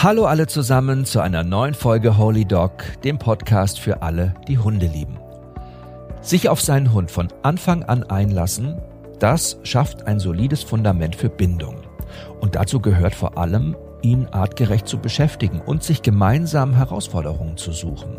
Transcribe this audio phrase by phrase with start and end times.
[0.00, 4.86] Hallo alle zusammen zu einer neuen Folge Holy Dog, dem Podcast für alle, die Hunde
[4.86, 5.18] lieben.
[6.20, 8.80] Sich auf seinen Hund von Anfang an einlassen,
[9.18, 11.78] das schafft ein solides Fundament für Bindung.
[12.38, 18.18] Und dazu gehört vor allem, ihn artgerecht zu beschäftigen und sich gemeinsam Herausforderungen zu suchen.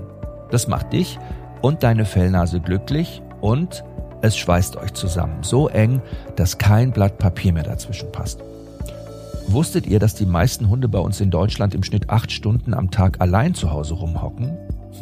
[0.52, 1.18] Das macht dich
[1.62, 3.86] und deine Fellnase glücklich und
[4.22, 6.02] es schweißt euch zusammen so eng,
[6.36, 8.42] dass kein Blatt Papier mehr dazwischen passt.
[9.52, 12.92] Wusstet ihr, dass die meisten Hunde bei uns in Deutschland im Schnitt acht Stunden am
[12.92, 14.56] Tag allein zu Hause rumhocken?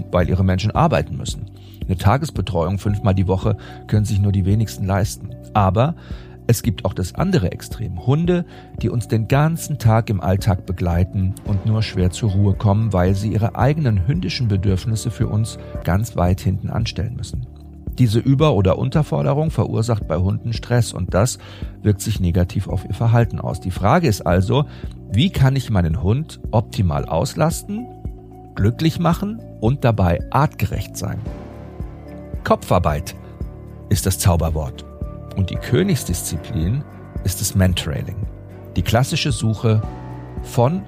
[0.09, 1.51] Weil ihre Menschen arbeiten müssen.
[1.85, 5.35] Eine Tagesbetreuung fünfmal die Woche können sich nur die wenigsten leisten.
[5.53, 5.95] Aber
[6.47, 8.07] es gibt auch das andere Extrem.
[8.07, 8.45] Hunde,
[8.81, 13.15] die uns den ganzen Tag im Alltag begleiten und nur schwer zur Ruhe kommen, weil
[13.15, 17.45] sie ihre eigenen hündischen Bedürfnisse für uns ganz weit hinten anstellen müssen.
[17.99, 21.39] Diese Über- oder Unterforderung verursacht bei Hunden Stress und das
[21.81, 23.59] wirkt sich negativ auf ihr Verhalten aus.
[23.59, 24.65] Die Frage ist also,
[25.11, 27.87] wie kann ich meinen Hund optimal auslasten,
[28.55, 31.19] glücklich machen und dabei artgerecht sein?
[32.43, 33.15] Kopfarbeit
[33.89, 34.85] ist das Zauberwort.
[35.35, 36.83] Und die Königsdisziplin
[37.23, 38.27] ist das Mentrailing.
[38.75, 39.81] Die klassische Suche
[40.43, 40.83] von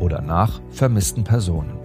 [0.00, 1.77] oder nach vermissten Personen.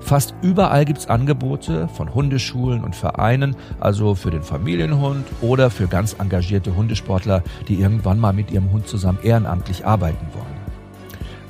[0.00, 6.16] Fast überall gibt's Angebote von Hundeschulen und Vereinen, also für den Familienhund oder für ganz
[6.18, 10.62] engagierte Hundesportler, die irgendwann mal mit ihrem Hund zusammen ehrenamtlich arbeiten wollen.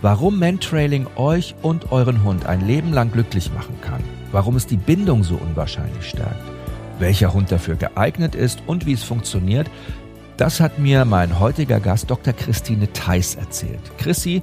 [0.02, 4.76] Warum Mentrailing euch und euren Hund ein Leben lang glücklich machen kann, warum es die
[4.76, 6.42] Bindung so unwahrscheinlich stärkt,
[6.98, 9.70] welcher Hund dafür geeignet ist und wie es funktioniert,
[10.36, 12.32] das hat mir mein heutiger Gast Dr.
[12.32, 13.96] Christine Theis erzählt.
[13.98, 14.42] Chrissy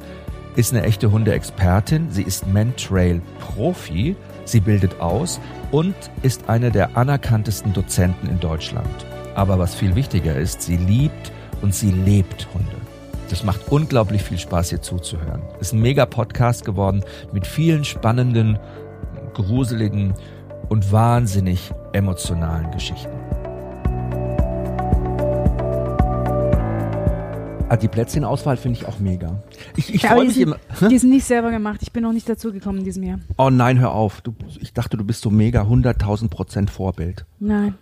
[0.55, 5.39] ist eine echte Hundeexpertin, sie ist Mentrail-Profi, sie bildet aus
[5.72, 9.05] und ist eine der anerkanntesten Dozenten in Deutschland.
[9.36, 12.75] Aber was viel wichtiger ist, sie liebt und sie lebt Hunde.
[13.30, 15.42] Das macht unglaublich viel Spaß, hier zuzuhören.
[15.59, 18.58] Ist ein mega Podcast geworden mit vielen spannenden,
[19.33, 20.16] gruseligen
[20.67, 23.18] und wahnsinnig emotionalen Geschichten.
[27.69, 29.43] Ah, die Plätzchenauswahl finde ich auch mega.
[29.75, 30.57] Ich, ich Ja, freue mich die, immer.
[30.73, 31.80] sind, die sind nicht selber gemacht.
[31.83, 33.19] Ich bin noch nicht dazu gekommen in diesem Jahr.
[33.37, 34.21] Oh nein, hör auf.
[34.21, 37.25] Du, ich dachte, du bist so mega 100.000 Prozent Vorbild.
[37.39, 37.75] Nein.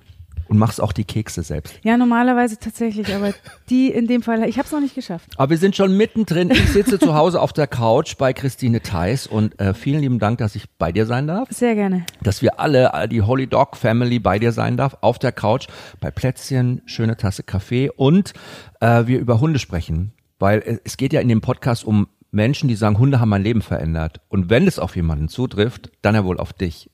[0.47, 1.73] Und machst auch die Kekse selbst.
[1.83, 3.33] Ja, normalerweise tatsächlich, aber
[3.69, 5.29] die in dem Fall, ich habe es noch nicht geschafft.
[5.37, 6.51] Aber wir sind schon mittendrin.
[6.51, 10.37] Ich sitze zu Hause auf der Couch bei Christine Theis und äh, vielen lieben Dank,
[10.37, 11.49] dass ich bei dir sein darf.
[11.51, 12.05] Sehr gerne.
[12.21, 15.67] Dass wir alle, die Holy Dog Family bei dir sein darf, auf der Couch,
[15.99, 18.33] bei Plätzchen, schöne Tasse Kaffee und
[18.79, 20.13] äh, wir über Hunde sprechen.
[20.39, 23.61] Weil es geht ja in dem Podcast um Menschen, die sagen, Hunde haben mein Leben
[23.61, 24.21] verändert.
[24.29, 26.91] Und wenn es auf jemanden zutrifft, dann ja wohl auf dich.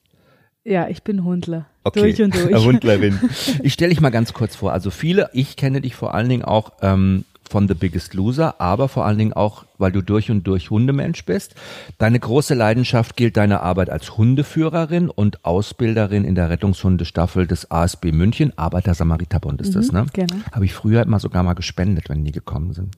[0.64, 1.66] Ja, ich bin Hundler.
[1.84, 2.00] Okay.
[2.02, 2.56] Durch und durch.
[2.66, 3.20] Hundlerin.
[3.64, 4.72] Ich stelle dich mal ganz kurz vor.
[4.72, 8.88] Also viele, ich kenne dich vor allen Dingen auch ähm, von The Biggest Loser, aber
[8.88, 11.56] vor allen Dingen auch, weil du durch und durch Hundemensch bist.
[11.98, 18.12] Deine große Leidenschaft gilt deine Arbeit als Hundeführerin und Ausbilderin in der Rettungshundestaffel des ASB
[18.12, 18.58] München.
[18.58, 20.06] Arbeiter-Samariterbund ist das, ne?
[20.14, 20.36] genau.
[20.52, 22.96] Habe ich früher immer sogar mal gespendet, wenn die gekommen sind.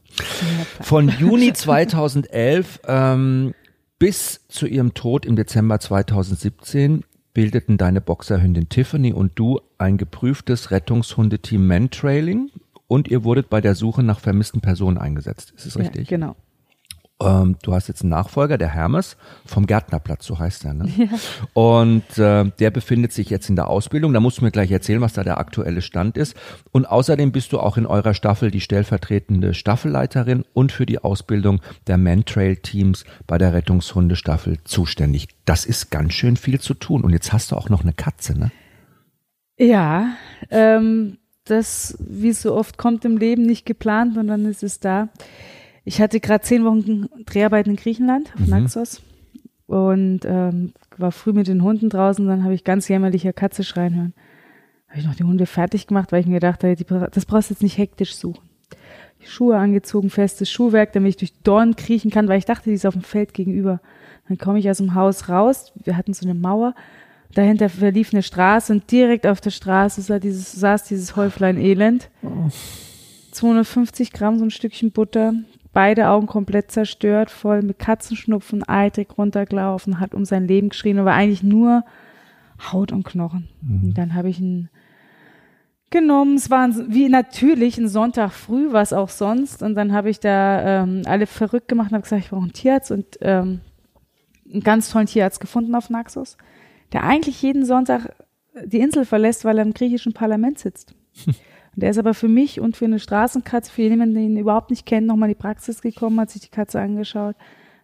[0.81, 3.53] Von Juni 2011 ähm,
[3.97, 7.03] bis zu ihrem Tod im Dezember 2017
[7.35, 12.49] bildeten deine Boxerhündin Tiffany und du ein geprüftes Rettungshundeteam Mantrailing
[12.87, 15.53] und ihr wurdet bei der Suche nach vermissten Personen eingesetzt.
[15.55, 16.09] Ist es richtig?
[16.09, 16.35] Ja, genau.
[17.21, 19.15] Ähm, du hast jetzt einen Nachfolger, der Hermes,
[19.45, 20.73] vom Gärtnerplatz, so heißt er.
[20.73, 20.91] Ne?
[21.53, 24.11] Und äh, der befindet sich jetzt in der Ausbildung.
[24.11, 26.35] Da musst du mir gleich erzählen, was da der aktuelle Stand ist.
[26.71, 31.61] Und außerdem bist du auch in eurer Staffel die stellvertretende Staffelleiterin und für die Ausbildung
[31.87, 35.29] der Mantrail-Teams bei der Rettungshundestaffel zuständig.
[35.45, 37.03] Das ist ganz schön viel zu tun.
[37.03, 38.51] Und jetzt hast du auch noch eine Katze, ne?
[39.57, 40.09] Ja,
[40.51, 45.07] ähm, das, wie so oft kommt im Leben, nicht geplant und dann ist es da.
[45.85, 49.01] Ich hatte gerade zehn Wochen Dreharbeiten in Griechenland, auf Naxos.
[49.67, 53.63] Und ähm, war früh mit den Hunden draußen, dann habe ich ganz jämmerlich eine Katze
[53.63, 54.13] schreien hören.
[54.89, 57.49] Habe ich noch die Hunde fertig gemacht, weil ich mir gedacht habe, die, das brauchst
[57.49, 58.43] du jetzt nicht hektisch suchen.
[59.21, 62.75] Die Schuhe angezogen, festes Schuhwerk, damit ich durch Dornen kriechen kann, weil ich dachte, die
[62.75, 63.79] ist auf dem Feld gegenüber.
[64.27, 66.73] Dann komme ich aus dem Haus raus, wir hatten so eine Mauer,
[67.33, 72.09] dahinter verlief eine Straße und direkt auf der Straße sah dieses, saß dieses Häuflein Elend.
[73.31, 75.33] 250 Gramm, so ein Stückchen Butter,
[75.75, 81.13] beide Augen komplett zerstört, voll mit Katzenschnupfen, eitrig runtergelaufen, hat um sein Leben geschrien, aber
[81.13, 81.83] eigentlich nur
[82.71, 83.49] Haut und Knochen.
[83.61, 84.69] Und dann habe ich ihn
[85.91, 86.35] genommen.
[86.35, 89.61] Es war ein, wie natürlich ein Sonntag früh, was auch sonst.
[89.61, 92.53] Und dann habe ich da ähm, alle verrückt gemacht und habe gesagt, ich brauche einen
[92.53, 93.59] Tierarzt und ähm,
[94.49, 96.37] einen ganz tollen Tierarzt gefunden auf Naxos,
[96.93, 98.15] der eigentlich jeden Sonntag
[98.63, 100.95] die Insel verlässt, weil er im griechischen Parlament sitzt.
[101.75, 104.69] Und der ist aber für mich und für eine Straßenkatze, für jemanden, den ihn überhaupt
[104.69, 107.35] nicht kennt, nochmal in die Praxis gekommen, hat sich die Katze angeschaut,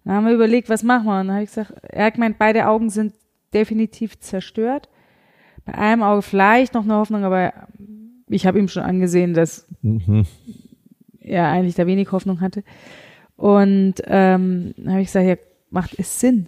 [0.06, 1.20] Dann haben wir überlegt, was machen wir?
[1.20, 3.14] Und dann habe ich gesagt, er hat gemeint, beide Augen sind
[3.54, 4.88] definitiv zerstört.
[5.66, 7.54] Bei einem Auge vielleicht noch eine Hoffnung, aber
[8.30, 10.26] ich habe ihm schon angesehen, dass mhm.
[11.20, 12.64] er eigentlich da wenig Hoffnung hatte.
[13.36, 15.36] Und ähm, dann habe ich gesagt, ja,
[15.70, 16.48] macht es Sinn?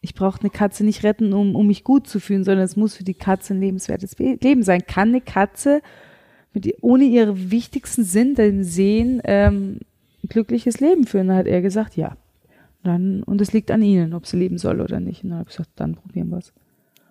[0.00, 2.94] Ich brauche eine Katze nicht retten, um, um mich gut zu fühlen, sondern es muss
[2.94, 4.86] für die Katze ein lebenswertes Leben sein.
[4.86, 5.82] Kann eine Katze
[6.54, 9.80] mit, ohne ihre wichtigsten Sinn, dem Sehen, ähm,
[10.22, 11.28] ein glückliches Leben führen?
[11.28, 12.16] Dann hat er gesagt, ja.
[12.82, 15.24] Dann, und es liegt an ihnen, ob sie leben soll oder nicht.
[15.24, 16.52] Und dann habe ich gesagt, dann probieren wir es.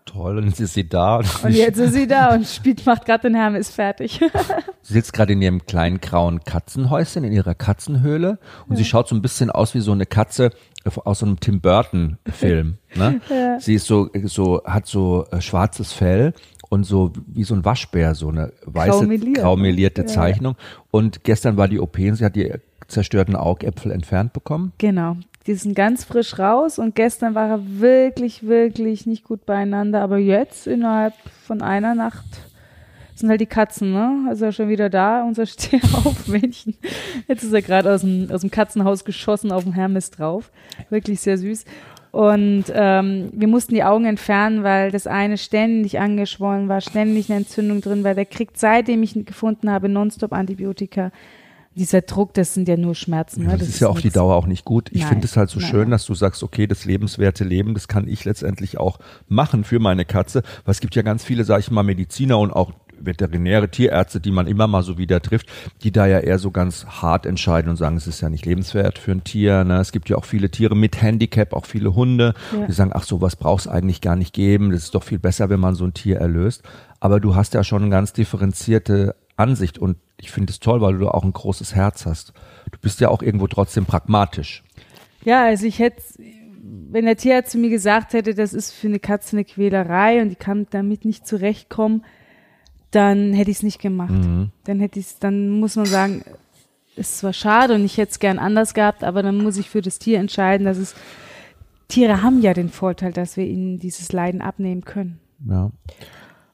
[0.06, 1.18] Toll, und jetzt ist sie da.
[1.18, 4.20] Und jetzt ist sie da und spielt, macht gerade den Hermes fertig.
[4.82, 8.38] sie sitzt gerade in ihrem kleinen grauen Katzenhäuschen, in ihrer Katzenhöhle
[8.68, 8.78] und ja.
[8.78, 10.52] sie schaut so ein bisschen aus wie so eine Katze
[11.06, 12.78] aus so einem Tim Burton Film.
[12.96, 13.22] Ne?
[13.30, 13.60] ja.
[13.60, 16.34] Sie ist so, so, hat so äh, schwarzes Fell
[16.74, 20.08] und so wie so ein Waschbär, so eine weiße, graumelierte ja.
[20.08, 20.56] Zeichnung.
[20.90, 22.52] Und gestern war die OP und sie hat die
[22.88, 24.74] zerstörten Augäpfel entfernt bekommen.
[24.80, 25.18] Genau.
[25.46, 30.02] Die sind ganz frisch raus und gestern war er wirklich, wirklich nicht gut beieinander.
[30.02, 31.14] Aber jetzt innerhalb
[31.46, 32.26] von einer Nacht
[33.16, 34.26] sind halt die Katzen, ne?
[34.28, 36.76] Also schon wieder da, unser Stehaufmännchen.
[37.28, 40.52] Jetzt ist er gerade aus dem, aus dem Katzenhaus geschossen auf dem Hermes drauf.
[40.90, 41.66] Wirklich sehr süß.
[42.14, 47.40] Und ähm, wir mussten die Augen entfernen, weil das eine ständig angeschwollen war, ständig eine
[47.40, 48.14] Entzündung drin war.
[48.14, 51.12] Der kriegt, seitdem ich ihn gefunden habe, nonstop Antibiotika
[51.74, 53.46] dieser Druck, das sind ja nur Schmerzen.
[53.46, 53.46] Ne?
[53.48, 54.90] Ja, das, das, ist ja auf die Dauer auch nicht gut.
[54.92, 57.88] Ich finde es halt so nein, schön, dass du sagst, okay, das lebenswerte Leben, das
[57.88, 60.44] kann ich letztendlich auch machen für meine Katze.
[60.66, 62.74] Weil es gibt ja ganz viele, sage ich mal, Mediziner und auch
[63.06, 65.48] veterinäre Tierärzte, die man immer mal so wieder trifft,
[65.84, 68.98] die da ja eher so ganz hart entscheiden und sagen, es ist ja nicht lebenswert
[69.00, 69.64] für ein Tier.
[69.64, 69.80] Ne?
[69.80, 72.66] Es gibt ja auch viele Tiere mit Handicap, auch viele Hunde, ja.
[72.66, 74.72] die sagen, ach so, was brauchst eigentlich gar nicht geben.
[74.72, 76.64] Das ist doch viel besser, wenn man so ein Tier erlöst.
[77.00, 80.98] Aber du hast ja schon eine ganz differenzierte Ansicht und ich finde es toll, weil
[80.98, 82.34] du auch ein großes Herz hast.
[82.72, 84.64] Du bist ja auch irgendwo trotzdem pragmatisch.
[85.26, 86.02] Ja, also ich hätte,
[86.62, 90.30] wenn der Tierarzt zu mir gesagt hätte, das ist für eine Katze eine Quälerei und
[90.30, 92.04] die kann damit nicht zurechtkommen,
[92.96, 94.12] dann hätte ich es nicht gemacht.
[94.12, 94.52] Mhm.
[94.66, 96.24] Dann hätte ich dann muss man sagen,
[96.96, 99.82] ist zwar schade und ich hätte es gern anders gehabt, aber dann muss ich für
[99.82, 100.96] das Tier entscheiden, dass es
[101.88, 105.20] Tiere haben ja den Vorteil, dass wir ihnen dieses Leiden abnehmen können.
[105.48, 105.72] Ja.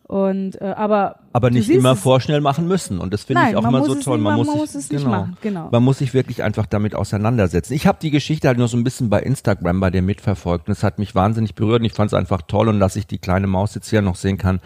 [0.04, 3.86] Und äh, aber aber nicht immer vorschnell machen müssen und das finde ich auch immer
[3.86, 4.18] so toll.
[4.18, 5.70] Man, muss, man muss es genau, nicht machen, genau.
[5.72, 7.74] Man muss sich wirklich einfach damit auseinandersetzen.
[7.74, 10.72] Ich habe die Geschichte halt nur so ein bisschen bei Instagram bei dir mitverfolgt und
[10.72, 13.20] es hat mich wahnsinnig berührt und ich fand es einfach toll und dass ich die
[13.20, 14.62] kleine Maus jetzt hier noch sehen kann,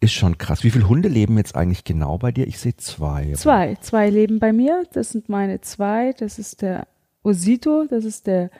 [0.00, 0.62] ist schon krass.
[0.62, 2.46] Wie viele Hunde leben jetzt eigentlich genau bei dir?
[2.46, 3.32] Ich sehe zwei.
[3.34, 4.84] Zwei, zwei leben bei mir.
[4.92, 6.12] Das sind meine zwei.
[6.12, 6.86] Das ist der
[7.22, 8.50] Osito, das ist der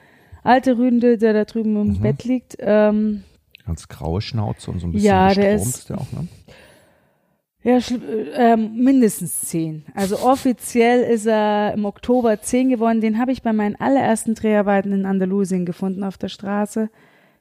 [0.42, 2.00] alte Rüde, der da drüben im mhm.
[2.00, 2.56] Bett liegt.
[2.58, 3.22] Ähm,
[3.64, 6.28] Ganz graue Schnauze und so ein bisschen ja, der ist, ist der auch, ne?
[7.64, 7.80] Ja,
[8.36, 9.84] ähm, mindestens zehn.
[9.92, 13.00] Also offiziell ist er im Oktober zehn geworden.
[13.00, 16.90] Den habe ich bei meinen allerersten Dreharbeiten in Andalusien gefunden auf der Straße.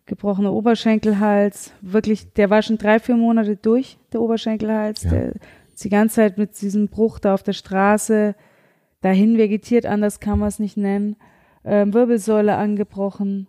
[0.06, 1.72] Gebrochener Oberschenkelhals.
[1.82, 5.04] Wirklich, der war schon drei, vier Monate durch, der Oberschenkelhals.
[5.04, 5.10] Ja.
[5.12, 5.34] Der
[5.74, 8.36] ist die ganze Zeit mit diesem Bruch da auf der Straße
[9.02, 11.16] dahin vegetiert, anders kann man es nicht nennen.
[11.64, 13.48] Ähm, Wirbelsäule angebrochen.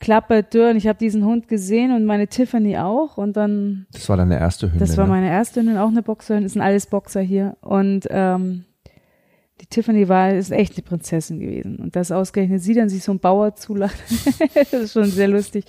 [0.00, 0.76] Klappe Dürren.
[0.76, 3.18] Ich habe diesen Hund gesehen und meine Tiffany auch.
[3.18, 3.86] Und dann.
[3.92, 4.80] Das war deine erste Hündin.
[4.80, 5.12] Das war ne?
[5.12, 6.42] meine erste Hündin, auch eine Boxerin.
[6.42, 7.56] Das sind alles Boxer hier.
[7.60, 8.64] Und ähm,
[9.62, 11.76] die Tiffany war ist echt eine Prinzessin gewesen.
[11.76, 13.96] Und das ausgerechnet sie dann sich so ein Bauer zulacht.
[14.54, 15.66] das ist schon sehr lustig.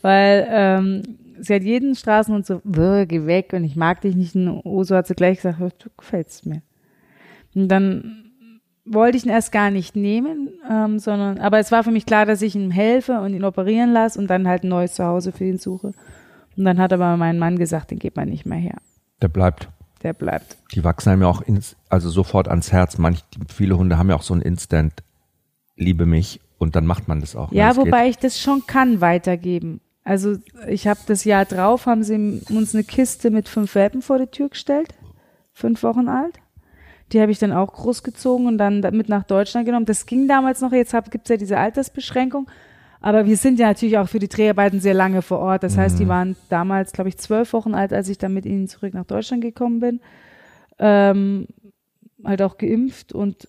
[0.00, 1.02] Weil ähm,
[1.40, 4.36] sie hat jeden Straßenhund so, geh weg und ich mag dich nicht.
[4.36, 6.62] Und Oso hat sie gleich gesagt, du gefällst mir.
[7.52, 8.30] Und dann
[8.84, 12.26] wollte ich ihn erst gar nicht nehmen, ähm, sondern, aber es war für mich klar,
[12.26, 15.44] dass ich ihm helfe und ihn operieren lasse und dann halt ein neues Zuhause für
[15.44, 15.92] ihn suche.
[16.56, 18.78] Und dann hat aber mein Mann gesagt, den geht man nicht mehr her.
[19.20, 19.68] Der bleibt.
[20.02, 20.56] Der bleibt.
[20.72, 22.98] Die wachsen einem ja auch ins, also sofort ans Herz.
[22.98, 24.94] Manch, viele Hunde haben ja auch so ein Instant,
[25.76, 27.52] liebe mich, und dann macht man das auch.
[27.52, 28.10] Ja, wobei geht.
[28.10, 29.80] ich das schon kann weitergeben.
[30.04, 30.36] Also
[30.68, 34.26] ich habe das Jahr drauf, haben sie uns eine Kiste mit fünf Welpen vor die
[34.26, 34.94] Tür gestellt,
[35.52, 36.38] fünf Wochen alt.
[37.12, 39.86] Die habe ich dann auch großgezogen und dann mit nach Deutschland genommen.
[39.86, 42.48] Das ging damals noch, jetzt gibt es ja diese Altersbeschränkung.
[43.02, 45.64] Aber wir sind ja natürlich auch für die Dreharbeiten sehr lange vor Ort.
[45.64, 45.80] Das mhm.
[45.80, 46.08] heißt, die mhm.
[46.08, 49.42] waren damals, glaube ich, zwölf Wochen alt, als ich dann mit ihnen zurück nach Deutschland
[49.42, 50.00] gekommen bin.
[50.78, 51.48] Ähm,
[52.24, 53.48] halt auch geimpft und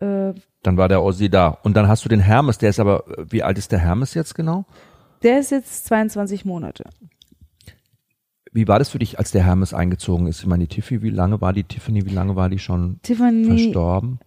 [0.00, 1.48] äh, dann war der Ossi da.
[1.48, 4.34] Und dann hast du den Hermes, der ist aber, wie alt ist der Hermes jetzt
[4.34, 4.64] genau?
[5.22, 6.84] Der ist jetzt 22 Monate.
[8.52, 10.40] Wie war das für dich, als der Hermes eingezogen ist?
[10.40, 13.46] Ich meine, die Tiffy, wie lange war die Tiffany, wie lange war die schon Tiffany
[13.46, 14.20] verstorben?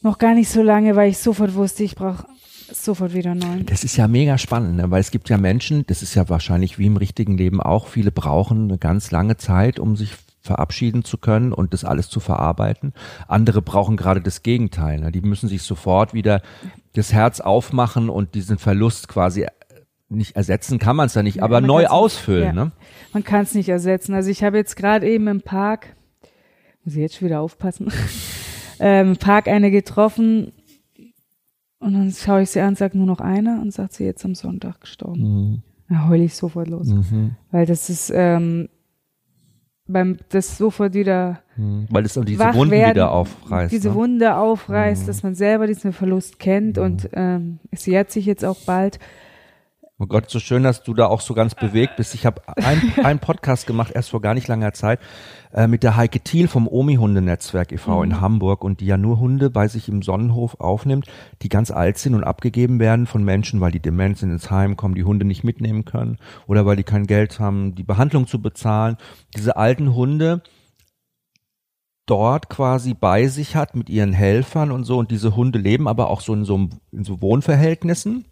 [0.00, 2.26] Noch gar nicht so lange, weil ich sofort wusste, ich brauche
[2.70, 3.66] sofort wieder neuen.
[3.66, 4.90] Das ist ja mega spannend, ne?
[4.90, 8.10] weil es gibt ja Menschen, das ist ja wahrscheinlich wie im richtigen Leben auch, viele
[8.12, 12.92] brauchen eine ganz lange Zeit, um sich verabschieden zu können und das alles zu verarbeiten.
[13.28, 14.98] Andere brauchen gerade das Gegenteil.
[15.00, 15.12] Ne?
[15.12, 16.42] Die müssen sich sofort wieder
[16.94, 19.46] das Herz aufmachen und diesen Verlust quasi
[20.08, 22.64] nicht ersetzen kann man es ja nicht, Ja, aber neu nicht- ausfüllen, ja.
[22.64, 22.72] ne?
[23.14, 24.14] Man kann es nicht ersetzen.
[24.14, 25.94] Also ich habe jetzt gerade eben im Park,
[26.84, 27.90] muss ich jetzt schon wieder aufpassen,
[28.80, 30.52] ähm, im Park eine getroffen
[31.82, 34.34] und dann schaue ich sie an, sage nur noch eine und sagt sie jetzt am
[34.34, 35.62] Sonntag gestorben.
[35.88, 36.86] Da heule ich sofort los.
[36.88, 37.32] Mhm.
[37.50, 38.68] Weil das ist ähm,
[39.86, 41.86] beim das sofort wieder Mhm.
[41.90, 43.72] Weil es diese Wunden werden, wieder aufreißt.
[43.72, 43.94] diese ne?
[43.94, 45.06] Wunde aufreißt, Mhm.
[45.06, 48.98] dass man selber diesen Verlust kennt und ähm, es jährt sich jetzt auch bald.
[50.02, 52.12] Oh Gott, so schön, dass du da auch so ganz bewegt bist.
[52.16, 54.98] Ich habe ein- einen Podcast gemacht, erst vor gar nicht langer Zeit,
[55.52, 58.02] äh, mit der Heike Thiel vom Omi-Hundenetzwerk e.V.
[58.02, 61.06] in Hamburg und die ja nur Hunde bei sich im Sonnenhof aufnimmt,
[61.42, 64.76] die ganz alt sind und abgegeben werden von Menschen, weil die dement sind, ins Heim
[64.76, 66.18] kommen, die Hunde nicht mitnehmen können
[66.48, 68.96] oder weil die kein Geld haben, die Behandlung zu bezahlen.
[69.36, 70.42] Diese alten Hunde
[72.06, 76.10] dort quasi bei sich hat mit ihren Helfern und so und diese Hunde leben aber
[76.10, 78.24] auch so in so, in so Wohnverhältnissen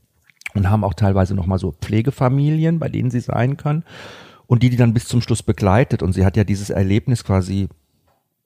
[0.55, 3.85] und haben auch teilweise noch mal so Pflegefamilien, bei denen sie sein können
[4.47, 7.69] und die die dann bis zum Schluss begleitet und sie hat ja dieses Erlebnis quasi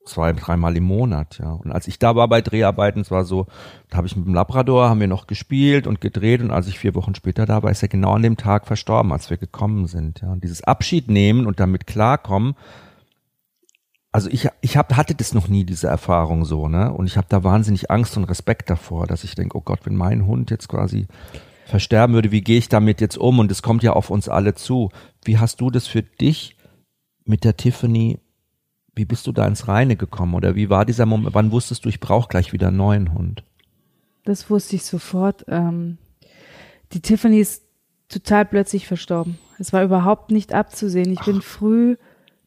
[0.04, 1.52] zwei, dreimal im Monat, ja.
[1.52, 3.46] Und als ich da war bei Dreharbeiten, es war so,
[3.88, 6.78] da habe ich mit dem Labrador, haben wir noch gespielt und gedreht und als ich
[6.78, 9.86] vier Wochen später da war, ist er genau an dem Tag verstorben, als wir gekommen
[9.86, 10.30] sind, ja.
[10.30, 12.54] Und dieses Abschied nehmen und damit klarkommen,
[14.12, 16.92] also ich, ich hab, hatte das noch nie, diese Erfahrung so, ne?
[16.92, 19.96] Und ich habe da wahnsinnig Angst und Respekt davor, dass ich denke, oh Gott, wenn
[19.96, 21.08] mein Hund jetzt quasi
[21.64, 23.38] versterben würde, wie gehe ich damit jetzt um?
[23.38, 24.90] Und es kommt ja auf uns alle zu.
[25.24, 26.56] Wie hast du das für dich
[27.24, 28.20] mit der Tiffany?
[28.94, 30.34] Wie bist du da ins Reine gekommen?
[30.34, 31.34] Oder wie war dieser Moment?
[31.34, 33.44] Wann wusstest du, ich brauche gleich wieder einen neuen Hund?
[34.24, 35.44] Das wusste ich sofort.
[35.48, 35.98] Ähm,
[36.92, 37.64] die Tiffany ist
[38.08, 39.38] total plötzlich verstorben.
[39.58, 41.12] Es war überhaupt nicht abzusehen.
[41.12, 41.96] Ich bin früh,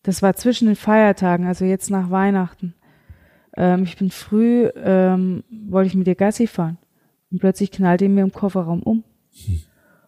[0.04, 2.74] das war zwischen den Feiertagen, also jetzt nach Weihnachten.
[3.56, 6.78] Ähm, ich bin früh, ähm, wollte ich mit ihr Gassi fahren.
[7.32, 9.04] Und plötzlich knallte ihn mir im Kofferraum um.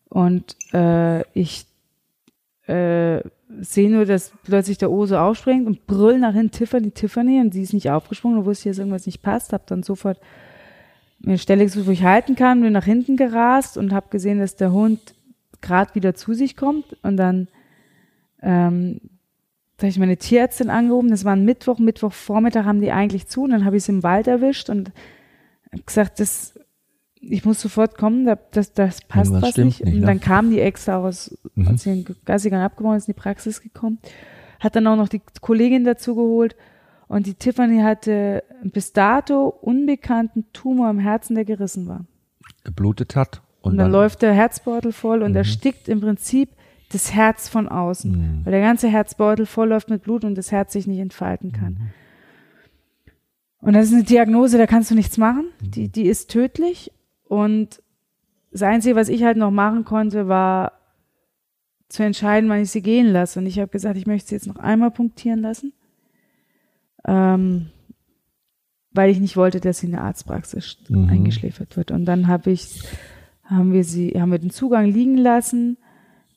[0.09, 1.65] Und äh, ich
[2.67, 3.21] äh,
[3.61, 7.39] sehe nur, dass plötzlich der Ose aufspringt und brüll nach hinten Tiffany, Tiffany.
[7.39, 8.39] Und sie ist nicht aufgesprungen.
[8.39, 10.19] Und wusste, dass irgendwas nicht passt, hab dann sofort
[11.19, 14.55] mir Stelle gesucht, wo ich halten kann, bin nach hinten gerast und habe gesehen, dass
[14.55, 15.15] der Hund
[15.59, 16.97] gerade wieder zu sich kommt.
[17.03, 17.49] Und dann
[18.41, 19.01] ähm,
[19.79, 23.43] da habe ich meine Tierärztin angerufen, das war ein Mittwoch, Mittwochvormittag haben die eigentlich zu.
[23.43, 24.91] Und dann habe ich sie im Wald erwischt und
[25.85, 26.59] gesagt, das,
[27.21, 29.57] ich muss sofort kommen, da- das, das passt was nicht.
[29.57, 30.05] nicht, Und ne?
[30.05, 31.67] dann kam die extra aus, Mhm.
[31.67, 33.99] als sie den Gassigern abgebaut ist, in die Praxis gekommen,
[34.59, 36.55] hat dann auch noch die Kollegin dazu geholt
[37.07, 42.05] und die Tiffany hatte bis dato unbekannten Tumor im Herzen, der gerissen war.
[42.63, 43.41] Geblutet hat.
[43.61, 46.49] Und, dann, läuft der Herzbeutel voll und erstickt im Prinzip
[46.93, 48.45] das Herz von außen, Mhm.
[48.45, 51.91] weil der ganze Herzbeutel voll läuft mit Blut und das Herz sich nicht entfalten kann.
[53.61, 55.45] Und das ist eine Diagnose, da kannst du nichts machen.
[55.61, 56.91] Die, die ist tödlich.
[57.29, 57.81] Und
[58.51, 60.71] das Einzige, was ich halt noch machen konnte, war
[61.87, 63.39] zu entscheiden, wann ich sie gehen lasse.
[63.39, 65.73] Und ich habe gesagt, ich möchte sie jetzt noch einmal punktieren lassen,
[67.07, 67.69] ähm,
[68.91, 71.07] weil ich nicht wollte, dass sie in der Arztpraxis Mhm.
[71.09, 71.91] eingeschläfert wird.
[71.91, 72.81] Und dann habe ich,
[73.43, 75.77] haben wir sie, haben wir den Zugang liegen lassen.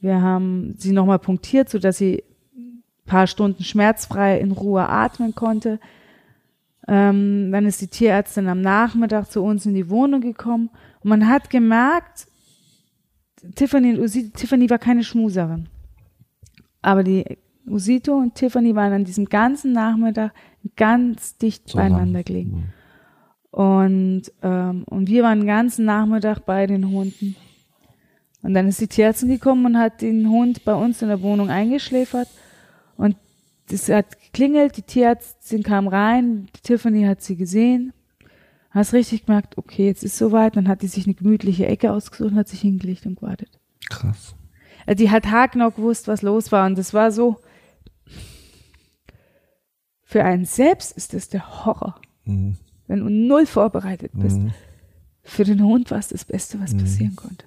[0.01, 2.23] Wir haben sie nochmal punktiert, sodass sie
[2.55, 5.81] ein paar Stunden schmerzfrei in Ruhe atmen konnte.
[6.95, 10.69] Ähm, dann ist die Tierärztin am Nachmittag zu uns in die Wohnung gekommen
[11.01, 12.27] und man hat gemerkt,
[13.55, 15.71] Tiffany und Usito, Tiffany war keine Schmuserin.
[16.83, 20.35] Aber die Usito und Tiffany waren an diesem ganzen Nachmittag
[20.77, 21.95] ganz dicht Zusammen.
[21.95, 22.75] beieinander gelegen.
[23.51, 27.37] Und, ähm, und wir waren den ganzen Nachmittag bei den Hunden.
[28.43, 31.49] Und dann ist die Tierärztin gekommen und hat den Hund bei uns in der Wohnung
[31.49, 32.29] eingeschläfert.
[33.73, 37.93] Es hat geklingelt, die Tierärztin kam rein, die Tiffany hat sie gesehen.
[38.71, 40.57] Hast richtig gemerkt, okay, jetzt ist soweit.
[40.57, 43.61] Dann hat die sich eine gemütliche Ecke ausgesucht und hat sich hingelegt und gewartet.
[43.91, 44.35] Krass.
[44.87, 46.67] Also die hat haargenau gewusst, was los war.
[46.67, 47.39] Und das war so,
[50.05, 52.57] für einen selbst ist das der Horror, Mhm.
[52.87, 54.39] wenn du null vorbereitet bist.
[54.39, 54.53] Mhm.
[55.23, 57.45] Für den Hund war es das Beste, was passieren konnte.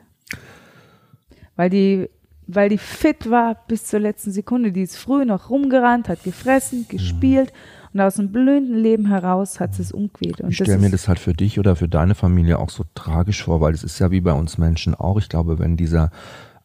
[1.55, 2.09] Weil die,
[2.47, 4.71] weil die fit war bis zur letzten Sekunde.
[4.71, 7.51] Die ist früh noch rumgerannt, hat gefressen, gespielt
[7.93, 10.41] und aus dem blühenden Leben heraus hat sie es umquält.
[10.41, 13.43] Und Ich stelle mir das halt für dich oder für deine Familie auch so tragisch
[13.43, 15.17] vor, weil es ist ja wie bei uns Menschen auch.
[15.17, 16.11] Ich glaube, wenn dieser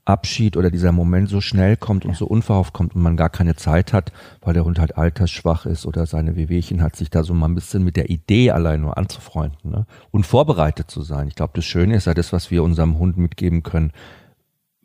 [0.04, 3.54] Abschied oder dieser Moment so schnell kommt und so unverhofft kommt und man gar keine
[3.54, 7.32] Zeit hat, weil der Hund halt altersschwach ist oder seine Wehwehchen hat, sich da so
[7.32, 9.86] mal ein bisschen mit der Idee allein nur anzufreunden ne?
[10.10, 11.28] und vorbereitet zu sein.
[11.28, 13.92] Ich glaube, das Schöne ist ja das, was wir unserem Hund mitgeben können,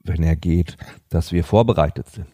[0.07, 0.77] wenn er geht,
[1.09, 2.27] dass wir vorbereitet sind.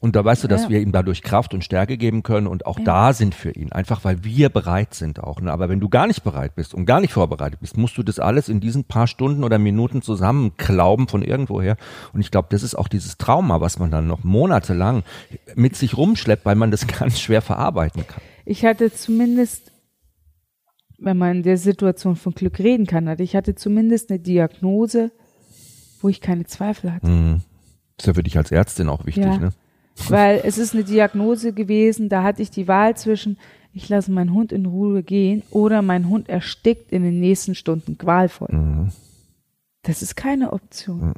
[0.00, 0.68] Und da weißt du, dass Ja.
[0.68, 3.72] wir ihm dadurch Kraft und Stärke geben können und auch da sind für ihn.
[3.72, 5.40] Einfach weil wir bereit sind auch.
[5.40, 5.50] Ne?
[5.52, 8.20] Aber wenn du gar nicht bereit bist und gar nicht vorbereitet bist, musst du das
[8.20, 11.76] alles in diesen paar Stunden oder Minuten zusammenklauben von irgendwoher.
[12.12, 15.02] Und ich glaube, das ist auch dieses Trauma, was man dann noch monatelang
[15.56, 18.22] mit sich rumschleppt, weil man das ganz schwer verarbeiten kann.
[18.44, 19.72] Ich hatte zumindest,
[21.00, 25.10] wenn man in der Situation von Glück reden kann, hatte ich hatte zumindest eine Diagnose,
[26.00, 27.06] wo ich keine Zweifel hatte.
[27.06, 27.40] Mhm.
[27.96, 29.38] Das ist ja für dich als Ärztin auch wichtig, Ja.
[29.38, 29.50] ne?
[30.08, 33.36] Weil es ist eine Diagnose gewesen, da hatte ich die Wahl zwischen,
[33.72, 37.98] ich lasse meinen Hund in Ruhe gehen oder mein Hund erstickt in den nächsten Stunden
[37.98, 38.48] qualvoll.
[38.52, 38.92] Mhm.
[39.82, 41.14] Das ist keine Option.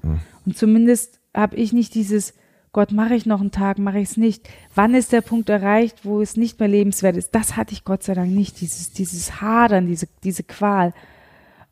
[0.47, 2.35] Und zumindest habe ich nicht dieses,
[2.73, 4.49] Gott, mache ich noch einen Tag, mache ich es nicht.
[4.75, 7.35] Wann ist der Punkt erreicht, wo es nicht mehr lebenswert ist?
[7.35, 10.95] Das hatte ich Gott sei Dank nicht, dieses, dieses Hadern, diese, diese Qual.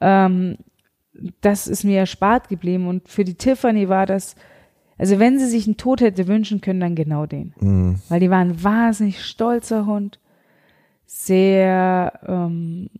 [0.00, 0.56] Ähm,
[1.40, 2.86] das ist mir erspart geblieben.
[2.86, 4.34] Und für die Tiffany war das,
[4.96, 7.54] also wenn sie sich einen Tod hätte wünschen können, dann genau den.
[7.60, 8.00] Mhm.
[8.08, 10.18] Weil die war ein wahnsinnig stolzer Hund,
[11.06, 12.90] sehr, ähm,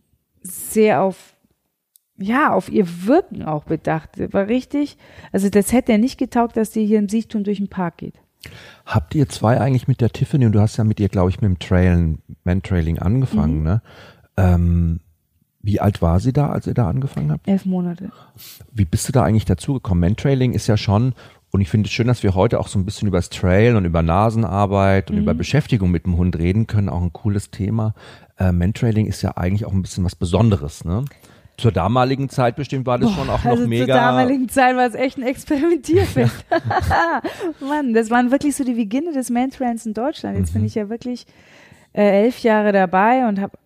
[0.41, 1.35] sehr auf,
[2.17, 4.11] ja, auf ihr Wirken auch bedacht.
[4.33, 4.97] War richtig,
[5.31, 8.15] also das hätte er nicht getaugt, dass die hier im Siechtum durch den Park geht.
[8.85, 11.41] Habt ihr zwei eigentlich mit der Tiffany und du hast ja mit ihr, glaube ich,
[11.41, 13.81] mit dem Trailen, Mantrailing angefangen, ne?
[14.37, 15.01] Ähm,
[15.61, 17.47] wie alt war sie da, als ihr da angefangen habt?
[17.47, 18.11] Elf Monate.
[18.71, 19.99] Wie bist du da eigentlich dazugekommen?
[20.01, 21.13] Mantrailing ist ja schon,
[21.51, 23.75] und ich finde es schön, dass wir heute auch so ein bisschen über das Trail
[23.75, 27.93] und über Nasenarbeit und über Beschäftigung mit dem Hund reden können, auch ein cooles Thema.
[28.37, 31.05] Äh, Mantrailing ist ja eigentlich auch ein bisschen was Besonderes, ne?
[31.57, 33.85] Zur damaligen Zeit bestimmt war das schon auch noch also mega.
[33.87, 36.31] zur damaligen Zeit war es echt ein Experimentierfeld.
[37.59, 40.37] Mann, das waren wirklich so die Beginne des Mantrails in Deutschland.
[40.37, 40.59] Jetzt Mhm.
[40.59, 41.25] bin ich ja wirklich
[41.93, 43.57] äh, elf Jahre dabei und habe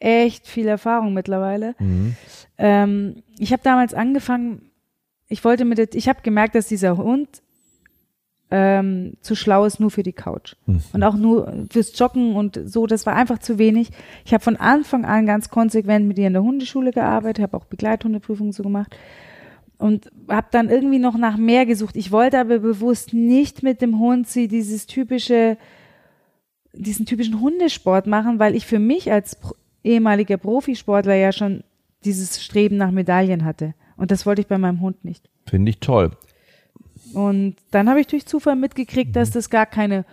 [0.00, 1.74] echt viel Erfahrung mittlerweile.
[1.78, 2.16] Mhm.
[2.56, 4.70] Ähm, ich habe damals angefangen,
[5.28, 7.42] ich wollte mit, der, ich habe gemerkt, dass dieser Hund
[8.50, 10.80] ähm, zu schlau ist nur für die Couch Mhm.
[10.94, 12.86] und auch nur fürs Joggen und so.
[12.86, 13.90] Das war einfach zu wenig.
[14.24, 17.66] Ich habe von Anfang an ganz konsequent mit ihr in der Hundeschule gearbeitet, habe auch
[17.66, 18.96] Begleithundeprüfungen so gemacht
[19.76, 21.94] und habe dann irgendwie noch nach mehr gesucht.
[21.96, 25.58] Ich wollte aber bewusst nicht mit dem Hund sie dieses typische,
[26.72, 29.36] diesen typischen Hundesport machen, weil ich für mich als
[29.88, 31.64] ehemaliger Profisportler ja schon
[32.04, 33.74] dieses Streben nach Medaillen hatte.
[33.96, 35.28] Und das wollte ich bei meinem Hund nicht.
[35.46, 36.12] Finde ich toll.
[37.14, 40.04] Und dann habe ich durch Zufall mitgekriegt, dass das gar keine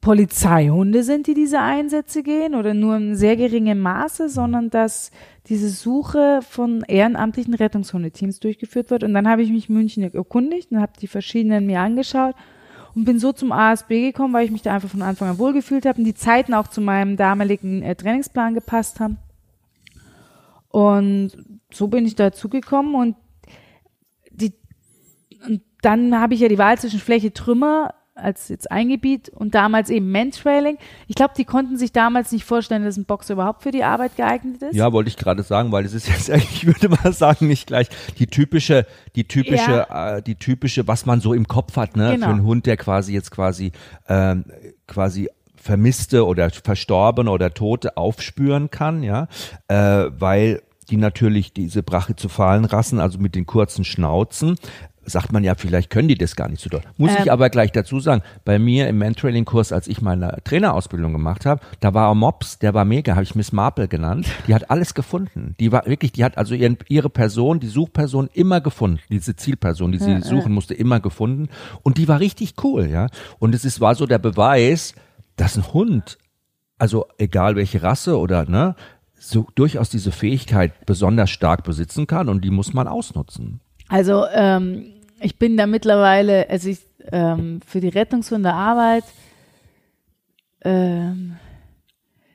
[0.00, 5.10] Polizeihunde sind, die diese Einsätze gehen oder nur in sehr geringem Maße, sondern dass
[5.48, 9.02] diese Suche von ehrenamtlichen Rettungshundeteams durchgeführt wird.
[9.02, 12.34] Und dann habe ich mich in München erkundigt und habe die verschiedenen mir angeschaut
[12.94, 15.86] und bin so zum ASB gekommen, weil ich mich da einfach von Anfang an wohlgefühlt
[15.86, 19.18] habe und die Zeiten auch zu meinem damaligen äh, Trainingsplan gepasst haben.
[20.68, 21.32] Und
[21.72, 23.16] so bin ich dazu gekommen und
[24.30, 24.54] die
[25.46, 29.54] und dann habe ich ja die Wahl zwischen Fläche Trümmer als jetzt ein Gebiet und
[29.54, 30.78] damals eben Mantrailing.
[31.08, 34.16] Ich glaube, die konnten sich damals nicht vorstellen, dass ein Boxer überhaupt für die Arbeit
[34.16, 34.74] geeignet ist.
[34.74, 37.66] Ja, wollte ich gerade sagen, weil es ist jetzt eigentlich, ich würde mal sagen, nicht
[37.66, 42.12] gleich die typische, die typische, äh, die typische, was man so im Kopf hat, ne,
[42.12, 42.26] Genau.
[42.26, 43.72] für einen Hund, der quasi jetzt quasi,
[44.08, 44.44] ähm,
[44.86, 49.28] quasi vermisste oder verstorbene oder Tote aufspüren kann, ja,
[49.68, 54.56] äh, weil die natürlich diese brachycephalen Rassen, also mit den kurzen Schnauzen,
[55.04, 56.82] sagt man ja, vielleicht können die das gar nicht so doll.
[56.96, 57.30] Muss ich Ähm.
[57.30, 61.94] aber gleich dazu sagen, bei mir im Mantrailing-Kurs, als ich meine Trainerausbildung gemacht habe, da
[61.94, 64.26] war ein Mops, der war mega, habe ich Miss Marple genannt.
[64.46, 65.54] Die hat alles gefunden.
[65.58, 69.00] Die war wirklich, die hat also ihren, ihre Person, die Suchperson immer gefunden.
[69.10, 71.48] Diese Zielperson, die sie suchen musste, immer gefunden.
[71.82, 73.08] Und die war richtig cool, ja.
[73.38, 74.94] Und es ist, war so der Beweis,
[75.36, 76.18] dass ein Hund,
[76.78, 78.74] also egal welche Rasse oder, ne,
[79.18, 83.60] so durchaus diese Fähigkeit besonders stark besitzen kann und die muss man ausnutzen.
[83.90, 86.78] Also ähm, ich bin da mittlerweile, also ich
[87.10, 89.04] ähm, für die Rettungshundearbeit
[90.62, 91.36] ähm,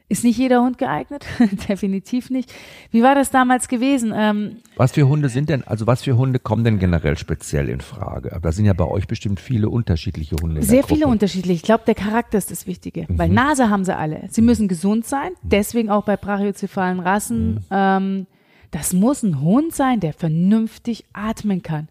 [0.07, 1.25] ist nicht jeder Hund geeignet,
[1.69, 2.53] definitiv nicht.
[2.91, 4.13] Wie war das damals gewesen?
[4.15, 7.79] Ähm, Was für Hunde sind denn, also was für Hunde kommen denn generell speziell in
[7.81, 8.33] Frage?
[8.33, 10.61] Aber da sind ja bei euch bestimmt viele unterschiedliche Hunde.
[10.61, 11.55] Sehr viele unterschiedliche.
[11.55, 13.05] Ich glaube, der Charakter ist das Wichtige.
[13.07, 14.27] Weil Nase haben sie alle.
[14.29, 17.65] Sie müssen gesund sein, deswegen auch bei brachiocephalen Rassen.
[17.71, 18.27] Ähm,
[18.71, 21.87] das muss ein Hund sein, der vernünftig atmen kann.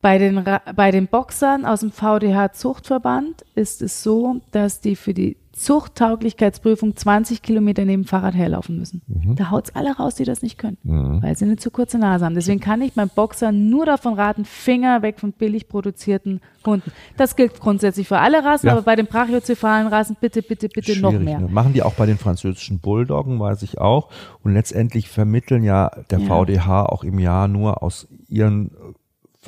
[0.00, 0.44] Bei den,
[0.76, 6.96] bei den Boxern aus dem VDH Zuchtverband ist es so, dass die für die Zuchttauglichkeitsprüfung
[6.96, 9.02] 20 Kilometer neben dem Fahrrad herlaufen müssen.
[9.36, 10.78] Da haut's alle raus, die das nicht können,
[11.22, 12.34] weil sie eine zu kurze Nase haben.
[12.34, 16.92] Deswegen kann ich beim Boxer nur davon raten, Finger weg von billig produzierten Hunden.
[17.16, 18.72] Das gilt grundsätzlich für alle Rassen, Ja.
[18.72, 21.40] aber bei den brachiocephalen Rassen bitte, bitte, bitte noch Schwierig, mehr.
[21.40, 21.48] Ne?
[21.48, 24.08] Machen die auch bei den französischen Bulldoggen, weiß ich auch.
[24.42, 26.26] Und letztendlich vermitteln ja der Ja.
[26.26, 28.70] VDH auch im Jahr nur aus ihren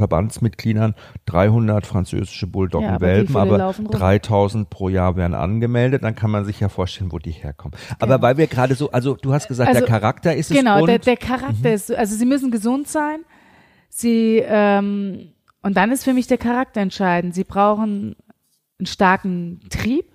[0.00, 0.94] Verbandsmitgliedern
[1.26, 3.90] 300 französische Bulldoggen-Welpen, Ja, aber viele aber, rum?
[3.90, 6.02] 3000 pro Jahr werden angemeldet.
[6.02, 7.76] Dann kann man sich ja vorstellen, wo die herkommen.
[8.00, 10.80] Aber weil wir gerade so, also du hast gesagt, Also, der Charakter ist Genau, es
[10.82, 13.20] und der, der Charakter ist, so- also sie müssen gesund sein.
[13.88, 15.32] Sie, ähm,
[15.62, 17.34] und dann ist für mich der Charakter entscheidend.
[17.34, 18.16] Sie brauchen
[18.78, 20.06] einen starken Trieb.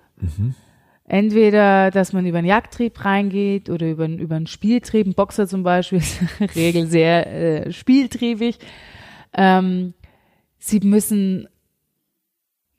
[1.08, 5.06] Entweder, dass man über einen Jagdtrieb reingeht oder über, einen- über einen Spieltrieb.
[5.06, 8.58] Ein Boxer zum Beispiel ist in der Regel sehr äh, spieltriebig.
[9.36, 9.94] Ähm,
[10.58, 11.48] sie müssen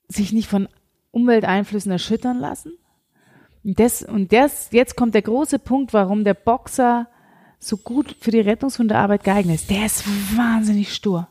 [0.10, 0.68] sich nicht von
[1.12, 2.74] Umwelteinflüssen erschüttern lassen.
[3.64, 7.08] Und, das, und das, jetzt kommt der große Punkt, warum der Boxer
[7.60, 9.70] so gut für die Rettungshundearbeit geeignet ist.
[9.70, 10.06] Der ist
[10.38, 11.28] wahnsinnig stur.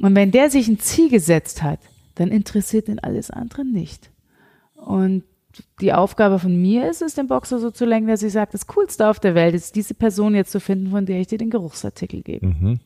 [0.00, 1.80] Und wenn der sich ein Ziel gesetzt hat,
[2.14, 4.10] dann interessiert ihn alles andere nicht.
[4.74, 5.24] Und
[5.80, 8.66] die Aufgabe von mir ist es, den Boxer so zu lenken, dass ich sage, das
[8.66, 11.50] Coolste auf der Welt ist, diese Person jetzt zu finden, von der ich dir den
[11.50, 12.46] Geruchsartikel gebe.
[12.46, 12.80] Mhm.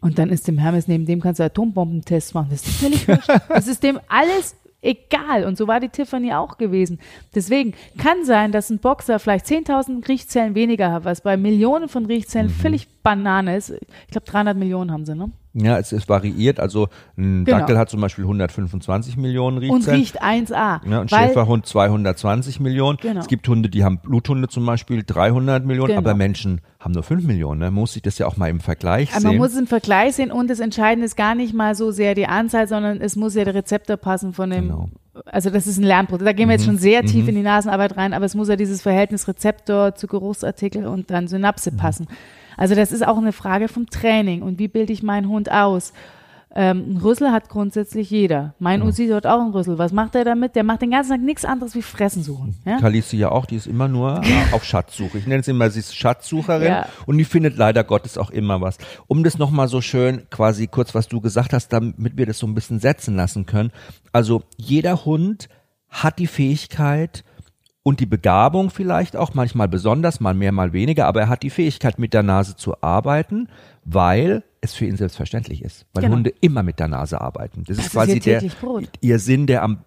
[0.00, 2.48] Und dann ist dem Hermes, neben dem kannst du Atombombentests machen.
[2.50, 3.28] Das ist völlig wurscht.
[3.48, 5.44] Das ist dem alles egal.
[5.44, 6.98] Und so war die Tiffany auch gewesen.
[7.34, 12.06] Deswegen kann sein, dass ein Boxer vielleicht 10.000 Riechzellen weniger hat, was bei Millionen von
[12.06, 12.52] Riechzellen Mhm.
[12.52, 13.70] völlig Banane ist.
[13.70, 15.30] Ich glaube, 300 Millionen haben sie, ne?
[15.52, 16.60] Ja, es, es variiert.
[16.60, 17.58] Also ein Genau.
[17.58, 20.00] Dackel hat zum Beispiel 125 Millionen Und Riechzellen.
[20.00, 20.80] riecht 1A.
[20.88, 22.98] Ja, ein Schäferhund 220 Millionen.
[23.00, 23.20] Genau.
[23.20, 25.98] Es gibt Hunde, die haben Bluthunde zum Beispiel 300 Millionen, Genau.
[26.00, 27.58] aber Menschen haben nur 5 Millionen.
[27.60, 27.66] Ne?
[27.66, 29.28] Man muss sich das ja auch mal im Vergleich aber sehen.
[29.30, 32.14] man muss es im Vergleich sehen und das Entscheidende ist gar nicht mal so sehr
[32.14, 34.88] die Anzahl, sondern es muss ja der Rezeptor passen von dem, Genau.
[35.26, 36.24] also das ist ein Lernprozess.
[36.24, 38.56] Da gehen wir jetzt schon sehr tief in die Nasenarbeit rein, aber es muss ja
[38.56, 42.06] dieses Verhältnis Rezeptor zu Geruchsartikel und dann Synapse passen.
[42.60, 45.92] Also das ist auch eine Frage vom Training und wie bilde ich meinen Hund aus.
[46.52, 48.54] Ähm, ein Rüssel hat grundsätzlich jeder.
[48.58, 49.78] Mein Uzi hat auch einen Rüssel.
[49.78, 50.56] Was macht er damit?
[50.56, 52.56] Der macht den ganzen Tag nichts anderes wie Fressen suchen.
[52.64, 52.78] Ja?
[52.80, 54.20] Kalisi ja auch, die ist immer nur
[54.52, 55.16] auf Schatzsuche.
[55.18, 56.86] Ich nenne sie immer, sie ist Schatzsucherin Ja.
[57.06, 58.78] und die findet leider Gottes auch immer was.
[59.06, 62.48] Um das nochmal so schön, quasi kurz, was du gesagt hast, damit wir das so
[62.48, 63.70] ein bisschen setzen lassen können.
[64.12, 65.48] Also jeder Hund
[65.88, 67.22] hat die Fähigkeit
[67.82, 71.50] und die Begabung vielleicht auch, manchmal besonders, mal mehr, mal weniger, aber er hat die
[71.50, 73.48] Fähigkeit, mit der Nase zu arbeiten,
[73.84, 75.86] weil es für ihn selbstverständlich ist.
[75.94, 76.16] Weil Genau.
[76.16, 77.64] Hunde immer mit der Nase arbeiten.
[77.66, 78.84] Das, Das ist ist quasi ihr der, Brot.
[79.00, 79.78] ihr Sinn, der am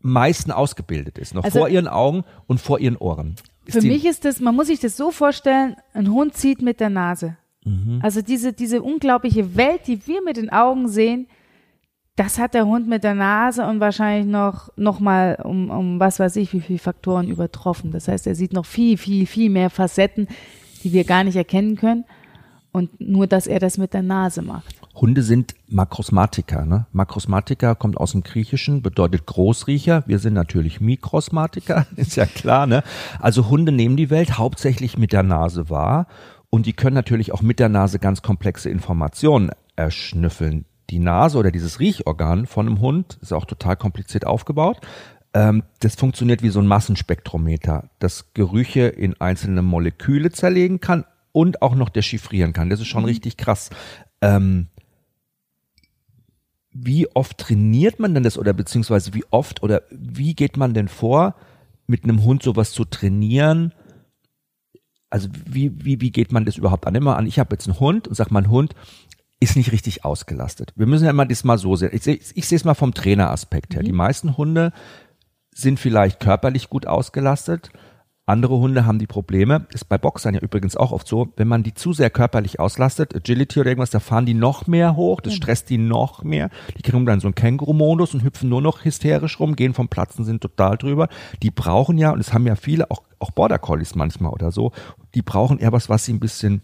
[0.00, 1.34] meisten ausgebildet ist.
[1.34, 3.36] Noch Also- vor ihren Augen und vor ihren Ohren.
[3.66, 6.80] Ist Für mich ist das, man muss sich das so vorstellen, ein Hund zieht mit
[6.80, 7.36] der Nase.
[7.64, 8.00] Mhm.
[8.02, 11.26] Also diese, diese unglaubliche Welt, die wir mit den Augen sehen,
[12.16, 16.20] das hat der Hund mit der Nase und wahrscheinlich noch, noch mal um, um was
[16.20, 17.92] weiß ich, wie viele Faktoren übertroffen.
[17.92, 20.28] Das heißt, er sieht noch viel, viel, viel mehr Facetten,
[20.82, 22.04] die wir gar nicht erkennen können.
[22.72, 24.80] Und nur, dass er das mit der Nase macht.
[24.94, 26.66] Hunde sind Makrosmatiker.
[26.66, 26.86] Ne?
[26.92, 30.04] Makrosmatiker kommt aus dem Griechischen, bedeutet Großriecher.
[30.06, 32.66] Wir sind natürlich Mikrosmatiker, ist ja klar.
[32.66, 32.82] Ne?
[33.18, 36.06] Also Hunde nehmen die Welt hauptsächlich mit der Nase wahr
[36.50, 40.66] und die können natürlich auch mit der Nase ganz komplexe Informationen erschnüffeln.
[40.90, 44.80] Die Nase oder dieses Riechorgan von einem Hund ist auch total kompliziert aufgebaut.
[45.32, 51.62] Ähm, das funktioniert wie so ein Massenspektrometer, das Gerüche in einzelne Moleküle zerlegen kann und
[51.62, 52.70] auch noch dechiffrieren kann.
[52.70, 53.70] Das ist schon richtig krass.
[54.20, 54.66] Ähm,
[56.72, 60.88] wie oft trainiert man denn das oder beziehungsweise wie oft oder wie geht man denn
[60.88, 61.36] vor,
[61.86, 63.72] mit einem Hund sowas zu trainieren?
[65.08, 66.94] Also wie, wie, wie geht man das überhaupt an?
[66.94, 68.74] Immer an, ich habe jetzt einen Hund und sag, mein Hund
[69.40, 70.72] ist nicht richtig ausgelastet.
[70.76, 71.90] Wir müssen ja immer das mal so sehen.
[71.92, 73.82] Ich sehe ich sehe es mal vom Traineraspekt her.
[73.82, 74.72] Die meisten Hunde
[75.52, 77.70] sind vielleicht körperlich gut ausgelastet.
[78.26, 81.64] Andere Hunde haben die Probleme, ist bei Boxern ja übrigens auch oft so, wenn man
[81.64, 85.34] die zu sehr körperlich auslastet, Agility oder irgendwas, da fahren die noch mehr hoch, das
[85.34, 86.48] stresst die noch mehr.
[86.76, 90.16] Die kriegen dann so einen Känguru-Modus und hüpfen nur noch hysterisch rum, gehen vom Platz
[90.16, 91.08] und sind total drüber.
[91.42, 94.70] Die brauchen ja, und es haben ja viele, auch, auch Border Collies manchmal oder so,
[95.16, 96.62] die brauchen eher was, was sie ein bisschen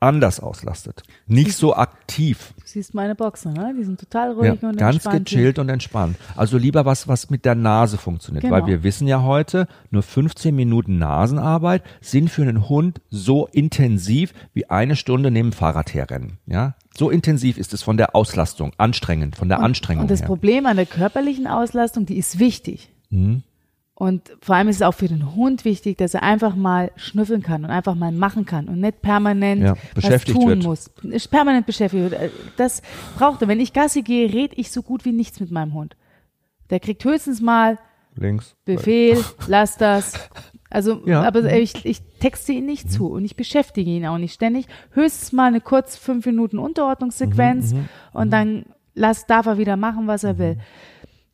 [0.00, 1.02] anders auslastet.
[1.26, 2.54] Nicht so aktiv.
[2.56, 3.74] Du siehst meine Boxer, ne?
[3.78, 5.28] Die sind total ruhig Ja, und ganz entspannt.
[5.28, 6.16] gechillt und entspannt.
[6.36, 8.42] Also lieber was, was mit der Nase funktioniert.
[8.42, 8.54] Genau.
[8.56, 14.32] Weil wir wissen ja heute, nur 15 Minuten Nasenarbeit sind für einen Hund so intensiv
[14.54, 16.38] wie eine Stunde neben dem Fahrrad herrennen.
[16.46, 20.26] Ja, so intensiv ist es von der Auslastung, anstrengend, von der Anstrengung Und das her.
[20.26, 22.90] Problem an der körperlichen Auslastung, die ist wichtig.
[23.10, 23.42] Mhm.
[24.00, 27.42] Und vor allem ist es auch für den Hund wichtig, dass er einfach mal schnüffeln
[27.42, 30.62] kann und einfach mal machen kann und nicht permanent Ja, was beschäftigt tun wird.
[30.62, 30.90] muss.
[31.02, 32.32] Ist permanent beschäftigt wird.
[32.56, 32.80] Das
[33.18, 33.48] braucht er.
[33.48, 35.96] Wenn ich Gassi gehe, rede ich so gut wie nichts mit meinem Hund.
[36.70, 37.78] Der kriegt höchstens mal
[38.16, 38.56] Links.
[38.64, 40.14] Befehl, lass das.
[40.70, 41.22] Also, Ja.
[41.22, 44.66] aber ich, ich texte ihn nicht zu und ich beschäftige ihn auch nicht ständig.
[44.92, 47.74] Höchstens mal eine kurz fünf Minuten Unterordnungssequenz
[48.14, 50.56] und dann lass, darf er wieder machen, was er will.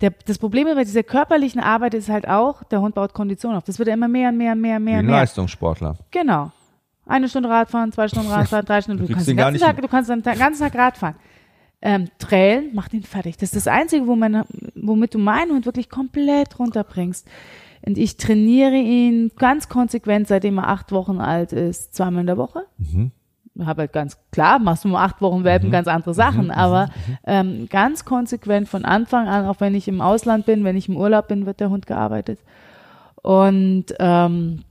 [0.01, 3.65] Der, das Problem bei dieser körperlichen Arbeit ist halt auch, der Hund baut Kondition auf.
[3.65, 5.17] Das wird ja immer mehr und mehr und mehr und Wie mehr ein mehr.
[5.17, 5.97] Leistungssportler.
[6.11, 6.53] Genau.
[7.07, 9.01] Eine Stunde Radfahren, zwei Stunden Radfahren, drei Stunden.
[9.01, 11.17] Du kriegst kannst, den ganzen Tag, du kannst den ganzen Tag Radfahren.
[11.81, 13.37] ähm, Trail macht ihn fertig.
[13.39, 17.27] Das ist das Einzige, wo man, womit du meinen Hund wirklich komplett runterbringst.
[17.87, 22.37] Und ich trainiere ihn ganz konsequent, seitdem er acht Wochen alt ist, zweimal in der
[22.37, 22.67] Woche.
[22.79, 23.13] Mhm.
[23.65, 25.73] Habe halt ganz klar, machst du nur acht Wochen Welpen, mhm.
[25.73, 26.51] ganz andere Sachen, mhm.
[26.51, 27.17] aber mhm.
[27.25, 30.97] ähm, ganz konsequent von Anfang an, auch wenn ich im Ausland bin, wenn ich im
[30.97, 32.39] Urlaub bin, wird der Hund gearbeitet.
[33.23, 34.65] Und ähm,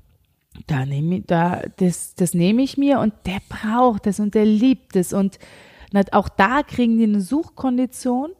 [0.67, 4.95] da nehme da das das nehme ich mir und der braucht es und der liebt
[4.95, 5.39] es und
[6.11, 8.31] auch da kriegen die eine Suchkondition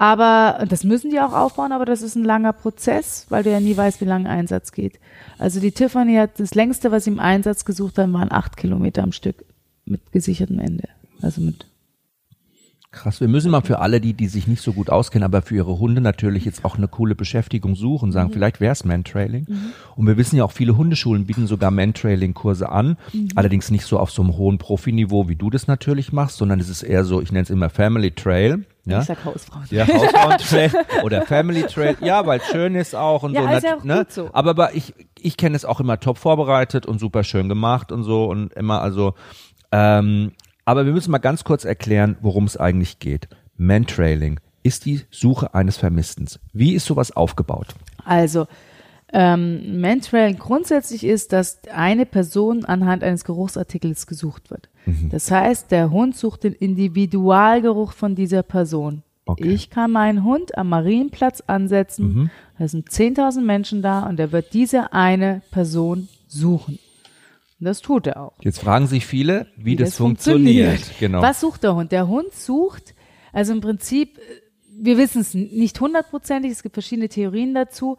[0.00, 3.60] aber das müssen die auch aufbauen, aber das ist ein langer Prozess, weil du ja
[3.60, 4.98] nie weißt, wie lange Einsatz geht.
[5.36, 9.02] Also die Tiffany hat das längste, was sie im Einsatz gesucht haben, waren acht Kilometer
[9.02, 9.44] am Stück
[9.90, 10.88] mit gesichertem Ende.
[11.20, 11.66] Also mit
[12.92, 15.54] Krass, wir müssen mal für alle, die, die sich nicht so gut auskennen, aber für
[15.54, 18.32] ihre Hunde natürlich jetzt auch eine coole Beschäftigung suchen, sagen, mhm.
[18.32, 19.46] vielleicht wäre es Mantrailing.
[19.48, 19.72] Mhm.
[19.94, 23.28] Und wir wissen ja auch, viele Hundeschulen bieten sogar Mantrailing-Kurse an, mhm.
[23.36, 26.68] allerdings nicht so auf so einem hohen Profiniveau, wie du das natürlich machst, sondern es
[26.68, 28.64] ist eher so, ich nenne es immer Family Trail.
[28.86, 29.02] Ja?
[29.02, 29.66] Ich sag Hausfrauen.
[29.70, 30.72] Ja, Hausfrauen-Trail
[31.04, 31.96] oder Family Trail.
[32.00, 33.56] Ja, weil es schön ist auch und ja, so.
[33.56, 33.98] Ist ja auch ne?
[33.98, 34.30] gut so.
[34.32, 38.02] Aber, aber ich, ich kenne es auch immer top vorbereitet und super schön gemacht und
[38.02, 39.14] so und immer also
[39.72, 40.32] ähm,
[40.64, 43.28] aber wir müssen mal ganz kurz erklären, worum es eigentlich geht.
[43.56, 46.28] Mantrailing ist die Suche eines Vermissten.
[46.52, 47.68] Wie ist sowas aufgebaut?
[48.04, 48.46] Also,
[49.12, 54.68] ähm, Mantrailing grundsätzlich ist, dass eine Person anhand eines Geruchsartikels gesucht wird.
[54.86, 55.10] Mhm.
[55.10, 59.02] Das heißt, der Hund sucht den Individualgeruch von dieser Person.
[59.26, 59.48] Okay.
[59.48, 62.30] Ich kann meinen Hund am Marienplatz ansetzen, mhm.
[62.58, 66.78] da sind 10.000 Menschen da und er wird diese eine Person suchen.
[67.60, 68.32] Das tut er auch.
[68.40, 70.68] Jetzt fragen sich viele, wie, wie das, das funktioniert.
[70.68, 71.00] funktioniert.
[71.00, 71.22] Genau.
[71.22, 71.92] Was sucht der Hund?
[71.92, 72.94] Der Hund sucht,
[73.32, 74.18] also im Prinzip,
[74.72, 77.98] wir wissen es nicht hundertprozentig, es gibt verschiedene Theorien dazu.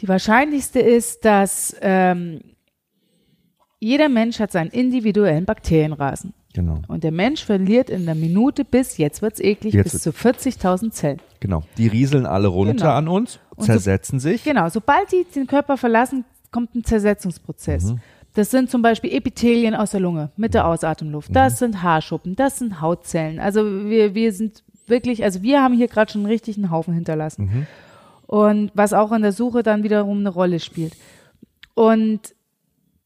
[0.00, 2.40] Die wahrscheinlichste ist, dass ähm,
[3.78, 6.32] jeder Mensch hat seinen individuellen Bakterienrasen.
[6.54, 6.80] Genau.
[6.88, 10.90] Und der Mensch verliert in der Minute bis, jetzt wird's eklig, jetzt bis zu 40.000
[10.90, 11.20] Zellen.
[11.40, 11.62] Genau.
[11.76, 12.94] Die rieseln alle runter genau.
[12.94, 14.42] an uns, zersetzen so, sich.
[14.42, 14.70] Genau.
[14.70, 17.92] Sobald die den Körper verlassen, kommt ein Zersetzungsprozess.
[17.92, 18.00] Mhm.
[18.36, 21.34] Das sind zum Beispiel Epithelien aus der Lunge mit der Ausatemluft.
[21.34, 21.56] Das mhm.
[21.56, 23.40] sind Haarschuppen, das sind Hautzellen.
[23.40, 27.46] Also wir, wir sind wirklich, also wir haben hier gerade schon einen richtigen Haufen hinterlassen.
[27.46, 27.66] Mhm.
[28.26, 30.94] Und was auch in der Suche dann wiederum eine Rolle spielt.
[31.72, 32.34] Und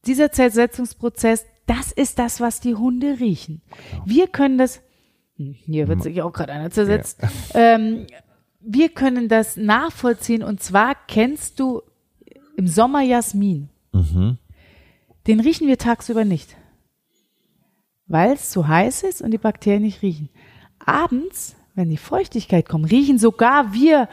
[0.05, 3.61] dieser Zersetzungsprozess, das ist das, was die Hunde riechen.
[3.91, 4.03] Genau.
[4.05, 4.81] Wir können das,
[5.37, 7.29] hm, hier wird sich auch gerade einer zersetzt, ja.
[7.75, 8.05] ähm,
[8.59, 11.83] wir können das nachvollziehen und zwar kennst du
[12.57, 13.69] im Sommer Jasmin.
[13.93, 14.37] Mhm.
[15.27, 16.55] Den riechen wir tagsüber nicht,
[18.07, 20.29] weil es zu heiß ist und die Bakterien nicht riechen.
[20.79, 24.09] Abends, wenn die Feuchtigkeit kommt, riechen sogar wir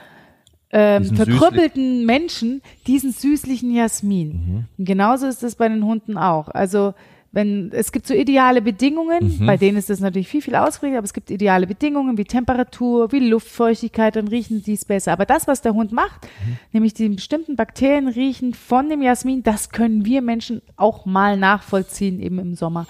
[0.71, 2.05] ähm, verkrüppelten.
[2.05, 4.29] Menschen diesen süßlichen Jasmin.
[4.29, 4.65] Mhm.
[4.77, 6.49] Und genauso ist es bei den Hunden auch.
[6.49, 6.95] Also
[7.31, 9.47] wenn es gibt so ideale Bedingungen, mhm.
[9.47, 13.13] bei denen ist das natürlich viel, viel ausgeprägt, aber es gibt ideale Bedingungen wie Temperatur,
[13.13, 15.13] wie Luftfeuchtigkeit, dann riechen die es besser.
[15.13, 16.59] Aber das, was der Hund macht, mhm.
[16.73, 22.19] nämlich die bestimmten Bakterien riechen von dem Jasmin, das können wir Menschen auch mal nachvollziehen,
[22.21, 22.87] eben im Sommer.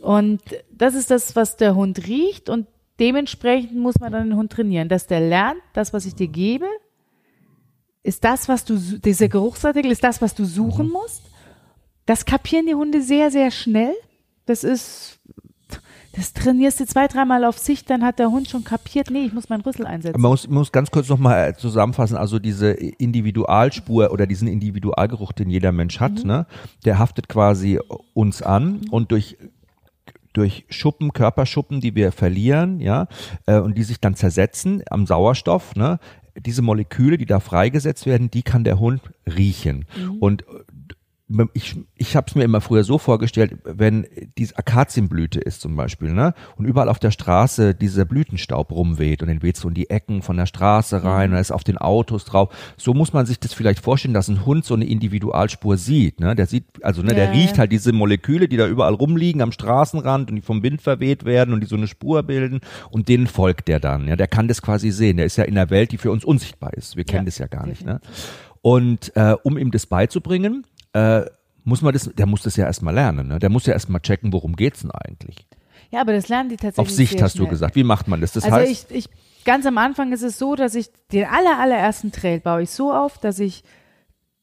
[0.00, 2.66] Und das ist das, was der Hund riecht und
[2.98, 6.66] dementsprechend muss man dann den Hund trainieren, dass der lernt, das, was ich dir gebe,
[8.02, 10.92] ist das, was du, dieser Geruchsartikel ist das, was du suchen mhm.
[10.92, 11.31] musst
[12.12, 13.94] das kapieren die Hunde sehr, sehr schnell.
[14.44, 15.18] Das ist,
[16.14, 19.32] das trainierst du zwei, dreimal auf Sicht, dann hat der Hund schon kapiert, nee, ich
[19.32, 20.20] muss meinen Rüssel einsetzen.
[20.20, 25.48] Man muss, muss ganz kurz nochmal äh, zusammenfassen, also diese Individualspur oder diesen Individualgeruch, den
[25.48, 26.26] jeder Mensch hat, mhm.
[26.26, 26.46] ne,
[26.84, 27.78] der haftet quasi
[28.12, 28.90] uns an mhm.
[28.90, 29.38] und durch
[30.34, 33.06] durch Schuppen, Körperschuppen, die wir verlieren, ja,
[33.46, 35.98] äh, und die sich dann zersetzen am Sauerstoff, ne,
[36.36, 39.86] diese Moleküle, die da freigesetzt werden, die kann der Hund riechen.
[39.96, 40.18] Mhm.
[40.18, 40.44] Und
[41.54, 44.06] ich, ich habe es mir immer früher so vorgestellt, wenn
[44.38, 49.28] diese Akazienblüte ist zum Beispiel, ne, und überall auf der Straße dieser Blütenstaub rumweht und
[49.28, 51.36] den weht so in die Ecken von der Straße rein mhm.
[51.36, 52.50] und ist auf den Autos drauf.
[52.76, 56.34] So muss man sich das vielleicht vorstellen, dass ein Hund so eine Individualspur sieht, ne,
[56.34, 59.52] der sieht, also ne, ja, der riecht halt diese Moleküle, die da überall rumliegen am
[59.52, 63.26] Straßenrand und die vom Wind verweht werden und die so eine Spur bilden und denen
[63.26, 65.16] folgt der dann, ja, der kann das quasi sehen.
[65.16, 66.96] Der ist ja in der Welt, die für uns unsichtbar ist.
[66.96, 68.00] Wir kennen ja, das ja gar nicht, ne.
[68.62, 71.22] Und äh, um ihm das beizubringen, äh,
[71.64, 73.38] muss man das, der muss das ja erstmal lernen, ne?
[73.38, 75.46] Der muss ja erstmal checken, worum geht's denn eigentlich.
[75.90, 76.78] Ja, aber das lernen die tatsächlich.
[76.78, 77.44] Auf Sicht hast schnell.
[77.44, 77.76] du gesagt.
[77.76, 78.32] Wie macht man das?
[78.32, 78.90] Das also heißt.
[78.90, 79.08] Ich, ich,
[79.44, 82.92] ganz am Anfang ist es so, dass ich den aller, allerersten Trail baue ich so
[82.92, 83.62] auf, dass ich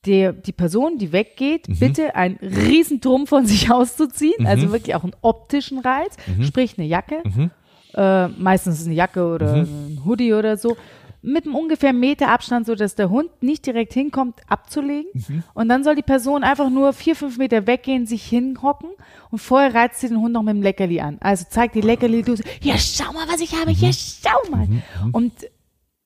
[0.05, 1.79] die, die Person, die weggeht, mhm.
[1.79, 4.45] bitte einen Riesentrum von sich auszuziehen, mhm.
[4.45, 6.43] also wirklich auch einen optischen Reiz, mhm.
[6.43, 7.51] sprich eine Jacke, mhm.
[7.95, 9.63] äh, meistens eine Jacke oder mhm.
[9.63, 10.77] ein Hoodie oder so,
[11.21, 15.11] mit einem ungefähr Meter Abstand, so dass der Hund nicht direkt hinkommt, abzulegen.
[15.13, 15.43] Mhm.
[15.53, 18.89] Und dann soll die Person einfach nur vier, fünf Meter weggehen, sich hinhocken
[19.29, 21.17] und vorher reizt sie den Hund noch mit dem Leckerli an.
[21.19, 24.67] Also zeigt die Leckerli-Dose, ja, schau mal, was ich habe, ja, schau mal.
[25.11, 25.33] Und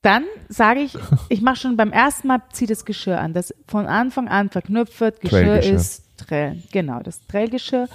[0.01, 0.97] dann sage ich,
[1.29, 4.99] ich mache schon beim ersten Mal, zieh das Geschirr an, das von Anfang an verknüpft
[4.99, 6.61] wird, Geschirr ist Trail.
[6.71, 7.87] Genau, das Trailgeschirr.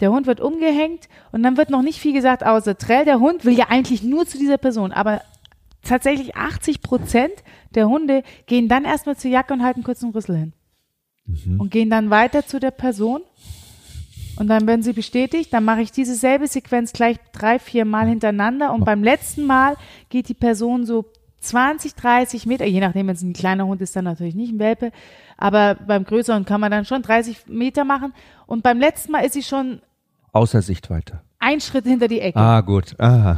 [0.00, 3.04] Der Hund wird umgehängt und dann wird noch nicht viel gesagt, außer Trail.
[3.04, 5.22] Der Hund will ja eigentlich nur zu dieser Person, aber
[5.84, 7.32] tatsächlich 80 Prozent
[7.74, 10.52] der Hunde gehen dann erstmal zur Jacke und halten kurz einen Rüssel hin.
[11.58, 13.22] Und gehen dann weiter zu der Person.
[14.36, 18.08] Und dann werden sie bestätigt, dann mache ich diese selbe Sequenz gleich drei, vier Mal
[18.08, 19.76] hintereinander und beim letzten Mal
[20.08, 21.04] geht die Person so
[21.38, 24.58] 20, 30 Meter, je nachdem, wenn es ein kleiner Hund ist, dann natürlich nicht ein
[24.58, 24.90] Welpe,
[25.36, 28.12] aber beim größeren kann man dann schon 30 Meter machen
[28.46, 29.80] und beim letzten Mal ist sie schon
[30.32, 31.20] Außer Sichtweite.
[31.44, 32.38] Ein Schritt hinter die Ecke.
[32.38, 32.98] Ah, gut.
[32.98, 33.36] Ah.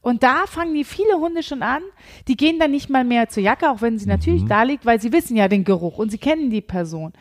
[0.00, 1.82] Und da fangen die viele Hunde schon an.
[2.28, 5.00] Die gehen dann nicht mal mehr zur Jacke, auch wenn sie natürlich da liegt, weil
[5.00, 7.12] sie wissen ja den Geruch und sie kennen die Person.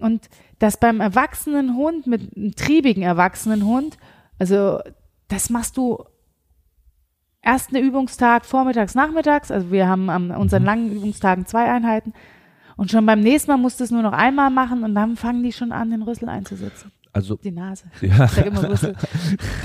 [0.00, 3.98] Und das beim erwachsenen Hund, mit einem triebigen erwachsenen Hund,
[4.38, 4.80] also
[5.28, 6.04] das machst du
[7.40, 9.50] ersten Übungstag vormittags, nachmittags.
[9.50, 12.14] Also wir haben an unseren langen Übungstagen zwei Einheiten.
[12.76, 15.42] Und schon beim nächsten Mal musst du es nur noch einmal machen und dann fangen
[15.42, 16.90] die schon an, den Rüssel einzusetzen.
[17.14, 17.84] Also Die Nase.
[18.00, 18.28] Ja.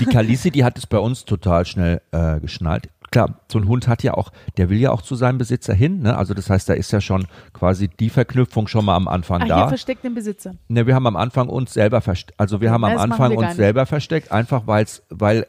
[0.00, 2.88] Die Kalisi, die hat es bei uns total schnell äh, geschnallt.
[3.10, 6.00] Klar, so ein Hund hat ja auch, der will ja auch zu seinem Besitzer hin.
[6.02, 6.16] Ne?
[6.16, 9.46] Also das heißt, da ist ja schon quasi die Verknüpfung schon mal am Anfang Ach,
[9.46, 9.68] hier da.
[9.68, 10.54] versteckt den Besitzer.
[10.68, 12.38] Ne, wir haben am Anfang uns selber versteckt.
[12.38, 15.46] Also wir haben am Das Anfang uns selber versteckt, einfach weil's, weil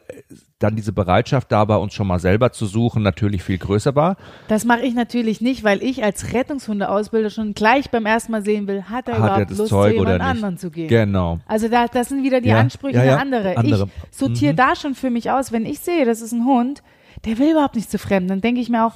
[0.62, 4.16] dann diese Bereitschaft da war, uns schon mal selber zu suchen, natürlich viel größer war.
[4.48, 8.66] Das mache ich natürlich nicht, weil ich als Rettungshundeausbilder schon gleich beim ersten Mal sehen
[8.66, 10.30] will, hat er Hat er überhaupt das Lust, Zeug zu oder jemand nicht?
[10.44, 10.88] anderen zu gehen.
[10.88, 11.38] Genau.
[11.46, 13.56] Also da, das sind wieder die Ja, Ansprüche ja, ja, der andere.
[13.56, 13.86] andere.
[13.86, 13.92] Mhm.
[14.10, 16.82] Ich sortiere da schon für mich aus, wenn ich sehe, das ist ein Hund,
[17.24, 18.94] der will überhaupt nicht zu Fremden, dann denke ich mir auch,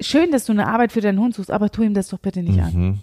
[0.00, 2.42] schön, dass du eine Arbeit für deinen Hund suchst, aber tu ihm das doch bitte
[2.42, 3.00] nicht an.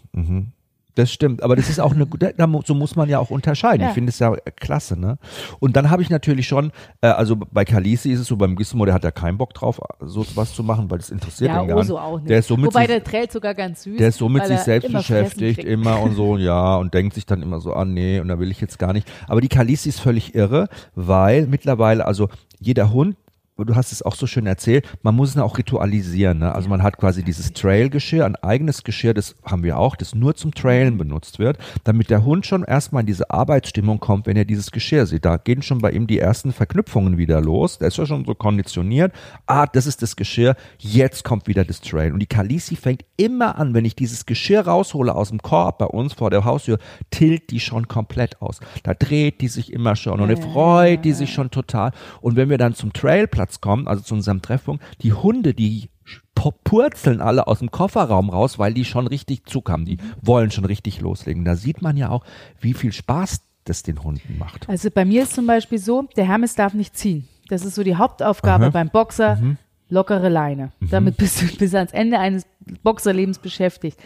[0.96, 3.82] Das stimmt, aber das ist auch eine da so muss man ja auch unterscheiden.
[3.82, 3.90] Ja.
[3.90, 5.18] Ich finde es ja klasse, ne?
[5.60, 8.86] Und dann habe ich natürlich schon, äh, also bei Kalisi ist es so, beim Gizmo,
[8.86, 11.68] der hat ja keinen Bock drauf, so was zu machen, weil das interessiert Ja, ihn
[11.68, 11.86] gar nicht.
[11.92, 12.30] Oso auch nicht.
[12.30, 13.98] Der ist so mit Wobei sich, der trält sogar ganz süß.
[13.98, 17.26] der ist so mit sich selbst immer beschäftigt, immer und so, ja, und denkt sich
[17.26, 19.12] dann immer so, ah nee, und da will ich jetzt gar nicht.
[19.28, 22.30] Aber die Kalisi ist völlig irre, weil mittlerweile, also
[22.60, 23.18] jeder Hund,
[23.64, 26.40] du hast es auch so schön erzählt, man muss es auch ritualisieren.
[26.40, 26.54] Ne?
[26.54, 30.36] Also man hat quasi dieses Trail-Geschirr, ein eigenes Geschirr, das haben wir auch, das nur
[30.36, 34.44] zum Trailen benutzt wird, damit der Hund schon erstmal in diese Arbeitsstimmung kommt, wenn er
[34.44, 35.24] dieses Geschirr sieht.
[35.24, 37.78] Da gehen schon bei ihm die ersten Verknüpfungen wieder los.
[37.78, 39.14] Der ist ja schon so konditioniert.
[39.46, 42.12] Ah, das ist das Geschirr, jetzt kommt wieder das Trail.
[42.12, 45.86] Und die Kalisi fängt immer an, wenn ich dieses Geschirr raushole aus dem Korb bei
[45.86, 46.78] uns vor der Haustür,
[47.10, 48.60] tilt die schon komplett aus.
[48.84, 51.92] Da dreht die sich immer schon und freut die sich schon total.
[52.20, 55.90] Und wenn wir dann zum Trailplatz kommen, also zu unserem Treffpunkt, die Hunde, die
[56.36, 59.86] pu- purzeln alle aus dem Kofferraum raus, weil die schon richtig Zug haben.
[59.86, 61.46] Die wollen schon richtig loslegen.
[61.46, 62.24] Da sieht man ja auch,
[62.60, 64.70] wie viel Spaß das den Hunden macht.
[64.70, 67.28] Also bei mir ist zum Beispiel so, der Hermes darf nicht ziehen.
[67.50, 69.36] Das ist so die Hauptaufgabe beim Boxer.
[69.38, 69.58] Mhm.
[69.88, 70.72] Lockere Leine.
[70.80, 72.48] Damit bist du bis ans Ende eines
[72.82, 74.00] Boxerlebens beschäftigt.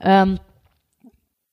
[0.00, 0.38] Ähm,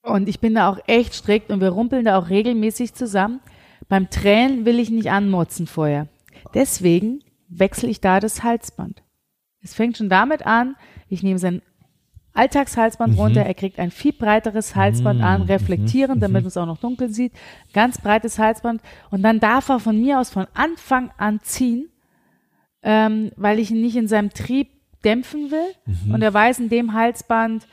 [0.03, 3.39] und ich bin da auch echt strikt und wir rumpeln da auch regelmäßig zusammen.
[3.87, 6.07] Beim Tränen will ich nicht anmotzen vorher.
[6.53, 9.03] Deswegen wechsle ich da das Halsband.
[9.61, 10.75] Es fängt schon damit an,
[11.07, 11.61] ich nehme sein
[12.33, 16.79] Alltagshalsband runter, er kriegt ein viel breiteres Halsband an, reflektierend, damit man es auch noch
[16.79, 17.33] dunkel sieht,
[17.73, 18.81] ganz breites Halsband.
[19.09, 21.89] Und dann darf er von mir aus von Anfang an ziehen,
[22.83, 24.69] ähm, weil ich ihn nicht in seinem Trieb
[25.03, 25.75] dämpfen will.
[26.13, 27.67] Und er weiß, in dem Halsband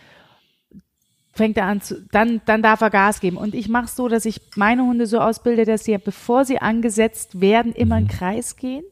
[1.39, 3.39] fängt er an zu, dann, dann darf er Gas geben.
[3.39, 6.59] Und ich mache es so, dass ich meine Hunde so ausbilde, dass sie, bevor sie
[6.59, 8.85] angesetzt werden, immer einen Kreis gehen.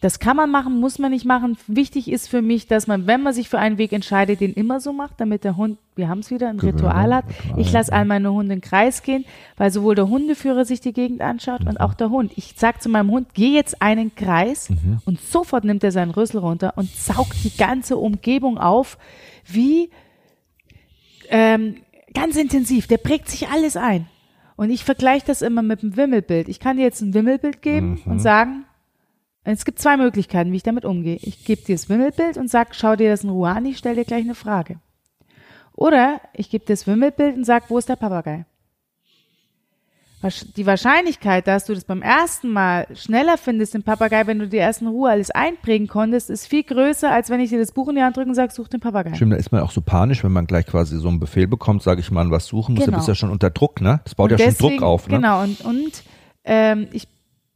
[0.00, 1.58] Das kann man machen, muss man nicht machen.
[1.66, 4.80] Wichtig ist für mich, dass man, wenn man sich für einen Weg entscheidet, den immer
[4.80, 7.24] so macht, damit der Hund, wir haben es wieder, ein Ritual hat.
[7.58, 9.26] Ich lasse all meine Hunde in den Kreis gehen,
[9.58, 12.32] weil sowohl der Hundeführer sich die Gegend anschaut und auch der Hund.
[12.36, 14.70] Ich sag zu meinem Hund, geh jetzt einen Kreis
[15.04, 18.96] und sofort nimmt er seinen Rüssel runter und saugt die ganze Umgebung auf,
[19.44, 19.90] wie
[21.30, 21.76] ähm,
[22.12, 22.86] ganz intensiv.
[22.86, 24.06] Der prägt sich alles ein.
[24.56, 26.48] Und ich vergleiche das immer mit einem Wimmelbild.
[26.48, 28.66] Ich kann dir jetzt ein Wimmelbild geben und sagen,
[29.42, 31.16] es gibt zwei Möglichkeiten, wie ich damit umgehe.
[31.16, 33.96] Ich gebe dir das Wimmelbild und sag, schau dir das in Ruhe an, ich stelle
[33.96, 34.78] dir gleich eine Frage.
[35.72, 38.44] Oder ich gebe dir das Wimmelbild und sag, wo ist der Papagei?
[40.56, 44.60] Die Wahrscheinlichkeit, dass du das beim ersten Mal schneller findest, den Papagei, wenn du dir
[44.60, 47.88] erst in Ruhe alles einprägen konntest, ist viel größer, als wenn ich dir das Buch
[47.88, 49.14] in die Hand drücke und sag, such den Papagei.
[49.14, 51.82] Stimmt, da ist man auch so panisch, wenn man gleich quasi so einen Befehl bekommt,
[51.82, 52.84] sage ich mal, was suchen muss.
[52.84, 52.96] Genau.
[52.96, 54.00] Du bist ja schon unter Druck, ne?
[54.04, 55.16] Das baut Und ja schon deswegen- Druck auf, ne?
[55.16, 56.02] Genau, und, und
[56.44, 57.08] ähm, ich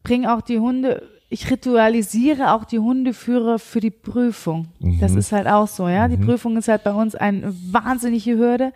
[0.03, 4.69] bringe auch die Hunde, ich ritualisiere auch die Hundeführer für die Prüfung.
[4.79, 5.01] Mhm.
[5.01, 6.09] Das ist halt auch so, ja.
[6.09, 6.27] Die mhm.
[6.27, 8.73] Prüfung ist halt bei uns eine wahnsinnige Hürde.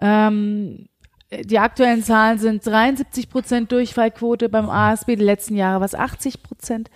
[0.00, 0.86] Ähm,
[1.30, 6.42] die aktuellen Zahlen sind 73 Prozent Durchfallquote beim ASB, die letzten Jahre war es 80
[6.42, 6.90] Prozent.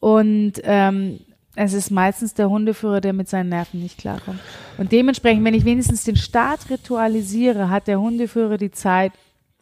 [0.00, 1.20] Und ähm,
[1.54, 4.40] es ist meistens der Hundeführer, der mit seinen Nerven nicht klarkommt.
[4.78, 9.12] Und dementsprechend, wenn ich wenigstens den Start ritualisiere, hat der Hundeführer die Zeit,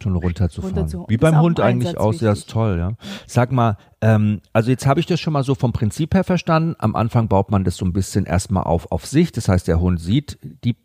[0.00, 0.78] schon runterzufahren.
[0.78, 2.92] Runter Wie beim Hund eigentlich aus, ja, ist toll, ja.
[3.26, 6.76] Sag mal, ähm, also jetzt habe ich das schon mal so vom Prinzip her verstanden.
[6.78, 9.32] Am Anfang baut man das so ein bisschen erstmal auf, auf sich.
[9.32, 10.76] Das heißt, der Hund sieht die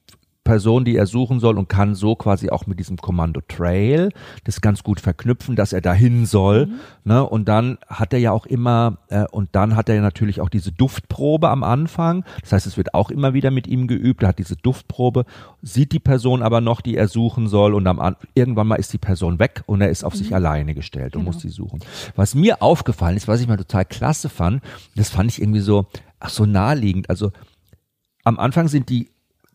[0.44, 4.10] Person, die er suchen soll und kann so quasi auch mit diesem Kommando Trail
[4.44, 6.66] das ganz gut verknüpfen, dass er dahin soll.
[6.66, 6.80] Mhm.
[7.06, 7.26] Ne?
[7.26, 10.50] Und dann hat er ja auch immer, äh, und dann hat er ja natürlich auch
[10.50, 12.26] diese Duftprobe am Anfang.
[12.42, 14.24] Das heißt, es wird auch immer wieder mit ihm geübt.
[14.24, 15.26] Er hat diese Duftprobe,
[15.62, 17.74] sieht die Person aber noch, die er suchen soll.
[17.74, 20.18] Und am, irgendwann mal ist die Person weg und er ist auf mhm.
[20.18, 21.34] sich alleine gestellt und genau.
[21.34, 21.80] muss die suchen.
[22.16, 24.62] Was mir aufgefallen ist, was ich mal total klasse fand,
[24.96, 25.86] das fand ich irgendwie so,
[26.20, 27.10] ach so naheliegend.
[27.10, 27.32] Also
[28.26, 29.13] am Anfang sind die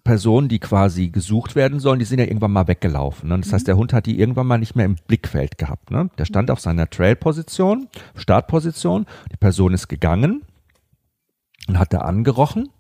[0.09, 3.29] Personen, die quasi gesucht werden sollen, die sind ja irgendwann mal weggelaufen.
[3.29, 3.39] Ne?
[3.41, 3.67] Das heißt, mhm.
[3.67, 5.91] der Hund hat die irgendwann mal nicht mehr im Blickfeld gehabt.
[5.91, 6.09] Ne?
[6.17, 9.05] Der stand auf seiner Trail-Position, Startposition.
[9.31, 10.45] Die Person ist gegangen
[11.69, 12.71] und hat da angerochen.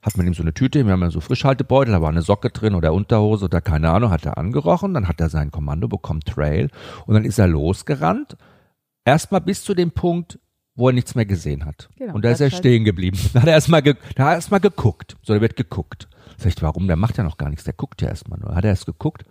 [0.00, 2.50] Hat mit ihm so eine Tüte, wir haben ja so Frischhaltebeutel, da war eine Socke
[2.50, 6.20] drin oder Unterhose oder keine Ahnung, hat er angerochen, dann hat er sein Kommando bekommen,
[6.20, 6.70] Trail,
[7.06, 8.36] und dann ist er losgerannt.
[9.04, 10.38] Erstmal bis zu dem Punkt,
[10.76, 11.88] wo er nichts mehr gesehen hat.
[11.96, 13.18] Genau, und da ist er stehen geblieben.
[13.32, 15.16] Da hat er erstmal ge erst geguckt.
[15.24, 16.08] So, da wird geguckt.
[16.38, 16.86] Sag ich, warum?
[16.86, 17.64] Der macht ja noch gar nichts.
[17.64, 18.54] Der guckt ja erstmal nur.
[18.54, 19.24] Hat er erst geguckt.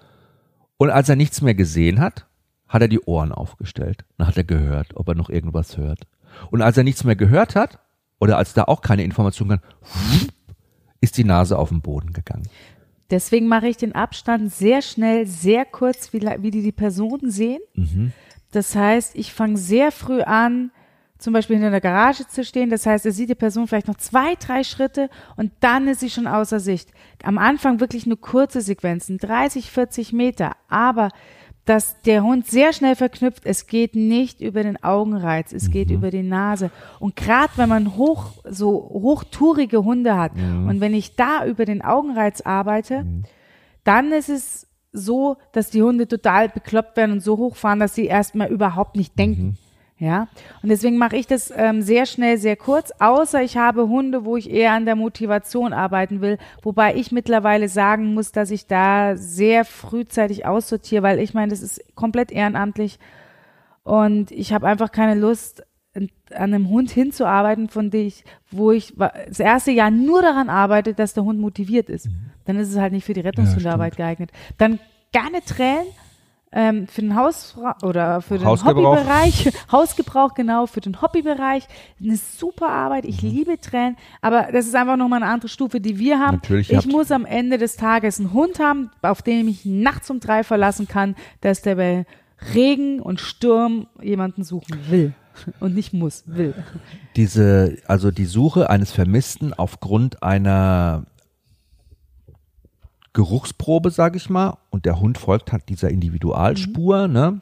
[0.77, 2.27] Und als er nichts mehr gesehen hat,
[2.67, 4.05] hat er die Ohren aufgestellt.
[4.17, 6.05] Dann hat er gehört, ob er noch irgendwas hört.
[6.51, 7.79] Und als er nichts mehr gehört hat,
[8.19, 9.59] oder als da auch keine Information kam,
[11.01, 12.47] ist die Nase auf den Boden gegangen.
[13.09, 17.61] Deswegen mache ich den Abstand sehr schnell, sehr kurz, wie, wie die die Personen sehen.
[17.73, 18.11] Mhm.
[18.51, 20.71] Das heißt, ich fange sehr früh an,
[21.17, 22.69] zum Beispiel hinter der Garage zu stehen.
[22.69, 26.09] Das heißt, er sieht die Person vielleicht noch zwei, drei Schritte und dann ist sie
[26.09, 26.91] schon außer Sicht.
[27.23, 30.55] Am Anfang wirklich nur kurze Sequenzen, 30, 40 Meter.
[30.67, 31.09] Aber
[31.67, 35.71] dass der Hund sehr schnell verknüpft, es geht nicht über den Augenreiz, es mhm.
[35.71, 36.71] geht über die Nase.
[36.99, 40.69] Und gerade wenn man hoch, so hochtourige Hunde hat mhm.
[40.69, 43.23] und wenn ich da über den Augenreiz arbeite, mhm.
[43.83, 48.05] dann ist es so, dass die Hunde total bekloppt werden und so hochfahren, dass sie
[48.05, 49.57] erstmal überhaupt nicht denken.
[49.99, 50.27] Ja,
[50.61, 54.37] und deswegen mache ich das ähm, sehr schnell, sehr kurz, außer ich habe Hunde, wo
[54.37, 59.17] ich eher an der Motivation arbeiten will, wobei ich mittlerweile sagen muss, dass ich da
[59.17, 62.99] sehr frühzeitig aussortiere, weil ich meine, das ist komplett ehrenamtlich
[63.83, 65.63] und ich habe einfach keine Lust,
[65.95, 70.93] an einem Hund hinzuarbeiten, von dem ich, wo ich das erste Jahr nur daran arbeite,
[70.93, 72.07] dass der Hund motiviert ist.
[72.07, 72.31] Mhm.
[72.45, 74.31] Dann ist es halt nicht für die Rettungshundearbeit ja, geeignet.
[74.57, 74.79] Dann
[75.11, 75.87] gerne tränen,
[76.51, 81.67] ähm, für den Haus oder für den Hobbybereich, Hausgebrauch genau, für den Hobbybereich,
[82.01, 83.05] eine super Arbeit.
[83.05, 83.29] Ich mhm.
[83.29, 86.37] liebe Tränen, aber das ist einfach nochmal eine andere Stufe, die wir haben.
[86.37, 90.19] Natürlich ich muss am Ende des Tages einen Hund haben, auf den ich nachts um
[90.19, 92.05] drei verlassen kann, dass der bei
[92.53, 95.13] Regen und Sturm jemanden suchen will
[95.59, 96.53] und nicht muss, will.
[97.15, 101.05] Diese, also die Suche eines Vermissten aufgrund einer
[103.17, 107.07] Geruchsprobe, sage ich mal, und der Hund folgt halt dieser Individualspur.
[107.07, 107.13] Mhm.
[107.13, 107.41] Ne?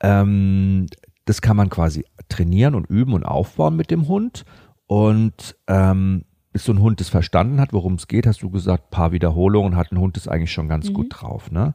[0.00, 0.86] Ähm,
[1.24, 4.44] das kann man quasi trainieren und üben und aufbauen mit dem Hund.
[4.86, 8.90] Und ähm, bis so ein Hund das verstanden hat, worum es geht, hast du gesagt,
[8.90, 10.94] paar Wiederholungen hat ein Hund das eigentlich schon ganz mhm.
[10.94, 11.50] gut drauf.
[11.50, 11.74] Ne?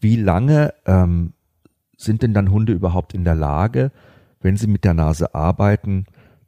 [0.00, 1.34] Wie lange ähm,
[1.98, 3.92] sind denn dann Hunde überhaupt in der Lage,
[4.40, 6.06] wenn sie mit der Nase arbeiten,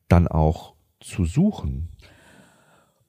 [0.09, 1.91] dann auch zu suchen?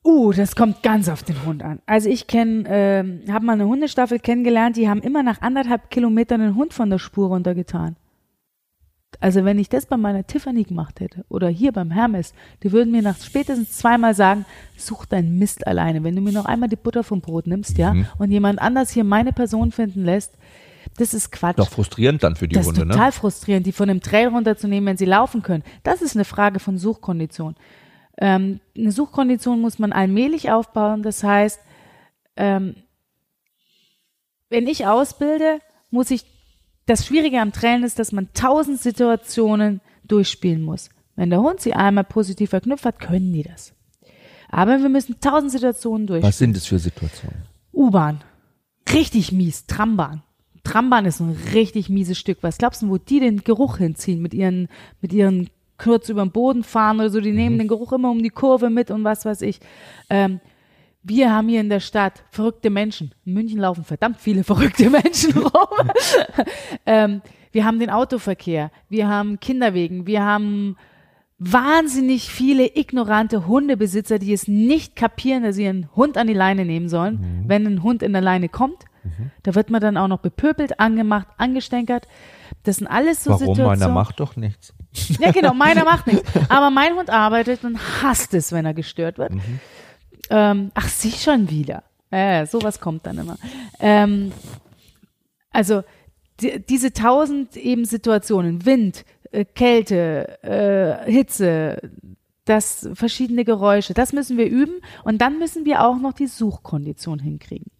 [0.03, 1.79] Uh, das kommt ganz auf den Hund an.
[1.85, 6.41] Also ich kenne, äh, habe mal eine Hundestaffel kennengelernt, die haben immer nach anderthalb Kilometern
[6.41, 7.95] einen Hund von der Spur runtergetan.
[9.19, 12.33] Also wenn ich das bei meiner Tiffany gemacht hätte oder hier beim Hermes,
[12.63, 14.45] die würden mir nach spätestens zweimal sagen,
[14.75, 16.03] such deinen Mist alleine.
[16.03, 18.07] Wenn du mir noch einmal die Butter vom Brot nimmst, ja, mhm.
[18.17, 20.33] und jemand anders hier meine Person finden lässt,
[20.97, 21.57] das ist Quatsch.
[21.57, 22.87] Doch frustrierend dann für die das Hunde, ne?
[22.87, 25.63] Das ist total frustrierend, die von einem Trail runterzunehmen, wenn sie laufen können.
[25.83, 27.55] Das ist eine Frage von Suchkondition.
[28.17, 31.03] Ähm, eine Suchkondition muss man allmählich aufbauen.
[31.03, 31.59] Das heißt,
[32.35, 32.75] ähm,
[34.49, 35.59] wenn ich ausbilde,
[35.89, 36.25] muss ich,
[36.85, 40.89] das Schwierige am Trailen ist, dass man tausend Situationen durchspielen muss.
[41.15, 43.73] Wenn der Hund sie einmal positiv verknüpft hat, können die das.
[44.49, 46.29] Aber wir müssen tausend Situationen durchspielen.
[46.29, 47.43] Was sind das für Situationen?
[47.73, 48.23] U-Bahn.
[48.91, 49.65] Richtig mies.
[49.65, 50.21] Trambahn.
[50.63, 52.37] Trambahn ist ein richtig mieses Stück.
[52.41, 54.69] Was glaubst du, wo die den Geruch hinziehen mit ihren,
[55.01, 57.59] mit ihren kurz über den Boden fahren oder so, die nehmen mhm.
[57.59, 59.59] den Geruch immer um die Kurve mit und was weiß ich.
[60.09, 60.39] Ähm,
[61.03, 63.13] wir haben hier in der Stadt verrückte Menschen.
[63.25, 65.91] In München laufen verdammt viele verrückte Menschen rum.
[66.85, 67.21] ähm,
[67.51, 70.75] wir haben den Autoverkehr, wir haben Kinderwegen, wir haben
[71.37, 76.65] wahnsinnig viele ignorante Hundebesitzer, die es nicht kapieren, dass sie einen Hund an die Leine
[76.65, 77.49] nehmen sollen, mhm.
[77.49, 78.85] wenn ein Hund in der Leine kommt.
[79.03, 79.31] Mhm.
[79.43, 82.07] Da wird man dann auch noch bepöbelt, angemacht, angestenkert.
[82.63, 83.39] Das sind alles so Warum?
[83.47, 83.79] Situationen.
[83.79, 84.73] Meiner macht doch nichts.
[85.19, 86.29] Ja, genau, meiner macht nichts.
[86.49, 89.33] Aber mein Hund arbeitet und hasst es, wenn er gestört wird.
[89.33, 89.59] Mhm.
[90.29, 91.83] Ähm, ach, sie schon wieder.
[92.11, 93.37] Äh, sowas kommt dann immer.
[93.79, 94.31] Ähm,
[95.51, 95.83] also
[96.41, 101.91] die, diese tausend eben Situationen, Wind, äh, Kälte, äh, Hitze,
[102.45, 107.19] das verschiedene Geräusche, das müssen wir üben und dann müssen wir auch noch die Suchkondition
[107.19, 107.71] hinkriegen.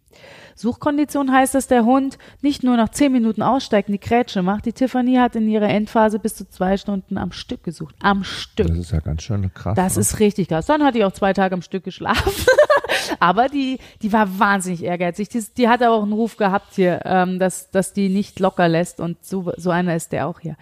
[0.56, 4.66] Suchkondition heißt, dass der Hund nicht nur nach zehn Minuten aussteigt und die Krätsche macht.
[4.66, 7.96] Die Tiffany hat in ihrer Endphase bis zu zwei Stunden am Stück gesucht.
[8.02, 8.68] Am Stück.
[8.68, 9.76] Das ist ja ganz schön krass.
[9.76, 10.02] Das ne?
[10.02, 10.66] ist richtig krass.
[10.66, 12.32] Dann hatte ich auch zwei Tage am Stück geschlafen.
[13.20, 15.30] Aber die, die war wahnsinnig ehrgeizig.
[15.30, 19.00] Die, die hat auch einen Ruf gehabt hier, ähm, dass, dass die nicht locker lässt.
[19.00, 20.56] Und so, so einer ist der auch hier.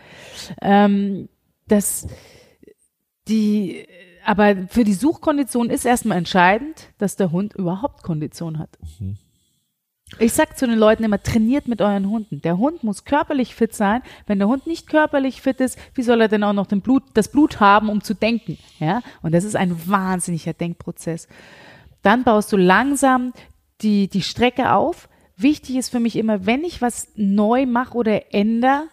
[0.61, 1.29] Ähm,
[1.67, 2.07] das,
[3.27, 3.87] die,
[4.25, 8.77] aber für die Suchkondition ist erstmal entscheidend, dass der Hund überhaupt Kondition hat.
[8.99, 9.17] Mhm.
[10.19, 12.41] Ich sag zu den Leuten immer, trainiert mit euren Hunden.
[12.41, 14.01] Der Hund muss körperlich fit sein.
[14.27, 17.29] Wenn der Hund nicht körperlich fit ist, wie soll er denn auch noch Blut, das
[17.29, 18.57] Blut haben, um zu denken?
[18.79, 19.01] Ja?
[19.21, 21.27] Und das ist ein wahnsinniger Denkprozess.
[22.01, 23.33] Dann baust du langsam
[23.81, 25.07] die, die Strecke auf.
[25.37, 28.83] Wichtig ist für mich immer, wenn ich was neu mache oder ändere,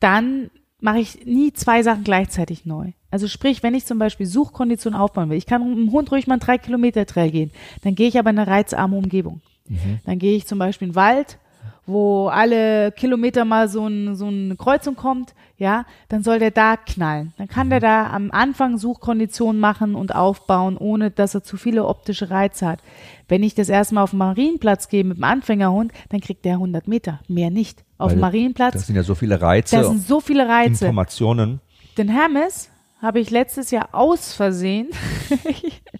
[0.00, 0.50] dann
[0.80, 2.92] mache ich nie zwei Sachen gleichzeitig neu.
[3.10, 6.26] Also sprich, wenn ich zum Beispiel Suchkondition aufbauen will, ich kann mit dem Hund ruhig
[6.26, 7.50] mal einen drei Kilometer Trail gehen,
[7.82, 9.40] dann gehe ich aber in eine reizarme Umgebung.
[9.68, 10.00] Mhm.
[10.04, 11.38] Dann gehe ich zum Beispiel in den Wald,
[11.86, 16.76] wo alle Kilometer mal so, ein, so eine Kreuzung kommt, ja, dann soll der da
[16.76, 17.32] knallen.
[17.38, 17.82] Dann kann der mhm.
[17.82, 22.80] da am Anfang Suchkonditionen machen und aufbauen, ohne dass er zu viele optische Reize hat.
[23.26, 26.86] Wenn ich das erstmal auf den Marienplatz gehe mit dem Anfängerhund, dann kriegt der 100
[26.86, 27.84] Meter, mehr nicht.
[27.96, 28.74] Auf dem Marienplatz.
[28.74, 29.76] Das sind ja so viele Reize.
[29.76, 30.84] Das sind so viele Reize.
[30.84, 31.60] Informationen.
[31.96, 32.70] Den Hermes
[33.02, 34.88] habe ich letztes Jahr aus Versehen,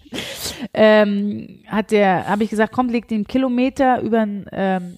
[0.73, 4.97] ähm, hat der, habe ich gesagt, komm, leg den Kilometer über ähm,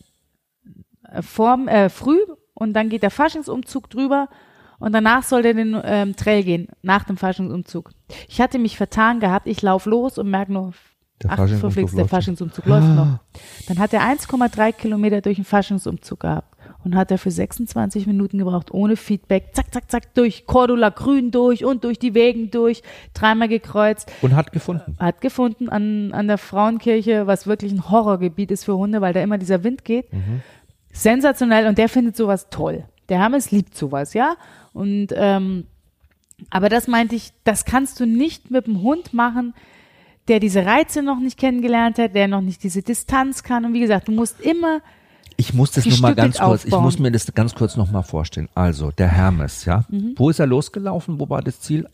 [1.22, 2.20] Form, äh, früh
[2.54, 4.30] und dann geht der Faschingsumzug drüber
[4.80, 7.92] und danach soll der den ähm, Trail gehen, nach dem Faschingsumzug.
[8.28, 10.74] Ich hatte mich vertan gehabt, ich lauf los und merke nur,
[11.24, 13.20] der ach, verflixt, der Faschingsumzug läuft noch.
[13.68, 18.38] Dann hat er 1,3 Kilometer durch den Faschingsumzug gehabt und hat er für 26 Minuten
[18.38, 22.82] gebraucht, ohne Feedback, zack, zack, zack, durch Cordula Grün durch und durch die Wegen durch,
[23.14, 24.12] dreimal gekreuzt.
[24.22, 24.96] Und hat gefunden.
[25.00, 29.22] Hat gefunden an, an der Frauenkirche, was wirklich ein Horrorgebiet ist für Hunde, weil da
[29.22, 30.12] immer dieser Wind geht.
[30.12, 30.42] Mhm.
[30.92, 32.84] Sensationell und der findet sowas toll.
[33.10, 34.36] Der Hermes liebt sowas, ja.
[34.74, 35.66] Und ähm,
[36.50, 39.54] aber das meinte ich, das kannst du nicht mit dem Hund machen,
[40.28, 43.66] der diese Reize noch nicht kennengelernt hat, der noch nicht diese Distanz kann.
[43.66, 44.82] Und wie gesagt, du musst immer
[45.38, 48.04] ich muss das nur mal ganz kurz, ich muss mir das ganz kurz noch mal
[48.04, 48.48] vorstellen.
[48.54, 49.86] Also, der Hermes, ja.
[49.90, 50.14] Mhm.
[50.16, 51.20] Wo ist er losgelaufen?
[51.20, 51.88] Wo war das Ziel?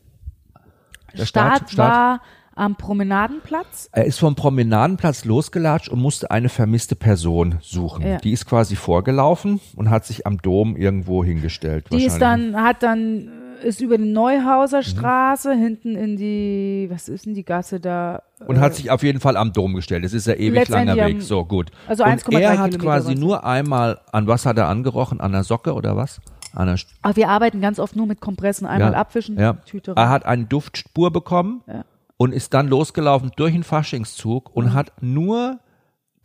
[1.17, 2.21] Der Start, Start, Start war
[2.55, 3.89] am Promenadenplatz.
[3.91, 8.05] Er ist vom Promenadenplatz losgelatscht und musste eine vermisste Person suchen.
[8.05, 8.17] Ja.
[8.17, 11.85] Die ist quasi vorgelaufen und hat sich am Dom irgendwo hingestellt.
[11.91, 13.29] Die ist dann, hat dann
[13.63, 14.83] ist über die Neuhauser mhm.
[14.83, 15.59] Straße mhm.
[15.59, 18.23] hinten in die, was ist denn die Gasse da?
[18.45, 20.03] Und hat sich auf jeden Fall am Dom gestellt.
[20.03, 21.21] Das ist ja ewig langer Weg.
[21.21, 21.71] So gut.
[21.87, 25.19] Also und er hat quasi nur einmal, an was hat er angerochen?
[25.19, 26.19] An der Socke oder was?
[26.53, 28.67] An der Aber wir arbeiten ganz oft nur mit Kompressen.
[28.67, 29.53] Einmal ja, abwischen, ja.
[29.65, 29.97] Tüte rein.
[29.97, 31.83] Er hat eine Duftspur bekommen ja.
[32.17, 34.73] und ist dann losgelaufen durch den Faschingszug und mhm.
[34.73, 35.59] hat nur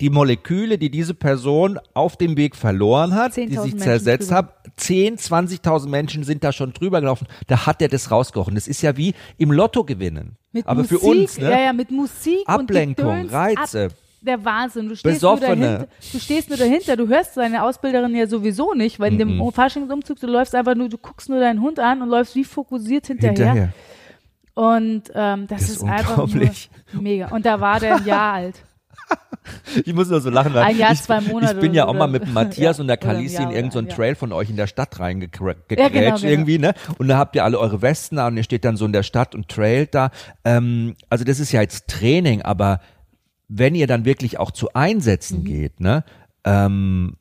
[0.03, 5.17] die Moleküle, die diese Person auf dem Weg verloren hat, die sich zersetzt hat, 10,
[5.17, 8.57] 20.000 Menschen sind da schon drüber gelaufen, da hat er das rausgerochen.
[8.57, 10.37] Das ist ja wie im Lotto gewinnen.
[10.51, 11.51] Mit Aber Musik, für uns, ne?
[11.51, 13.87] Ja, ja, mit Musik Ablenkung, Reize.
[13.87, 14.89] Ab der Wahnsinn.
[14.89, 18.99] Du stehst, nur dahinter, du stehst nur dahinter, du hörst deine Ausbilderin ja sowieso nicht,
[18.99, 19.53] weil in dem mm -mm.
[19.53, 23.07] Faschingsumzug, du läufst einfach nur, du guckst nur deinen Hund an und läufst wie fokussiert
[23.07, 23.53] hinterher.
[23.53, 23.73] hinterher.
[24.55, 26.51] Und ähm, das, das ist, ist einfach nur
[26.93, 27.29] mega.
[27.29, 28.63] Und da war der ein Jahr alt.
[29.85, 30.57] ich muss nur so lachen.
[30.57, 31.55] Ein Jahr, zwei Monate.
[31.55, 34.15] Ich bin ja auch mal mit Matthias ja, und der Kalisi in irgendeinen so Trail
[34.15, 36.29] von euch in der Stadt reingekrätscht ja, genau, genau.
[36.29, 36.75] irgendwie, ne?
[36.99, 39.03] Und da habt ihr alle eure Westen an und ihr steht dann so in der
[39.03, 40.11] Stadt und trailt da.
[40.45, 42.81] Ähm, also das ist ja jetzt Training, aber
[43.49, 45.45] wenn ihr dann wirklich auch zu Einsätzen mhm.
[45.45, 46.05] geht, ne?
[46.45, 47.17] Ähm,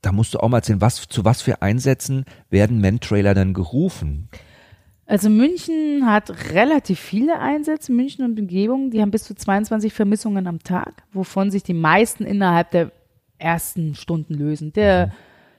[0.00, 4.28] da musst du auch mal erzählen, was, zu was für Einsätzen werden Men-Trailer dann gerufen?
[5.06, 10.46] Also München hat relativ viele Einsätze, München und Umgebung, die haben bis zu 22 Vermissungen
[10.46, 12.92] am Tag, wovon sich die meisten innerhalb der
[13.38, 14.72] ersten Stunden lösen.
[14.72, 15.12] Der, mhm.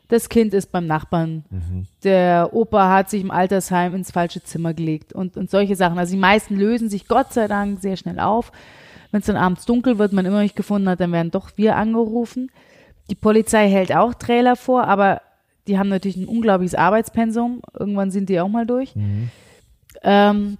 [0.10, 1.88] Das Kind ist beim Nachbarn, mhm.
[2.04, 5.98] der Opa hat sich im Altersheim ins falsche Zimmer gelegt und, und solche Sachen.
[5.98, 8.52] Also die meisten lösen sich Gott sei Dank sehr schnell auf.
[9.12, 11.78] Wenn es dann abends dunkel wird, man immer nicht gefunden hat, dann werden doch wir
[11.78, 12.52] angerufen.
[13.10, 15.22] Die Polizei hält auch Trailer vor, aber
[15.68, 17.62] die haben natürlich ein unglaubliches Arbeitspensum.
[17.78, 18.94] Irgendwann sind die auch mal durch.
[20.02, 20.58] Ähm,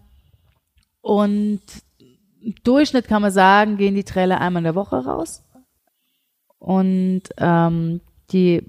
[1.02, 1.62] und
[2.42, 5.44] im Durchschnitt kann man sagen, gehen die Träller einmal in der Woche raus.
[6.60, 8.02] Und ähm,
[8.32, 8.64] die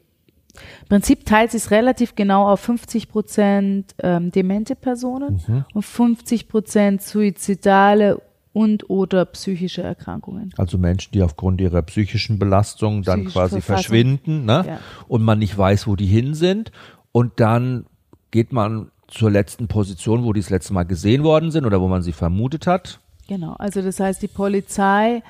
[0.83, 5.41] im Prinzip teilt sich relativ genau auf 50 Prozent ähm, demente Personen
[5.75, 8.21] und 50 Prozent suizidale
[8.55, 10.55] und oder psychische Erkrankungen.
[10.57, 13.75] Also Menschen, die aufgrund ihrer psychischen Belastung dann Psychische quasi Verfassung.
[13.75, 14.65] verschwinden ne?
[14.67, 14.81] Ja.
[15.09, 16.71] und man nicht weiß, wo die hin sind.
[17.13, 17.85] Und dann
[18.31, 21.89] geht man zur letzten Position, wo die das letzte Mal gesehen worden sind oder wo
[21.89, 23.01] man sie vermutet hat.
[23.27, 25.23] Genau, also das heißt, die Polizei,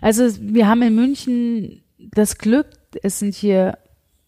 [0.00, 2.66] also wir haben in München das Glück,
[3.02, 3.78] es sind hier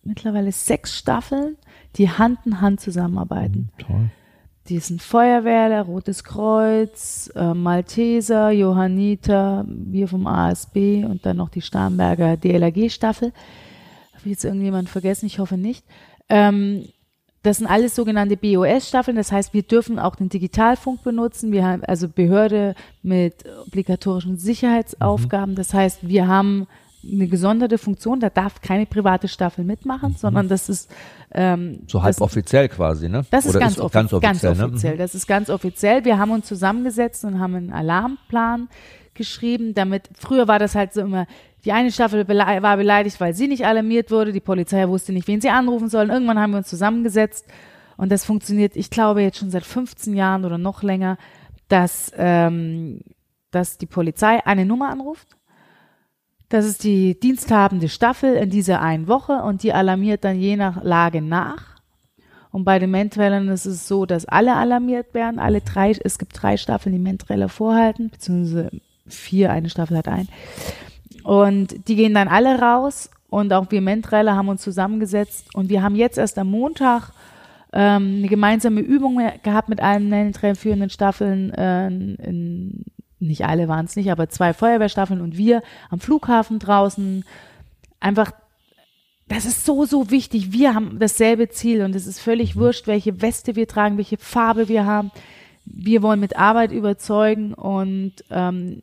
[0.05, 1.57] mittlerweile sechs Staffeln,
[1.97, 3.71] die Hand in Hand zusammenarbeiten.
[3.79, 4.11] Toll.
[4.69, 11.63] Die sind Feuerwehr, Rotes Kreuz, äh, Malteser, Johanniter, wir vom ASB und dann noch die
[11.63, 13.33] Starnberger DLRG-Staffel.
[14.13, 15.27] Habe ich jetzt irgendjemand vergessen?
[15.27, 15.85] Ich hoffe nicht.
[16.29, 16.89] Ähm,
[17.45, 21.53] das sind alles sogenannte BOS-Staffeln, das heißt, wir dürfen auch den Digitalfunk benutzen.
[21.53, 25.55] Wir haben also Behörde mit obligatorischen Sicherheitsaufgaben.
[25.55, 26.67] Das heißt, wir haben
[27.13, 30.91] eine gesonderte Funktion, da darf keine private Staffel mitmachen, sondern das ist
[31.33, 33.25] ähm, So halb offiziell quasi, ne?
[33.31, 34.55] das ist ganz, auch offi ganz offiziell.
[34.55, 34.93] ganz offiziell.
[34.93, 34.99] Ne?
[34.99, 36.05] Das ist ganz offiziell.
[36.05, 38.69] Wir haben uns zusammengesetzt und haben einen Alarmplan
[39.15, 41.27] geschrieben, damit früher war das halt so immer,
[41.65, 45.27] die eine Staffel bele war beleidigt, weil sie nicht alarmiert wurde, die Polizei wusste nicht,
[45.27, 46.11] wen sie anrufen sollen.
[46.11, 47.47] Irgendwann haben wir uns zusammengesetzt
[47.97, 51.19] und das funktioniert, ich glaube, jetzt schon seit 15 Jahren oder noch länger,
[51.69, 53.01] dass, ähm,
[53.51, 55.37] dass die Polizei eine Nummer anruft.
[56.49, 60.83] Das ist die diensthabende Staffel in dieser einen Woche und die alarmiert dann je nach
[60.83, 61.77] Lage nach.
[62.53, 65.39] Und bei den Mentrellern ist es so, dass alle alarmiert werden.
[65.39, 68.71] Alle drei, es gibt drei Staffeln, die Mentreller vorhalten, beziehungsweise
[69.07, 70.29] vier, eine Staffel hat ein.
[71.23, 75.83] Und die gehen dann alle raus und auch wir Mentreller haben uns zusammengesetzt und wir
[75.83, 77.11] haben jetzt erst am Montag
[77.73, 81.53] ähm, eine gemeinsame Übung gehabt mit allen Mentrell führenden Staffeln.
[81.53, 82.85] Äh, in,
[83.19, 87.25] nicht alle waren es nicht, aber zwei Feuerwehrstaffeln und wir am Flughafen draußen.
[88.01, 88.33] Einfach
[89.29, 90.53] das ist so, so wichtig.
[90.53, 94.69] Wir haben dasselbe Ziel und es ist völlig wurscht, welche Weste wir tragen, welche Farbe
[94.69, 95.11] wir haben.
[95.65, 98.83] Wir wollen mit Arbeit überzeugen und ähm,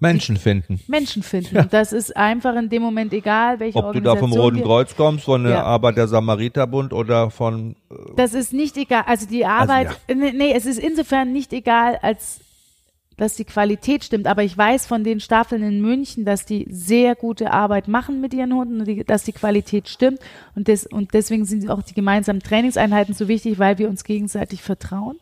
[0.00, 0.80] Menschen finden.
[0.88, 1.56] Menschen finden.
[1.56, 4.96] Und das ist einfach in dem Moment egal, welche Ob du da vom Roten Kreuz
[4.96, 5.62] kommst, von der Ja.
[5.64, 7.76] Arbeit der Samariterbund oder von
[8.16, 9.04] Das ist nicht egal.
[9.06, 12.40] Also die Arbeit, nee, nee, es ist insofern nicht egal, als
[13.18, 14.26] dass die Qualität stimmt.
[14.26, 18.32] Aber ich weiß von den Staffeln in München, dass die sehr gute Arbeit machen mit
[18.32, 20.20] ihren Hunden und die, dass die Qualität stimmt.
[20.54, 24.62] Und, des, und deswegen sind auch die gemeinsamen Trainingseinheiten so wichtig, weil wir uns gegenseitig
[24.62, 25.18] vertrauen.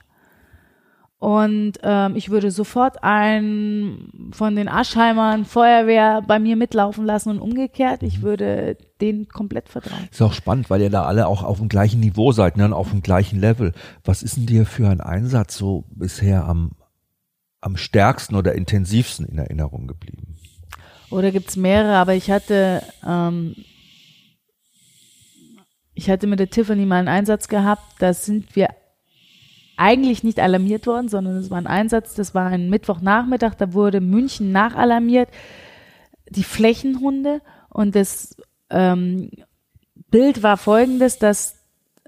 [1.18, 7.40] Und ähm, ich würde sofort einen von den Aschheimern Feuerwehr bei mir mitlaufen lassen und
[7.40, 8.02] umgekehrt.
[8.02, 10.08] Ich würde denen komplett vertrauen.
[10.10, 12.90] Ist auch spannend, weil ihr da alle auch auf dem gleichen Niveau seid, ne, auf
[12.90, 13.72] dem gleichen Level.
[14.04, 16.72] Was ist denn dir für ein Einsatz so bisher am,
[17.66, 20.36] am stärksten oder intensivsten in Erinnerung geblieben?
[21.10, 23.56] Oder gibt's mehrere, aber ich hatte, ähm,
[25.92, 28.68] ich hatte mit der Tiffany mal einen Einsatz gehabt, da sind wir
[29.76, 34.00] eigentlich nicht alarmiert worden, sondern es war ein Einsatz, das war ein Mittwochnachmittag, da wurde
[34.00, 35.28] München nachalarmiert,
[36.30, 38.36] die Flächenhunde und das
[38.70, 39.30] ähm,
[40.08, 41.55] Bild war folgendes, dass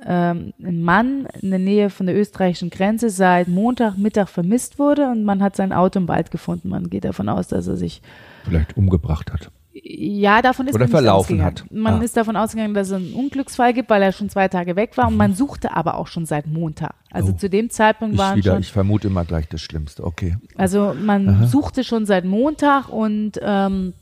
[0.07, 5.25] ähm, ein Mann in der Nähe von der österreichischen Grenze seit Montagmittag vermisst wurde und
[5.25, 6.69] man hat sein Auto im Wald gefunden.
[6.69, 8.01] Man geht davon aus, dass er sich
[8.45, 9.51] Vielleicht umgebracht hat.
[9.73, 11.65] ja, davon ist Oder man verlaufen hat.
[11.71, 12.03] Man Ah.
[12.03, 15.09] ist davon ausgegangen, dass es einen Unglücksfall gibt, weil er schon zwei Tage weg war
[15.09, 16.95] und man suchte aber auch schon seit Montag.
[17.11, 17.37] Also Oh.
[17.37, 20.05] zu dem Zeitpunkt waren wieder, schon, ich vermute immer gleich das Schlimmste.
[20.05, 20.37] Okay.
[20.57, 23.93] also man suchte schon seit Montag und ähm,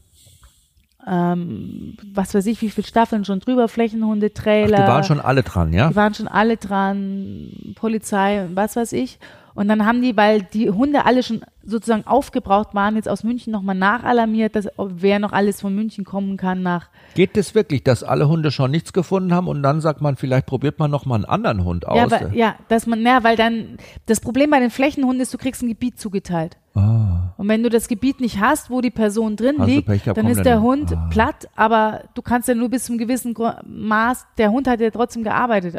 [1.07, 4.77] ähm, was weiß ich, wie viele Staffeln schon drüber, Flächenhunde, Ach, Trailer.
[4.77, 5.89] die waren schon alle dran, ja?
[5.89, 9.19] Die waren schon alle dran, Polizei was weiß ich.
[9.55, 13.53] Und dann haben die, weil die Hunde alle schon sozusagen aufgebraucht waren, jetzt aus München
[13.53, 16.89] nochmal nachalarmiert, dass wer noch alles von München kommen kann nach.
[17.15, 20.45] Geht es wirklich, dass alle Hunde schon nichts gefunden haben und dann sagt man, vielleicht
[20.45, 21.97] probiert man noch mal einen anderen Hund aus?
[21.97, 25.39] Ja, weil, ja, dass man, ja, weil dann das Problem bei den Flächenhunden ist, du
[25.39, 26.59] kriegst ein Gebiet zugeteilt.
[26.77, 30.17] Ah, Und wenn du das Gebiet nicht hast, wo die Person drin du liegt, gehabt,
[30.17, 30.61] dann ist der.
[30.61, 31.09] Hund Ah.
[31.11, 33.35] platt, aber du kannst ja nur bis zum gewissen
[33.67, 35.77] Maß, der Hund hat ja trotzdem gearbeitet.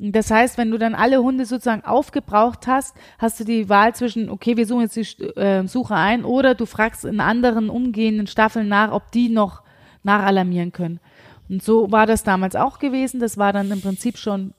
[0.00, 4.30] Das heißt, wenn du dann alle Hunde sozusagen aufgebraucht hast, hast du die Wahl zwischen,
[4.30, 8.68] okay, wir suchen jetzt die äh, Suche ein, oder du fragst in anderen umgehenden Staffeln
[8.68, 9.62] nach, ob die noch
[10.04, 11.00] nachalarmieren können.
[11.48, 13.18] Und so war das damals auch gewesen.
[13.20, 14.54] Das war dann im Prinzip schon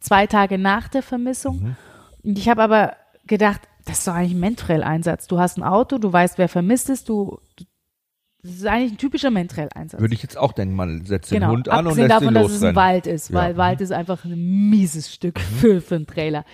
[0.00, 1.76] zwei Tage nach der Vermissung.
[2.24, 2.94] Und ich habe aber
[3.26, 5.26] gedacht, das ist doch eigentlich ein Mentrell-Einsatz.
[5.26, 7.38] Du hast ein Auto, du weißt, wer vermisst ist, du,
[8.42, 10.00] Das ist eigentlich ein typischer Mentrell-Einsatz.
[10.00, 12.34] Würde ich jetzt auch denken, man setzt den Genau, Hund an und abgesehen lässt davon,
[12.36, 12.74] ihn dass es ein.
[12.76, 13.52] Wald ist, weil Ja.
[13.54, 13.58] Mhm.
[13.58, 16.44] Wald ist einfach ein mieses Stück für, für einen Trailer.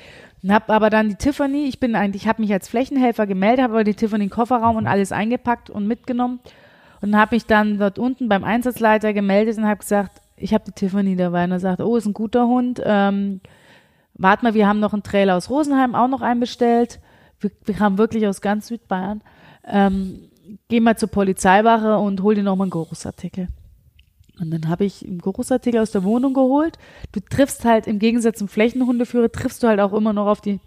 [0.42, 3.62] Und hab aber dann die Tiffany, ich bin eigentlich, ich habe mich als Flächenhelfer gemeldet,
[3.64, 4.76] habe aber die Tiffany in den Kofferraum Mhm.
[4.78, 6.40] und alles eingepackt und mitgenommen
[7.00, 10.72] und habe mich dann dort unten beim Einsatzleiter gemeldet und habe gesagt, ich habe die
[10.72, 13.40] Tiffany dabei und er sagt, oh, ist ein guter Hund, ähm,
[14.14, 17.00] warte mal, wir haben noch einen Trailer aus Rosenheim auch noch einbestellt.
[17.40, 19.22] Wir, wir haben wirklich aus ganz Südbayern.
[19.64, 20.30] Ähm,
[20.68, 23.48] geh mal zur Polizeiwache und hol dir nochmal einen Geruchsartikel.
[24.40, 26.78] Und dann habe ich einen Geruchsartikel aus der Wohnung geholt.
[27.12, 30.60] Du triffst halt im Gegensatz zum Flächenhundeführer, triffst du halt auch immer noch auf die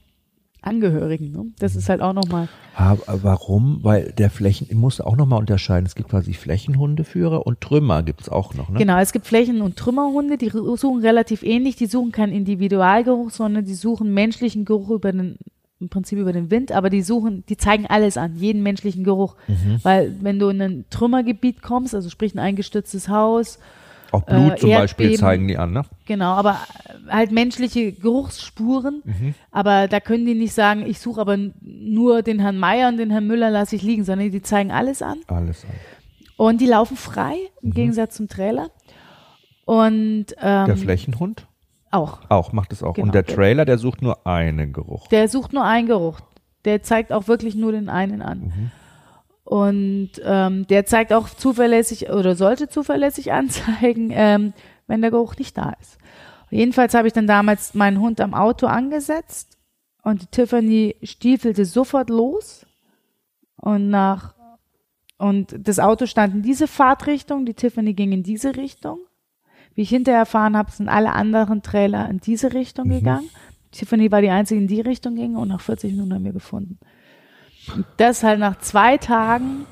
[0.61, 1.31] Angehörigen.
[1.31, 1.45] Ne?
[1.57, 2.47] Das ist halt auch nochmal.
[2.75, 3.79] Aber warum?
[3.81, 5.85] Weil der Flächen, ich muss auch nochmal unterscheiden.
[5.85, 8.77] Es gibt quasi Flächenhundeführer und Trümmer gibt es auch noch, ne?
[8.77, 11.77] Genau, es gibt Flächen- und Trümmerhunde, die suchen relativ ähnlich.
[11.77, 15.37] Die suchen keinen Individualgeruch, sondern die suchen menschlichen Geruch über den,
[15.81, 19.35] im Prinzip über den Wind, aber die suchen, die zeigen alles an, jeden menschlichen Geruch.
[19.83, 23.59] Weil wenn du in ein Trümmergebiet kommst, also sprich ein eingestürztes Haus,
[24.11, 25.83] Auch Blut äh, zum Beispiel zeigen die an, ne?
[26.05, 26.59] Genau, aber
[27.09, 29.01] halt menschliche Geruchsspuren.
[29.51, 33.09] Aber da können die nicht sagen, ich suche aber nur den Herrn Meier und den
[33.09, 35.19] Herrn Müller lasse ich liegen, sondern die zeigen alles an.
[35.27, 35.71] Alles an.
[36.37, 38.69] Und die laufen frei, im Gegensatz zum Trailer.
[39.65, 41.45] Und ähm, Der Flächenhund
[41.91, 42.19] auch.
[42.29, 42.93] auch, macht es auch.
[42.93, 45.07] Genau, und der Trailer, der sucht nur einen Geruch.
[45.07, 46.19] Der sucht nur einen Geruch.
[46.65, 48.71] Der zeigt auch wirklich nur den einen an.
[49.43, 54.53] Und ähm, der zeigt auch zuverlässig oder sollte zuverlässig anzeigen, ähm,
[54.87, 55.97] wenn der Geruch nicht da ist.
[56.49, 59.57] Jedenfalls habe ich dann damals meinen Hund am Auto angesetzt
[60.03, 62.65] und die Tiffany stiefelte sofort los
[63.55, 64.35] und nach
[65.17, 68.99] und das Auto stand in diese Fahrtrichtung, die Tiffany ging in diese Richtung.
[69.75, 73.29] Wie ich hinterher erfahren habe, sind alle anderen Trailer in diese Richtung gegangen.
[73.71, 76.33] Tiffany war die einzige, die in die Richtung ging und nach 40 Minuten haben wir
[76.33, 76.77] gefunden.
[77.73, 79.65] Und das halt nach zwei Tagen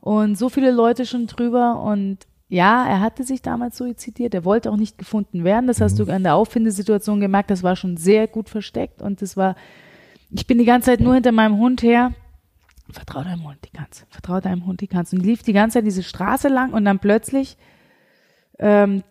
[0.00, 4.70] und so viele Leute schon drüber und ja, er hatte sich damals suizidiert, er wollte
[4.70, 5.66] auch nicht gefunden werden.
[5.66, 9.36] Das hast du an der Auffindesituation gemerkt, das war schon sehr gut versteckt und das
[9.36, 9.56] war,
[10.30, 12.12] ich bin die ganze Zeit nur hinter meinem Hund her.
[12.90, 14.06] Vertrau deinem Hund, die kannst.
[14.10, 15.12] Vertrau deinem Hund, die kannst.
[15.12, 17.56] Und lief die ganze Zeit diese Straße lang und dann plötzlich
[18.60, 19.02] ähm,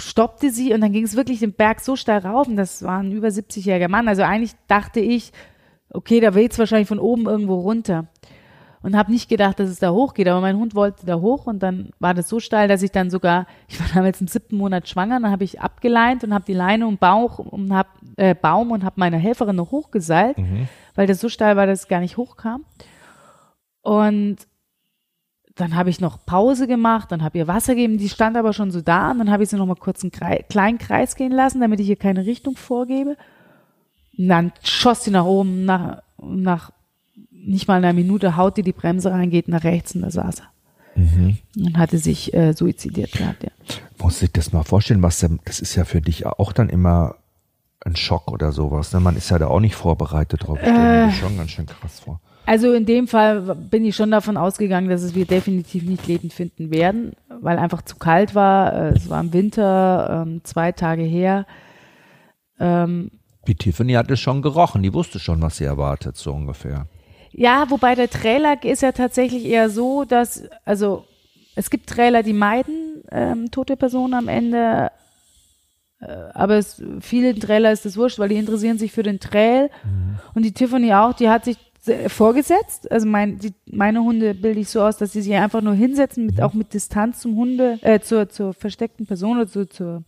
[0.00, 2.98] stoppte sie und dann ging es wirklich den Berg so steil rauf und das war
[2.98, 4.08] ein über 70-jähriger Mann.
[4.08, 5.32] Also eigentlich dachte ich,
[5.90, 8.08] okay, da weht's wahrscheinlich von oben irgendwo runter.
[8.82, 11.62] Und habe nicht gedacht, dass es da hochgeht, aber mein Hund wollte da hoch und
[11.62, 14.88] dann war das so steil, dass ich dann sogar, ich war damals im siebten Monat
[14.88, 18.70] schwanger, dann habe ich abgeleint und habe die Leine um Bauch und hab, äh, Baum
[18.70, 20.38] und habe meine Helferin noch hochgeseilt,
[20.94, 22.64] weil das so steil war, dass es gar nicht hochkam.
[23.82, 24.38] Und
[25.60, 28.70] dann habe ich noch Pause gemacht, dann habe ihr Wasser gegeben, die stand aber schon
[28.70, 31.32] so da und dann habe ich sie noch mal kurz einen Krei kleinen Kreis gehen
[31.32, 33.16] lassen, damit ich ihr keine Richtung vorgebe.
[34.18, 36.70] Und dann schoss sie nach oben, nach, nach
[37.30, 40.40] nicht mal einer Minute haut die die Bremse rein, geht nach rechts und da saß
[40.40, 40.46] er.
[41.56, 43.50] Und hatte sich äh, suizidiert gehabt, ja.
[44.02, 47.14] Muss ich das mal vorstellen, was das ist ja für dich auch dann immer
[47.84, 48.92] ein Schock oder sowas.
[48.92, 49.00] Ne?
[49.00, 50.58] Man ist ja da auch nicht vorbereitet drauf.
[50.60, 51.06] Ich stelle mir Äh.
[51.06, 52.20] das schon ganz schön krass vor.
[52.50, 56.32] Also in dem Fall bin ich schon davon ausgegangen, dass es wir definitiv nicht lebend
[56.32, 58.72] finden werden, weil einfach zu kalt war.
[58.74, 61.46] Äh, Es war im Winter, ähm, zwei Tage her.
[62.58, 63.12] Ähm,
[63.46, 66.88] Die Tiffany hat es schon gerochen, die wusste schon, was sie erwartet, so ungefähr.
[67.30, 71.04] Ja, wobei der Trailer ist ja tatsächlich eher so, dass, also
[71.54, 74.90] es gibt Trailer, die meiden ähm, tote Personen am Ende,
[76.00, 79.70] äh, aber es, vielen Trailer ist das wurscht, weil die interessieren sich für den Trail
[80.34, 81.56] und die Tiffany auch, die hat sich
[82.08, 85.74] vorgesetzt, also mein, die, meine Hunde bilde ich so aus, dass sie sich einfach nur
[85.74, 90.04] hinsetzen, mit, auch mit Distanz zum Hunde, äh, zur, zur versteckten Person oder zu, zur,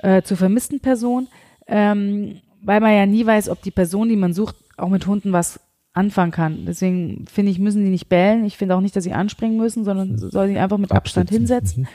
[0.00, 1.28] äh, zur vermissten Person,
[1.66, 5.32] ähm, weil man ja nie weiß, ob die Person, die man sucht, auch mit Hunden
[5.32, 5.60] was
[5.94, 6.64] anfangen kann.
[6.66, 8.44] Deswegen finde ich, müssen die nicht bellen.
[8.44, 11.40] Ich finde auch nicht, dass sie anspringen müssen, sondern soll sie einfach mit Abstand Absitzen.
[11.40, 11.88] hinsetzen.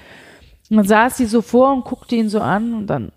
[0.69, 3.11] Und dann saß sie so vor und guckte ihn so an und dann,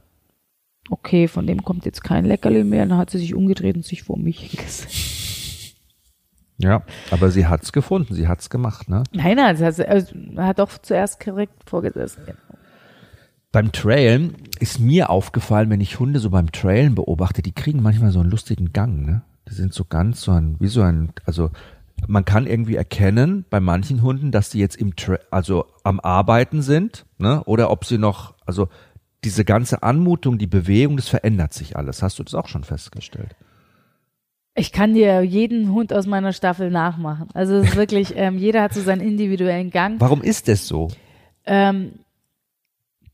[0.89, 2.87] okay, von dem kommt jetzt kein Leckerli mehr.
[2.87, 5.30] Dann hat sie sich umgedreht und sich vor mich hingesetzt.
[6.63, 9.03] Ja, aber sie hat's gefunden, sie hat's gemacht, ne?
[9.13, 12.23] Nein, nein, das hat, also, hat doch zuerst korrekt vorgesessen.
[13.51, 18.13] Beim Trailen ist mir aufgefallen, wenn ich Hunde so beim Trailen beobachte, die kriegen manchmal
[18.13, 19.23] so einen lustigen Gang, ne?
[19.49, 21.51] Die sind so ganz so ein, wie so ein, also
[22.07, 26.63] man kann irgendwie erkennen bei manchen Hunden, dass die jetzt im, Tra also am Arbeiten
[26.63, 27.43] sind, ne?
[27.45, 28.69] Oder ob sie noch, also
[29.25, 32.03] diese ganze Anmutung, die Bewegung, das verändert sich alles.
[32.03, 33.35] Hast du das auch schon festgestellt?
[34.55, 37.29] Ich kann dir jeden Hund aus meiner Staffel nachmachen.
[37.35, 40.01] Also es ist wirklich, ähm, jeder hat so seinen individuellen Gang.
[40.01, 40.89] Warum ist das so?
[41.47, 41.93] ähm,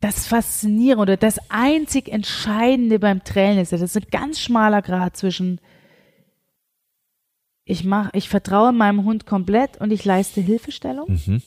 [0.01, 5.17] das Faszinierende oder das einzig Entscheidende beim Trailen ist, das ist ein ganz schmaler Grad
[5.17, 5.61] zwischen
[7.65, 11.43] ich mach, ich vertraue meinem Hund komplett und ich leiste Hilfestellung Mhm.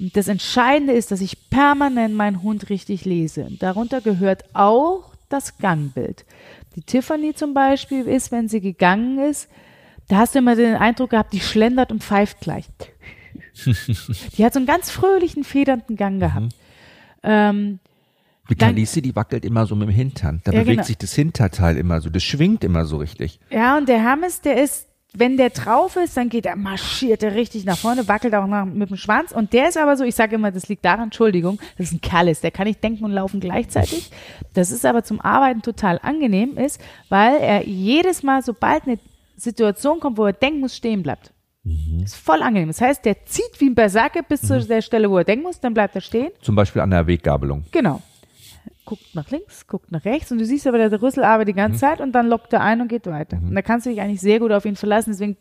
[0.00, 3.46] Und das Entscheidende ist, dass ich permanent meinen Hund richtig lese.
[3.46, 6.24] Und darunter gehört auch das Gangbild.
[6.78, 9.48] Die Tiffany zum Beispiel ist, wenn sie gegangen ist,
[10.06, 12.66] da hast du immer den Eindruck gehabt, die schlendert und pfeift gleich.
[13.66, 16.44] die hat so einen ganz fröhlichen, federnden Gang gehabt.
[16.44, 16.50] Mhm.
[17.24, 17.78] Ähm,
[18.48, 20.40] die Kalisi, die wackelt immer so mit dem Hintern.
[20.44, 20.86] Da ja, bewegt genau.
[20.86, 22.10] sich das Hinterteil immer so.
[22.10, 23.40] Das schwingt immer so richtig.
[23.50, 27.34] Ja, und der Hermes, der ist, wenn der drauf ist, dann geht er, marschiert er
[27.34, 29.32] richtig nach vorne, wackelt auch nach, mit dem Schwanz.
[29.32, 32.00] Und der ist aber so, ich sage immer, das liegt daran, Entschuldigung, das ist ein
[32.00, 34.10] Kerl der kann nicht denken und laufen gleichzeitig.
[34.52, 38.98] Das ist aber zum Arbeiten total angenehm ist, weil er jedes Mal, sobald eine
[39.36, 41.32] Situation kommt, wo er denken muss, stehen bleibt.
[41.64, 42.02] Mhm.
[42.04, 42.68] Ist voll angenehm.
[42.68, 44.46] Das heißt, der zieht wie ein Berserker bis mhm.
[44.46, 46.30] zu der Stelle, wo er denken muss, dann bleibt er stehen.
[46.42, 47.64] Zum Beispiel an der Weggabelung.
[47.70, 48.02] Genau
[48.88, 51.76] guckt nach links, guckt nach rechts und du siehst aber, der Rüssel arbeitet die ganze
[51.76, 51.80] mhm.
[51.80, 53.36] Zeit und dann lockt er ein und geht weiter.
[53.36, 53.50] Mhm.
[53.50, 55.36] Und da kannst du dich eigentlich sehr gut auf ihn verlassen, deswegen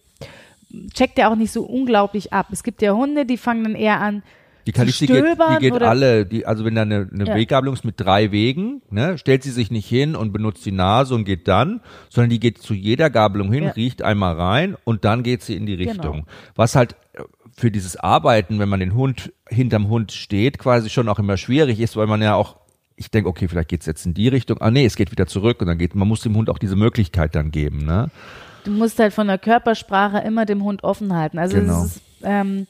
[0.94, 2.48] checkt er auch nicht so unglaublich ab.
[2.52, 4.22] Es gibt ja Hunde, die fangen dann eher an,
[4.66, 7.36] die Kalisti geht, die geht alle, die, also wenn da eine, eine ja.
[7.36, 11.16] Weggabelung ist mit drei Wegen, ne, stellt sie sich nicht hin und benutzt die Nase
[11.16, 11.80] und geht dann,
[12.10, 13.70] sondern die geht zu jeder Gabelung hin, ja.
[13.70, 15.92] riecht einmal rein und dann geht sie in die genau.
[15.92, 16.14] Richtung.
[16.16, 16.28] Genau.
[16.56, 16.98] Was halt
[17.56, 21.80] für dieses Arbeiten, wenn man den Hund hinterm Hund steht, quasi schon auch immer schwierig
[21.80, 22.58] ist, weil man ja auch
[22.98, 24.60] ich denke, okay, vielleicht geht's jetzt in die Richtung.
[24.60, 26.76] Ah nee, es geht wieder zurück und dann geht, man muss dem Hund auch diese
[26.76, 28.10] Möglichkeit dann geben, ne?
[28.66, 31.38] Du musst halt von der Körpersprache immer dem Hund offen halten.
[31.38, 31.84] Also genau.
[31.84, 32.68] es ist, ähm,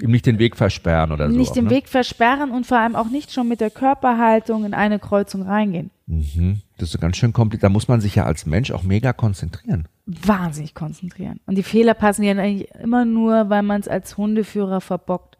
[0.00, 1.36] ihm nicht den Weg versperren oder so.
[1.36, 1.70] Nicht den ne?
[1.70, 5.90] Weg versperren und vor allem auch nicht schon mit der Körperhaltung in eine Kreuzung reingehen.
[6.06, 6.62] Mhm.
[6.78, 7.64] Das ist ganz schön kompliziert.
[7.64, 9.88] Da muss man sich ja als Mensch auch mega konzentrieren.
[10.06, 11.40] Wahnsinnig konzentrieren.
[11.46, 15.35] Und die Fehler passen ja eigentlich immer nur, weil man es als Hundeführer verbockt.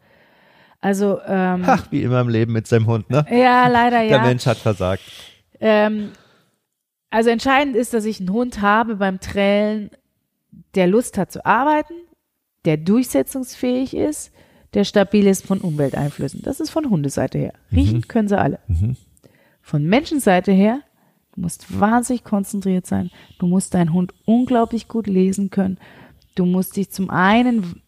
[0.87, 3.25] Also ähm, Ach, wie immer im Leben mit seinem Hund, ne?
[3.29, 4.19] Ja, leider ja.
[4.19, 5.03] Der Mensch hat versagt.
[5.59, 6.13] Ähm,
[7.09, 9.91] also entscheidend ist, dass ich einen Hund habe beim Trällen,
[10.75, 11.93] der Lust hat zu arbeiten,
[12.63, 14.31] der durchsetzungsfähig ist,
[14.75, 16.41] der stabil ist von Umwelteinflüssen.
[16.41, 17.53] Das ist von Hundeseite her.
[17.69, 18.07] Riechen mhm.
[18.07, 18.59] können sie alle.
[18.67, 18.95] Mhm.
[19.61, 20.79] Von Menschenseite her,
[21.35, 23.11] du musst wahnsinnig konzentriert sein.
[23.39, 25.79] Du musst deinen Hund unglaublich gut lesen können.
[26.35, 27.81] Du musst dich zum einen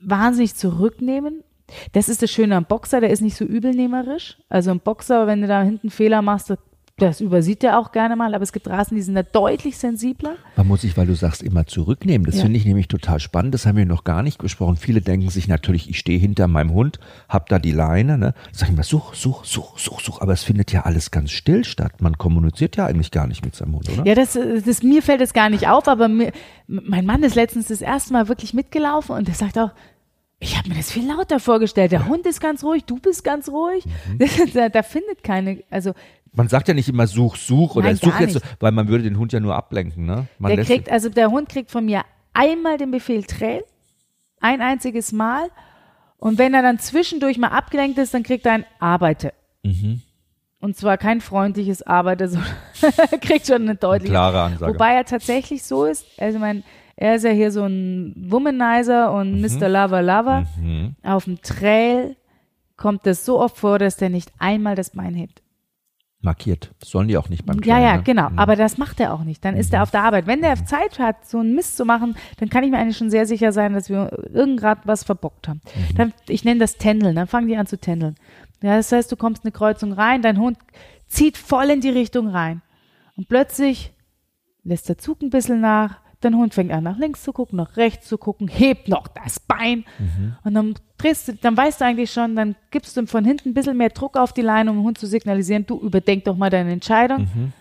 [0.00, 1.44] wahnsinnig zurücknehmen,
[1.92, 4.38] das ist das Schöne am Boxer, der ist nicht so übelnehmerisch.
[4.48, 6.52] Also ein Boxer, wenn du da hinten Fehler machst,
[6.98, 10.36] das übersieht er auch gerne mal, aber es gibt Rassen, die sind da deutlich sensibler.
[10.56, 12.24] Man muss sich, weil du sagst, immer zurücknehmen.
[12.24, 12.42] Das ja.
[12.44, 13.52] finde ich nämlich total spannend.
[13.52, 14.78] Das haben wir noch gar nicht gesprochen.
[14.78, 16.98] Viele denken sich natürlich, ich stehe hinter meinem Hund,
[17.28, 18.32] hab da die Leine, ne?
[18.50, 20.20] Sag ich mal, such, such, such, such, such.
[20.22, 22.00] Aber es findet ja alles ganz still statt.
[22.00, 24.06] Man kommuniziert ja eigentlich gar nicht mit seinem Hund, oder?
[24.06, 26.32] Ja, das, das mir fällt es gar nicht auf, aber mir,
[26.66, 29.72] mein Mann ist letztens das erste Mal wirklich mitgelaufen und der sagt auch,
[30.38, 31.92] ich habe mir das viel lauter vorgestellt.
[31.92, 33.84] Der Hund ist ganz ruhig, du bist ganz ruhig.
[33.86, 34.52] Mhm.
[34.54, 35.92] da, da, findet keine, also.
[36.32, 38.46] Man sagt ja nicht immer such, such oder Nein, such jetzt, nicht.
[38.60, 40.26] weil man würde den Hund ja nur ablenken, ne?
[40.38, 42.02] Man der kriegt, also der Hund kriegt von mir
[42.34, 43.64] einmal den Befehl Trail,
[44.40, 45.48] ein einziges Mal.
[46.18, 49.32] Und wenn er dann zwischendurch mal abgelenkt ist, dann kriegt er ein Arbeite.
[49.62, 50.02] Mhm.
[50.60, 52.28] Und zwar kein freundliches Arbeite,
[52.74, 54.12] sondern kriegt schon eine deutliche.
[54.12, 54.74] Klare Ansage.
[54.74, 56.64] Wobei er tatsächlich so ist, also mein,
[56.96, 59.42] er ist ja hier so ein Womanizer und mhm.
[59.42, 59.68] Mr.
[59.68, 60.46] Lover Lover.
[60.60, 60.96] Mhm.
[61.02, 62.16] Auf dem Trail
[62.76, 65.42] kommt es so oft vor, dass der nicht einmal das Bein hebt.
[66.22, 66.74] Markiert.
[66.82, 68.02] sollen die auch nicht beim Trail, Ja, ja, ne?
[68.02, 68.30] genau.
[68.30, 68.38] Mhm.
[68.38, 69.44] Aber das macht er auch nicht.
[69.44, 69.82] Dann ist er mhm.
[69.84, 70.26] auf der Arbeit.
[70.26, 70.66] Wenn der mhm.
[70.66, 73.52] Zeit hat, so einen Mist zu machen, dann kann ich mir eigentlich schon sehr sicher
[73.52, 75.60] sein, dass wir irgend grad was verbockt haben.
[75.64, 75.94] Mhm.
[75.96, 77.14] Dann, ich nenne das Tändeln.
[77.14, 78.16] Dann fangen die an zu tändeln.
[78.62, 80.58] Ja, das heißt, du kommst eine Kreuzung rein, dein Hund
[81.06, 82.62] zieht voll in die Richtung rein.
[83.16, 83.92] Und plötzlich
[84.64, 87.76] lässt der Zug ein bisschen nach, Dein Hund fängt an, nach links zu gucken, nach
[87.76, 89.84] rechts zu gucken, hebt noch das Bein.
[89.98, 90.36] Mhm.
[90.44, 93.50] Und dann drehst du, dann weißt du eigentlich schon, dann gibst du ihm von hinten
[93.50, 96.36] ein bisschen mehr Druck auf die Leine, um dem Hund zu signalisieren, du überdenk doch
[96.36, 97.22] mal deine Entscheidung.
[97.22, 97.52] Mhm.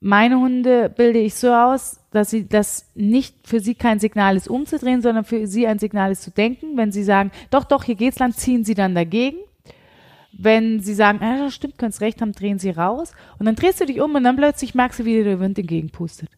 [0.00, 4.48] Meine Hunde bilde ich so aus, dass sie das nicht für sie kein Signal ist,
[4.48, 6.76] umzudrehen, sondern für sie ein Signal ist zu denken.
[6.76, 9.38] Wenn sie sagen, doch, doch, hier geht's lang, ziehen sie dann dagegen.
[10.36, 13.12] Wenn sie sagen, ah, stimmt, könntest recht haben, drehen sie raus.
[13.38, 15.58] Und dann drehst du dich um und dann plötzlich merkst du, wie dir der Wind
[15.58, 16.28] entgegenpustet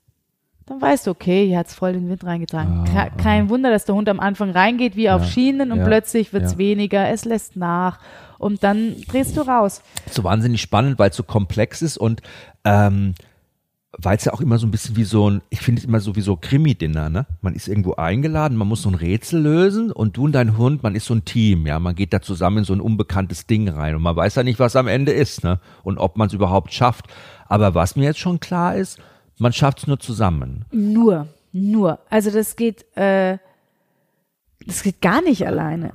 [0.66, 2.84] dann weißt du, okay, hier hat's voll den Wind reingetragen.
[2.94, 3.48] Ah, Kein ah.
[3.48, 6.52] Wunder, dass der Hund am Anfang reingeht wie ja, auf Schienen und ja, plötzlich wird's
[6.52, 6.58] ja.
[6.58, 8.00] weniger, es lässt nach
[8.38, 9.80] und dann drehst du raus.
[10.10, 12.20] So wahnsinnig spannend, weil es so komplex ist und
[12.64, 13.14] ähm,
[13.98, 16.00] weil es ja auch immer so ein bisschen wie so ein, ich finde es immer
[16.00, 17.26] so wie so Krimi-Dinner, ne?
[17.40, 20.82] Man ist irgendwo eingeladen, man muss so ein Rätsel lösen und du und dein Hund,
[20.82, 23.68] man ist so ein Team, ja, man geht da zusammen in so ein unbekanntes Ding
[23.68, 25.60] rein und man weiß ja nicht, was am Ende ist, ne?
[25.82, 27.06] Und ob man es überhaupt schafft.
[27.48, 28.98] Aber was mir jetzt schon klar ist,
[29.38, 30.64] man schafft es nur zusammen.
[30.72, 31.98] Nur, nur.
[32.10, 33.38] Also das geht, äh,
[34.66, 35.92] das geht gar nicht alleine.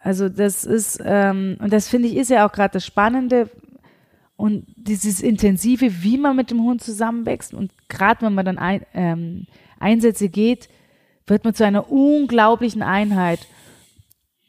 [0.00, 3.50] Also das ist, ähm, und das finde ich ist ja auch gerade das Spannende
[4.36, 8.82] und dieses Intensive, wie man mit dem Hund zusammenwächst und gerade wenn man dann ein,
[8.94, 9.46] ähm,
[9.80, 10.68] Einsätze geht,
[11.26, 13.40] wird man zu einer unglaublichen Einheit.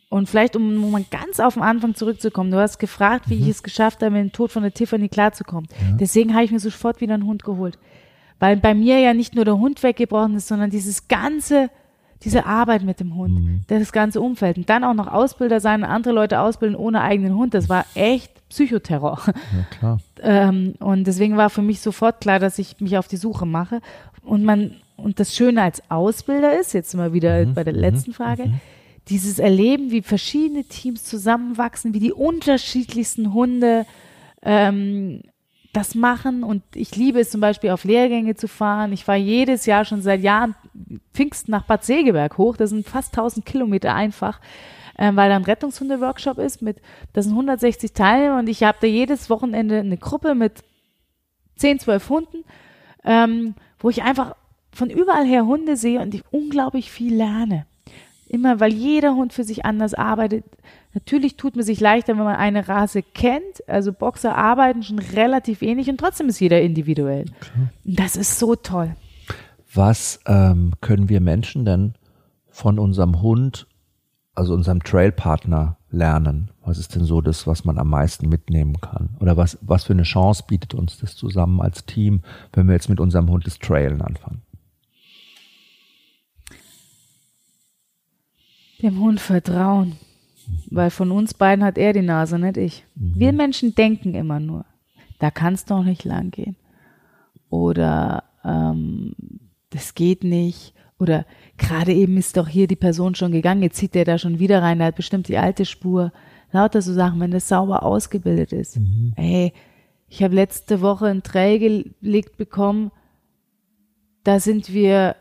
[0.09, 3.43] Und vielleicht, um, mal ganz auf den Anfang zurückzukommen, du hast gefragt, wie Mhm.
[3.43, 5.67] ich es geschafft habe, mit dem Tod von der Tiffany klarzukommen.
[5.99, 7.77] Deswegen habe ich mir sofort wieder einen Hund geholt.
[8.39, 11.69] Weil bei mir ja nicht nur der Hund weggebrochen ist, sondern dieses ganze,
[12.23, 13.61] diese Arbeit mit dem Hund, Mhm.
[13.67, 14.57] das ganze Umfeld.
[14.57, 17.53] Und dann auch noch Ausbilder sein und andere Leute ausbilden ohne eigenen Hund.
[17.53, 19.19] Das war echt Psychoterror.
[19.27, 19.33] Ja,
[19.77, 19.97] klar.
[20.21, 23.79] Ähm, und deswegen war für mich sofort klar, dass ich mich auf die Suche mache.
[24.21, 28.51] Und man, und das Schöne als Ausbilder ist, jetzt mal wieder bei der letzten Frage,
[29.07, 33.85] dieses Erleben, wie verschiedene Teams zusammenwachsen, wie die unterschiedlichsten Hunde
[34.43, 35.21] ähm,
[35.73, 36.43] das machen.
[36.43, 38.93] Und ich liebe es zum Beispiel auf Lehrgänge zu fahren.
[38.93, 40.55] Ich fahre jedes Jahr schon seit Jahren
[41.13, 42.57] Pfingsten nach Bad Segeberg hoch.
[42.57, 44.39] Das sind fast 1000 Kilometer einfach
[44.99, 46.81] ähm, weil da ein Rettungshunde-Workshop ist mit,
[47.13, 50.61] das sind 160 Teilnehmer und ich habe da jedes Wochenende eine Gruppe mit
[51.55, 52.43] 10, 12 Hunden,
[53.05, 54.35] ähm, wo ich einfach
[54.73, 57.65] von überall her Hunde sehe und ich unglaublich viel lerne.
[58.27, 60.43] Immer, weil jeder Hund für sich anders arbeitet.
[60.93, 63.67] Natürlich tut man sich leichter, wenn man eine Rasse kennt.
[63.67, 67.25] Also Boxer arbeiten schon relativ ähnlich und trotzdem ist jeder individuell.
[67.85, 68.95] Und Das ist so toll.
[69.71, 71.93] Was ähm, können wir Menschen denn
[72.47, 73.67] von unserem Hund,
[74.33, 76.51] also unserem Trailpartner, lernen?
[76.63, 79.15] Was ist denn so das, was man am meisten mitnehmen kann?
[79.19, 82.21] Oder was, was für eine Chance bietet uns das zusammen als Team,
[82.53, 84.41] wenn wir jetzt mit unserem Hund das Trailen anfangen?
[88.81, 89.97] Dem Hund vertrauen.
[90.71, 92.85] Weil von uns beiden hat er die Nase, nicht ich.
[92.95, 94.65] Wir Menschen denken immer nur,
[95.19, 96.55] da kann es doch nicht lang gehen.
[97.49, 99.13] Oder ähm,
[99.71, 100.73] das geht nicht.
[100.99, 101.25] Oder
[101.57, 104.61] gerade eben ist doch hier die Person schon gegangen, jetzt zieht der da schon wieder
[104.61, 106.11] rein, der hat bestimmt die alte Spur.
[106.51, 108.79] Lauter so Sachen, wenn das sauber ausgebildet ist.
[109.15, 109.53] Ey,
[110.07, 112.91] ich habe letzte Woche ein Trail gelegt bekommen,
[114.23, 115.15] da sind wir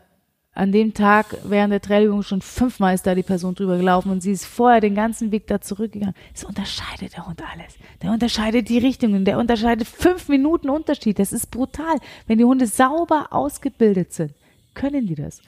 [0.53, 4.21] an dem Tag während der Trailübung schon fünfmal ist da die Person drüber gelaufen und
[4.21, 6.15] sie ist vorher den ganzen Weg da zurückgegangen.
[6.33, 7.75] Das unterscheidet der Hund alles.
[8.01, 11.19] Der unterscheidet die Richtungen, der unterscheidet fünf Minuten Unterschied.
[11.19, 11.95] Das ist brutal.
[12.27, 14.33] Wenn die Hunde sauber ausgebildet sind,
[14.73, 15.41] können die das.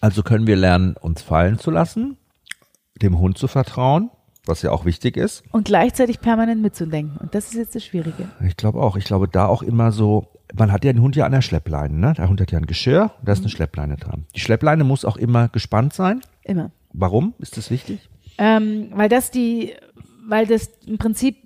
[0.00, 2.16] Also können wir lernen, uns fallen zu lassen,
[3.00, 4.10] dem Hund zu vertrauen,
[4.46, 5.42] was ja auch wichtig ist.
[5.52, 7.16] Und gleichzeitig permanent mitzudenken.
[7.18, 8.28] Und das ist jetzt das Schwierige.
[8.46, 8.96] Ich glaube auch.
[8.96, 11.94] Ich glaube, da auch immer so, man hat ja den Hund ja an der Schleppleine,
[11.94, 12.14] ne?
[12.16, 14.26] Der Hund hat ja ein Geschirr, da ist eine Schleppleine dran.
[14.34, 16.20] Die Schleppleine muss auch immer gespannt sein.
[16.42, 16.70] Immer.
[16.92, 17.34] Warum?
[17.38, 18.08] Ist das wichtig?
[18.38, 19.72] Ähm, weil das die,
[20.26, 21.36] weil das im Prinzip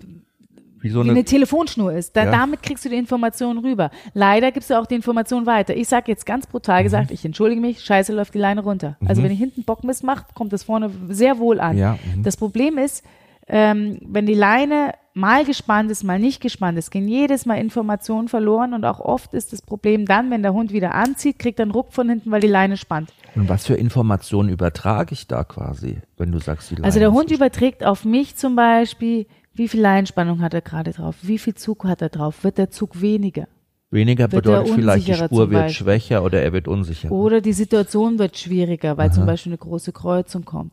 [0.81, 2.17] Wie so wie eine, eine Telefonschnur ist.
[2.17, 2.31] Da, Ja.
[2.31, 3.91] Damit kriegst du die Informationen rüber.
[4.15, 5.75] Leider gibst du auch die Information weiter.
[5.77, 8.97] Ich sage jetzt ganz brutal gesagt, ich entschuldige mich, scheiße läuft die Leine runter.
[9.07, 11.77] Also wenn ich hinten Bockmist macht, kommt das vorne sehr wohl an.
[11.77, 12.23] Ja, mhm.
[12.23, 13.05] Das Problem ist,
[13.49, 18.29] ähm, wenn die Leine mal gespannt ist, mal nicht gespannt ist, gehen jedes Mal Informationen
[18.29, 21.65] verloren und auch oft ist das Problem dann, wenn der Hund wieder anzieht, kriegt er
[21.65, 23.13] einen Ruck von hinten, weil die Leine spannt.
[23.35, 27.13] und was für Informationen übertrage ich da quasi, wenn du sagst, die Leine Also der
[27.13, 31.55] Hund überträgt auf mich zum Beispiel, wie viel Leinspannung hat er gerade drauf, wie viel
[31.55, 33.49] Zug hat er drauf, wird der Zug weniger.
[33.91, 37.11] Weniger er bedeutet vielleicht, die Spur wird schwächer oder er wird unsicherer.
[37.11, 40.73] Oder die Situation wird schwieriger, weil zum Beispiel eine große Kreuzung kommt.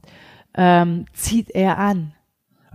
[0.53, 2.13] Ähm, zieht er an.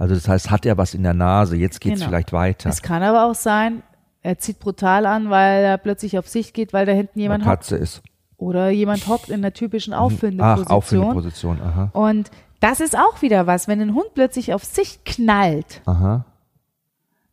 [0.01, 2.09] Also das heißt, hat er was in der Nase, jetzt geht's Genau.
[2.09, 2.71] vielleicht weiter.
[2.71, 3.83] Es kann aber auch sein,
[4.23, 7.51] er zieht brutal an, weil er plötzlich auf Sicht geht, weil da hinten jemand hockt.
[7.61, 8.03] Katze ist.
[8.39, 10.67] Oder jemand hockt in der typischen Ach, Auffindeposition.
[10.75, 11.91] Auffindeposition, aha.
[11.93, 12.31] Und
[12.61, 16.25] das ist auch wieder was, wenn ein Hund plötzlich auf Sicht knallt, Aha.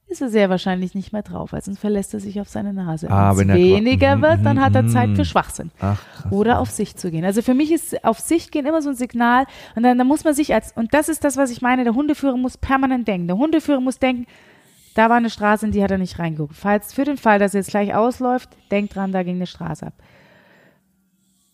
[0.10, 3.10] Ist er sehr wahrscheinlich nicht mehr drauf, weil sonst verlässt er sich auf seine Nase.
[3.10, 5.16] Ah, Wenn es er- weniger Mhm, wird, dann hat er Zeit mhm.
[5.18, 5.72] für Schwachsinn.
[5.80, 6.32] Ach, krass.
[6.32, 7.26] Oder auf Sicht zu gehen.
[7.26, 9.46] Also für mich ist auf Sicht gehen immer so ein Signal
[9.76, 11.94] und dann, dann muss man sich als, und das ist das, was ich meine, der
[11.94, 13.28] Hundeführer muss permanent denken.
[13.28, 14.26] Der Hundeführer muss denken,
[14.96, 16.56] da war eine Straße, in die hat er nicht reingeguckt.
[16.56, 19.86] Falls, für den Fall, dass er jetzt gleich ausläuft, denkt dran, da ging eine Straße
[19.88, 19.94] ab.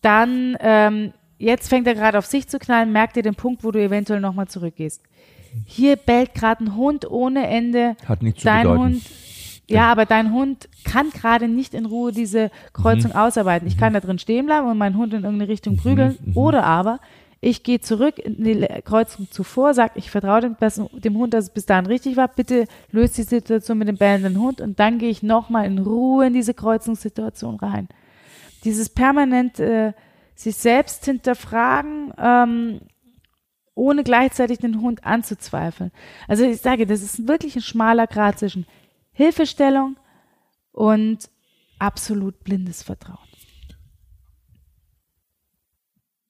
[0.01, 3.71] Dann, ähm, jetzt fängt er gerade auf Sicht zu knallen, merkt ihr den Punkt, wo
[3.71, 5.01] du eventuell nochmal zurückgehst.
[5.65, 7.95] Hier bellt gerade ein Hund ohne Ende.
[8.07, 8.81] Hat nichts zu Dein bedeuten.
[8.83, 9.03] Hund,
[9.69, 13.17] ja, aber dein Hund kann gerade nicht in Ruhe diese Kreuzung Mhm.
[13.17, 13.67] ausarbeiten.
[13.67, 16.17] Ich kann da drin stehen bleiben und meinen Hund in irgendeine Richtung prügeln.
[16.23, 16.37] mhm.
[16.37, 16.99] Oder aber
[17.39, 20.55] ich gehe zurück in die Kreuzung zuvor, sage, ich vertraue dem,
[20.93, 22.27] dem Hund, dass es bis dahin richtig war.
[22.29, 26.27] Bitte löst die Situation mit dem bellenden Hund und dann gehe ich nochmal in Ruhe
[26.27, 27.89] in diese Kreuzungssituation rein.
[28.63, 29.91] Dieses permanent äh,
[30.35, 32.79] sich selbst hinterfragen, ähm,
[33.75, 35.91] ohne gleichzeitig den Hund anzuzweifeln.
[36.27, 38.65] Also ich sage, das ist wirklich ein schmaler Grad zwischen
[39.11, 39.97] Hilfestellung
[40.71, 41.29] und
[41.79, 43.17] absolut blindes Vertrauen.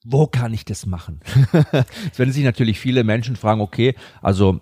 [0.06, 1.20] Wo kann ich das machen?
[2.04, 4.60] Jetzt werden sich natürlich viele Menschen fragen, okay, also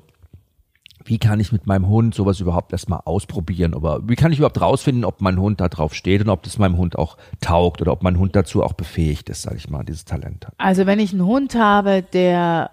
[1.05, 3.75] wie kann ich mit meinem Hund sowas überhaupt erstmal ausprobieren?
[3.75, 6.59] Aber wie kann ich überhaupt rausfinden, ob mein Hund da drauf steht und ob das
[6.59, 9.85] meinem Hund auch taugt oder ob mein Hund dazu auch befähigt ist, sage ich mal,
[9.85, 10.55] dieses Talent hat?
[10.59, 12.71] Also wenn ich einen Hund habe, der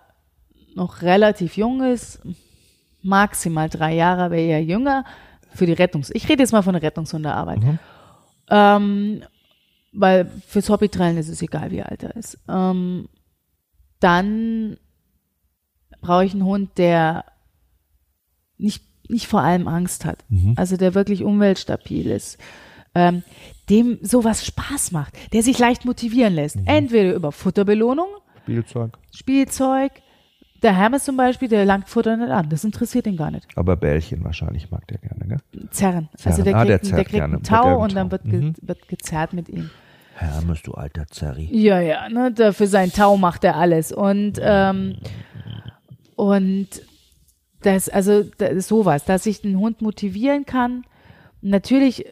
[0.76, 2.22] noch relativ jung ist,
[3.02, 5.06] maximal drei Jahre, aber eher jünger,
[5.54, 7.60] für die Rettungs-, ich rede jetzt mal von der Rettungshundearbeit.
[7.60, 7.80] Mhm.
[8.50, 9.24] Ähm,
[9.92, 12.38] weil fürs Hobbytrailen ist es egal, wie alt er ist.
[12.48, 13.10] Ähm,
[14.00, 14.78] dann
[16.02, 17.26] brauche ich einen Hund, der
[18.60, 20.24] nicht, nicht vor allem Angst hat.
[20.30, 20.54] Mhm.
[20.58, 22.38] Also der wirklich umweltstabil ist.
[22.96, 23.24] Ähm,
[23.70, 26.56] dem sowas Spaß macht, der sich leicht motivieren lässt.
[26.58, 26.64] Mhm.
[26.66, 28.08] Entweder über Futterbelohnung,
[28.44, 28.98] Spielzeug.
[29.14, 29.92] Spielzeug.
[30.64, 32.50] Der Hermes zum Beispiel, der langt Futter nicht an.
[32.50, 33.46] Das interessiert ihn gar nicht.
[33.56, 35.70] Aber Bällchen wahrscheinlich mag der gerne, gell?
[35.72, 36.10] Zerren.
[36.26, 38.56] Also der Ah, kriegt, der der kriegt einen der Tau und dann wird, ge Mhm.
[38.62, 39.70] wird gezerrt mit ihm.
[40.16, 41.48] Hermes, du alter Zerri.
[41.52, 43.94] Ja, ja, ne, für seinen Tau macht er alles.
[43.94, 44.98] Und, ähm,
[46.16, 46.68] und
[47.62, 50.86] das, also das sowas, dass ich den Hund motivieren kann.
[51.42, 52.06] Natürlich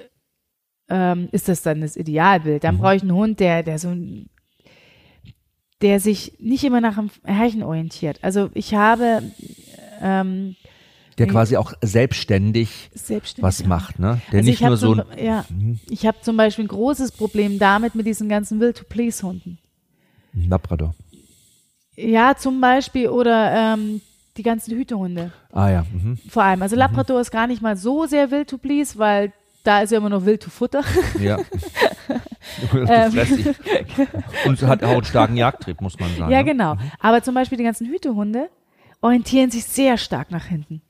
[0.89, 2.63] ähm, ist das dann das Idealbild.
[2.63, 3.93] Dann brauche ich einen Hund, der, der so
[5.81, 8.19] der sich nicht immer nach dem Herrchen orientiert.
[8.23, 9.21] Also ich habe
[10.01, 10.55] ähm,
[11.17, 14.21] Der quasi auch selbstständig selbstständig was macht, ne?
[14.31, 15.45] Der also nicht nur so zum, ja,
[15.89, 19.59] ich habe zum Beispiel ein großes Problem damit mit diesen ganzen Will-to-Please-Hunden.
[20.33, 20.95] Labrador.
[21.95, 24.01] Ja, zum Beispiel oder ähm,
[24.37, 25.31] die ganzen Hütehunde.
[25.51, 25.85] Ah ja.
[25.91, 26.17] Mhm.
[26.29, 26.61] Vor allem.
[26.61, 29.33] Also Labrador ist gar nicht mal so sehr will to please, weil
[29.63, 30.83] da ist ja immer noch will to futter.
[31.19, 31.39] Ja.
[32.73, 33.13] Ähm.
[34.45, 36.31] Und hat auch einen starken Jagdtrieb, muss man sagen.
[36.31, 36.45] ja, ne?
[36.45, 36.77] genau.
[36.99, 38.49] Aber zum Beispiel die ganzen Hütehunde
[39.01, 40.81] orientieren sich sehr stark nach hinten.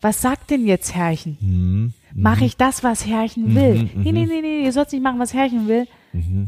[0.00, 1.36] Was sagt denn jetzt Herrchen?
[1.40, 1.92] Mhm.
[2.14, 3.90] Mache ich das, was Herrchen will?
[3.94, 5.86] Nee, nee, nee, nee, ihr sollt nicht machen, was Herrchen will.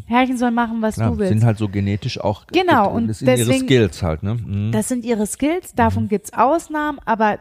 [0.06, 1.32] Herrchen soll machen, was Ja, du willst.
[1.32, 4.34] sind halt so genetisch auch Genau, und das sind ihre deswegen- Skills halt, ne?
[4.34, 4.72] Mhm.
[4.72, 7.38] Das sind ihre Skills, davon gibt's Ausnahmen, aber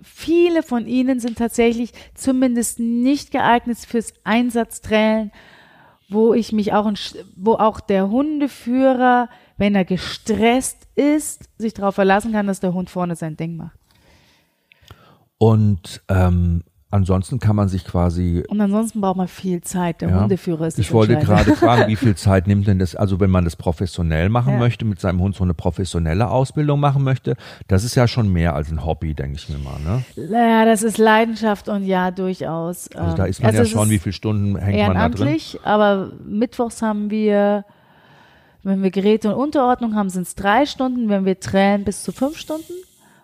[0.00, 5.32] viele von ihnen sind tatsächlich zumindest nicht geeignet fürs Einsatztrailen,
[6.08, 6.94] wo ich mich auch, in,
[7.36, 12.90] wo auch der Hundeführer, wenn er gestresst ist, sich darauf verlassen kann, dass der Hund
[12.90, 13.76] vorne sein Ding macht.
[15.38, 16.62] Und ähm,
[16.94, 20.00] ansonsten kann man sich quasi Und ansonsten braucht man viel Zeit.
[20.00, 20.20] Der Ja.
[20.22, 23.44] Hundeführer ist Ich wollte gerade fragen, wie viel Zeit nimmt denn das, also wenn man
[23.44, 24.58] das professionell machen Ja.
[24.60, 27.36] möchte, mit seinem Hund so eine professionelle Ausbildung machen möchte,
[27.66, 29.78] das ist ja schon mehr als ein Hobby, denke ich mir mal.
[29.80, 30.04] Ne?
[30.30, 32.88] Ja, das ist Leidenschaft und ja, durchaus.
[32.92, 35.40] Also da ähm, ist man ja es schon, wie viele Stunden hängt man da drin?
[35.64, 37.64] aber mittwochs haben wir,
[38.62, 42.12] wenn wir Geräte und Unterordnung haben, sind es drei Stunden, wenn wir tränen bis zu
[42.12, 42.72] fünf Stunden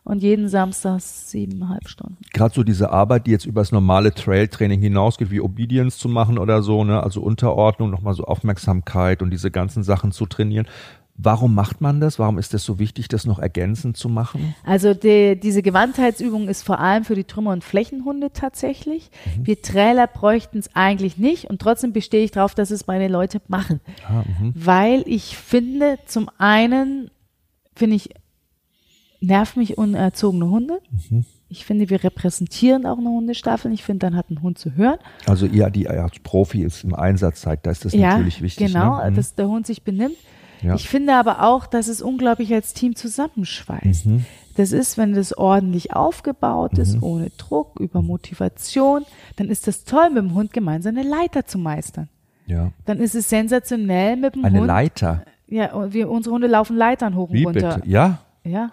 [0.05, 2.17] und jeden Samstag siebeneinhalb Stunden.
[2.33, 6.39] Gerade so diese Arbeit, die jetzt über das normale Trail-Training hinausgeht, wie Obedience zu machen
[6.39, 7.03] oder so, ne?
[7.03, 10.67] also Unterordnung, nochmal so Aufmerksamkeit und diese ganzen Sachen zu trainieren.
[11.23, 12.19] Warum macht man das?
[12.19, 14.55] Warum ist das so wichtig, das noch ergänzend zu machen?
[14.65, 19.11] Also die, diese Gewandtheitsübung ist vor allem für die Trümmer- und Flächenhunde tatsächlich.
[19.39, 23.43] Wir Trailer bräuchten es eigentlich nicht und trotzdem bestehe ich darauf, dass es meine Leute
[23.49, 23.81] machen.
[24.09, 24.55] Ah, mhm.
[24.55, 27.11] Weil ich finde, zum einen
[27.75, 28.11] finde ich,
[29.21, 30.81] nervt mich unerzogene Hunde.
[31.11, 31.25] Mhm.
[31.49, 33.73] Ich finde, wir repräsentieren auch eine Hundestaffel.
[33.73, 34.99] Ich finde, dann hat ein Hund zu hören.
[35.27, 38.69] Also ihr, die als Profi ist im Einsatz seid, da ist das ja, natürlich wichtig.
[38.69, 39.11] genau, ne?
[39.11, 39.15] Mhm.
[39.17, 40.15] dass der Hund sich benimmt.
[40.63, 40.75] Ja.
[40.75, 44.07] Ich finde aber auch, dass es unglaublich als Team zusammenschweißt.
[44.07, 44.25] Mhm.
[44.57, 49.05] Das ist, wenn das ordentlich aufgebaut ist, ohne Druck, über Motivation,
[49.37, 52.09] dann ist das toll, mit dem Hund gemeinsam eine Leiter zu meistern.
[52.47, 52.71] ja.
[52.85, 54.67] Dann ist es sensationell mit dem Eine Hund.
[54.67, 55.25] Leiter.
[55.47, 57.77] Ja, und wir, unsere Hunde laufen Leitern hoch und Wie runter.
[57.77, 57.89] bitte?
[57.89, 58.71] Ja, Ja,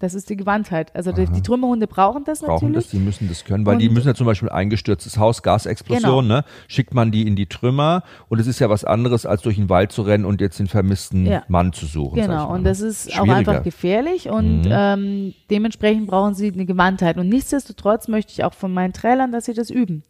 [0.00, 0.94] das ist die Gewandtheit.
[0.96, 2.84] Also die, die Trümmerhunde brauchen das brauchen natürlich.
[2.86, 6.24] das, die müssen das können, weil die Und- müssen ja zum Beispiel eingestürztes Haus, Gasexplosion,
[6.24, 6.38] Genau.
[6.38, 6.44] ne?
[6.68, 9.68] Schickt man die in die Trümmer und es ist ja was anderes, als durch den
[9.68, 11.42] Wald zu rennen und jetzt den vermissten Ja.
[11.46, 12.16] Mann zu suchen.
[12.16, 12.68] Genau, und ne?
[12.70, 14.68] das ist auch einfach gefährlich und Mhm.
[14.72, 17.16] ähm, dementsprechend brauchen sie eine Gewandtheit.
[17.18, 20.02] Und nichtsdestotrotz möchte ich auch von meinen Trailern, dass sie das üben.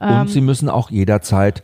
[0.00, 1.62] Ähm, Und sie müssen auch jederzeit,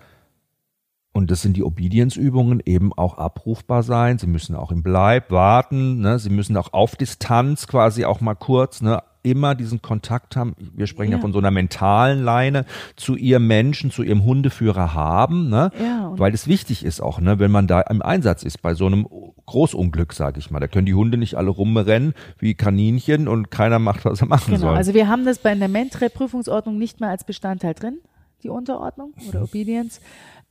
[1.17, 4.19] und das sind die Obedience-Übungen, eben auch abrufbar sein.
[4.19, 6.01] Sie müssen auch im Bleib warten.
[6.01, 6.19] Ne?
[6.19, 9.03] Sie müssen auch auf Distanz quasi auch mal kurz ne?
[9.23, 10.55] immer diesen Kontakt haben.
[10.75, 11.17] Wir sprechen ja.
[11.19, 11.23] Ja.
[11.23, 12.65] von so einer mentalen Leine
[12.95, 15.49] zu ihrem Menschen, zu ihrem Hundeführer haben.
[15.49, 15.71] Ne?
[15.83, 17.39] Ja, Weil es wichtig ist auch, ne?
[17.41, 19.09] wenn man da im Einsatz ist, bei so einem
[19.47, 20.61] Großunglück, sage ich mal.
[20.61, 24.55] Da können die Hunde nicht alle rumrennen wie Kaninchen und keiner macht, was er machen
[24.55, 24.77] Genau, soll.
[24.77, 27.99] also wir haben das bei der Mentre-Prüfungsordnung nicht mehr als Bestandteil drin,
[28.43, 29.29] die Unterordnung Mhm.
[29.29, 30.01] oder Obedience,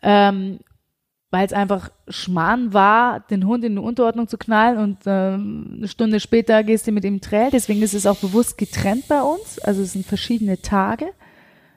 [0.05, 0.59] ähm,
[1.31, 5.87] weil es einfach Schmarrn war, den Hund in eine Unterordnung zu knallen und ähm, eine
[5.87, 7.49] Stunde später gehst du mit ihm Trail.
[7.51, 9.59] Deswegen ist es auch bewusst getrennt bei uns.
[9.59, 11.07] Also es sind verschiedene Tage,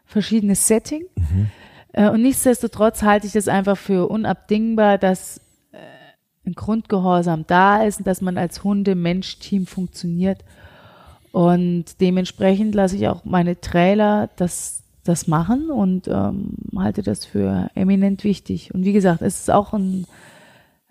[0.05, 1.07] verschiedenes Setting.
[1.17, 1.51] Mhm.
[1.93, 5.39] Äh, und nichtsdestotrotz halte ich das einfach für unabdingbar, dass
[5.73, 5.79] äh,
[6.47, 10.45] ein Grundgehorsam da ist und dass man als Hunde-Mensch-Team funktioniert.
[11.33, 17.71] Und dementsprechend lasse ich auch meine Trailer das, das machen und ähm, halte das für
[17.75, 18.75] eminent wichtig.
[18.75, 20.07] Und wie gesagt, es ist auch ein,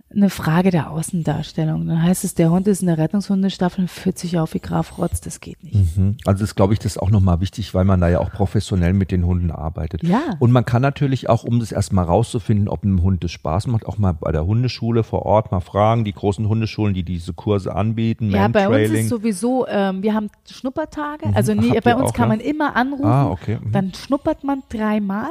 [0.09, 1.85] eine Frage der Außendarstellung.
[1.85, 4.97] Dann heißt es, der Hund ist in der Rettungshundestaffel und führt sich auf wie Graf
[4.97, 5.19] Rotz.
[5.19, 5.97] Das geht nicht.
[5.97, 6.15] Mhm.
[6.25, 8.93] Also das glaube ich, das ist auch nochmal wichtig, weil man da ja auch professionell
[8.93, 10.03] mit den Hunden arbeitet.
[10.03, 10.21] Ja.
[10.39, 13.85] Und man kann natürlich auch, um das erstmal rauszufinden, ob einem Hund das Spaß macht,
[13.85, 17.75] auch mal bei der Hundeschule vor Ort mal fragen, die großen Hundeschulen, die diese Kurse
[17.75, 21.27] anbieten, Ja, bei uns ist sowieso, ähm, wir haben Schnuppertage.
[21.27, 21.35] Mhm.
[21.35, 22.37] Also nee, habt bei uns auch, kann ja?
[22.37, 23.05] man immer anrufen.
[23.05, 23.59] Ah, okay.
[23.61, 23.71] Mhm.
[23.73, 25.29] Dann schnuppert man dreimal.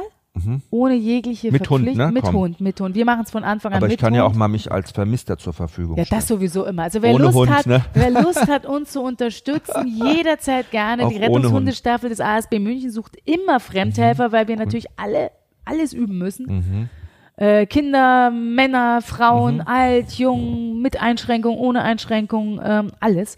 [0.69, 2.05] Ohne jegliche Mit Hund, Verpflichtung.
[2.07, 2.11] ne?
[2.11, 2.35] Mit Komm.
[2.35, 2.95] Hund, mit Hund.
[2.95, 4.37] Wir machen es von Anfang an Aber mit ich kann ja auch Hund.
[4.37, 6.19] mal mich als Vermisster zur Verfügung Ja, stellen.
[6.19, 6.83] das sowieso immer.
[6.83, 7.83] Also wer Ohne Lust Hund, hat, ne?
[7.93, 11.05] wer Lust hat, uns zu unterstützen, jederzeit gerne.
[11.05, 15.31] Auch Die Rettungshundestaffel des ASB München sucht immer Fremdhelfer, weil wir natürlich alle
[15.65, 16.45] alles üben müssen.
[16.45, 16.89] Mhm.
[17.35, 23.35] Äh, Kinder, Männer, Frauen, alt, jung, mit Einschränkung, ohne Einschränkung, ähm, alles.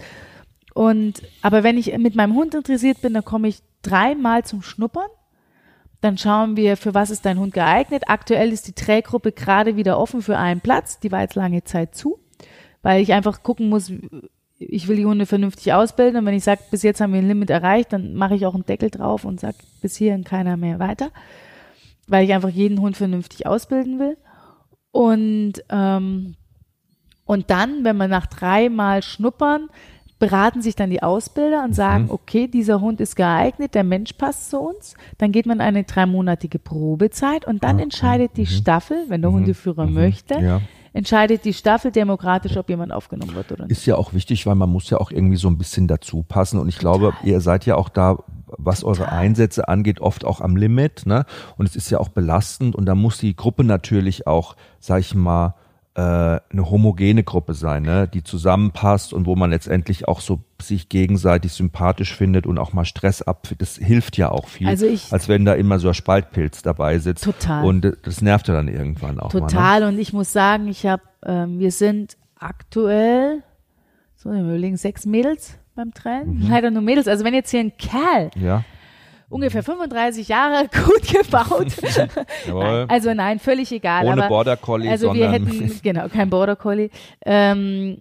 [0.73, 5.07] Und aber wenn ich mit meinem Hund interessiert bin, dann komme ich dreimal zum Schnuppern.
[6.01, 8.03] Dann schauen wir, für was ist dein Hund geeignet.
[8.07, 10.99] Aktuell ist die Träggruppe gerade wieder offen für einen Platz.
[10.99, 12.19] Die war jetzt lange Zeit zu,
[12.81, 13.91] weil ich einfach gucken muss,
[14.59, 16.19] ich will die Hunde vernünftig ausbilden.
[16.19, 18.53] Und wenn ich sage, bis jetzt haben wir ein Limit erreicht, dann mache ich auch
[18.53, 21.11] einen Deckel drauf und sage, bis hierhin keiner mehr weiter.
[22.07, 24.17] Weil ich einfach jeden Hund vernünftig ausbilden will.
[24.91, 26.35] Und, ähm,
[27.25, 29.69] und dann, wenn wir nach dreimal schnuppern,
[30.19, 34.49] beraten sich dann die Ausbilder und sagen, okay, dieser Hund ist geeignet, der Mensch passt
[34.49, 34.95] zu uns.
[35.17, 40.35] Dann geht man eine dreimonatige Probezeit und dann entscheidet die Staffel, wenn der Hundeführer möchte,
[40.39, 40.61] Ja.
[40.91, 43.71] entscheidet die Staffel demokratisch, ob jemand aufgenommen wird oder nicht.
[43.77, 46.59] Ist ja auch wichtig, weil man muss ja auch irgendwie so ein bisschen dazu passen.
[46.59, 48.17] Und ich glaube, ihr seid ja auch da,
[48.57, 51.05] was eure Einsätze angeht, oft auch am Limit.
[51.05, 51.25] Ne?
[51.57, 52.75] Und es ist ja auch belastend.
[52.75, 55.53] Und da muss die Gruppe natürlich auch, sag ich mal,
[55.95, 58.07] eine homogene Gruppe sein, ne?
[58.07, 62.85] die zusammenpasst und wo man letztendlich auch so sich gegenseitig sympathisch findet und auch mal
[62.85, 63.47] Stress ab.
[63.57, 66.99] Das hilft ja auch viel, Also ich- als wenn da immer so ein Spaltpilz dabei
[66.99, 67.23] sitzt.
[67.25, 67.65] Total.
[67.65, 69.39] Und äh, das nervt ja dann irgendwann auch mal.
[69.41, 69.47] Ne?
[69.47, 69.83] Total.
[69.83, 73.41] Und ich muss sagen, ich habe, ähm, wir sind aktuell,
[74.15, 76.39] so wir überlegen, sechs Mädels beim Training.
[76.45, 76.49] Mhm.
[76.49, 77.07] Leider nur Mädels.
[77.07, 78.63] Also wenn jetzt hier ein Kerl, Ja,
[79.29, 81.67] ungefähr 35 Jahre, gut gebaut.
[82.47, 84.05] Nein, also nein, völlig egal.
[84.05, 86.89] Ohne aber, Border Collie, Also wir hätten, genau, kein Border Collie.
[87.25, 87.99] Ähm,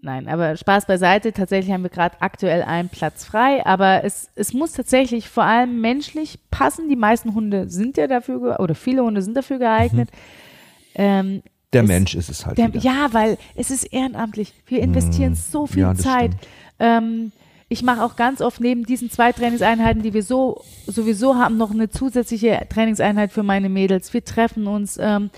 [0.00, 1.32] nein, aber Spaß beiseite.
[1.32, 5.80] Tatsächlich haben wir gerade aktuell einen Platz frei, aber es, es muss tatsächlich vor allem
[5.80, 6.88] menschlich passen.
[6.88, 10.10] Die meisten Hunde sind ja dafür, oder viele Hunde sind dafür geeignet.
[10.94, 11.42] Ähm,
[11.72, 14.54] der es- Mensch ist es halt der, ja, weil es ist ehrenamtlich.
[14.66, 16.32] Wir investieren so viel ja, Zeit.
[16.78, 17.32] Ähm,
[17.68, 21.72] ich mache auch ganz oft neben diesen zwei Trainingseinheiten, die wir so sowieso haben, noch
[21.72, 24.14] eine zusätzliche Trainingseinheit für meine Mädels.
[24.14, 24.98] Wir treffen uns.
[25.00, 25.30] Ähm,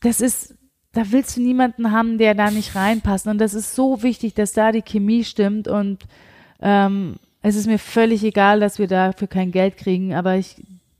[0.00, 0.54] das ist,
[0.92, 3.26] da willst du niemanden haben, der da nicht reinpasst.
[3.26, 5.66] Und das ist so wichtig, dass da die Chemie stimmt.
[5.66, 6.04] Und
[6.60, 10.56] ähm, es ist mir völlig egal, dass wir dafür kein Geld kriegen, aber ich,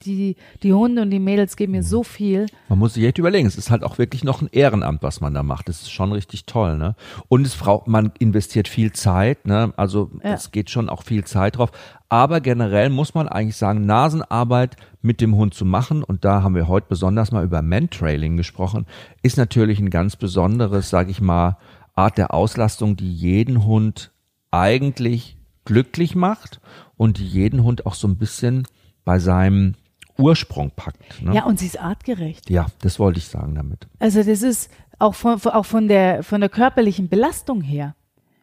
[0.07, 2.47] die, die Hunde und die Mädels geben mir so viel.
[2.69, 5.35] Man muss sich echt überlegen, es ist halt auch wirklich noch ein Ehrenamt, was man
[5.35, 5.69] da macht.
[5.69, 6.95] Das ist schon richtig toll, ne?
[7.29, 9.73] Und es braucht, man investiert viel Zeit, ne?
[9.77, 10.35] Also Ja.
[10.35, 11.71] es geht schon auch viel Zeit drauf.
[12.09, 16.55] Aber generell muss man eigentlich sagen, Nasenarbeit mit dem Hund zu machen, und da haben
[16.55, 18.87] wir heute besonders mal über Mantrailing gesprochen,
[19.23, 21.57] ist natürlich ein ganz besonderes, sage ich mal,
[21.97, 24.13] Art der Auslastung, die jeden Hund
[24.51, 26.61] eigentlich glücklich macht
[26.97, 28.67] und die jeden Hund auch so ein bisschen
[29.05, 29.75] bei seinem
[30.19, 31.23] Ursprung packt.
[31.23, 31.35] Ne?
[31.35, 32.49] Ja, und sie ist artgerecht.
[32.51, 33.87] Ja, das wollte ich sagen damit.
[33.99, 37.95] Also das ist auch von, auch von der, von der körperlichen Belastung her,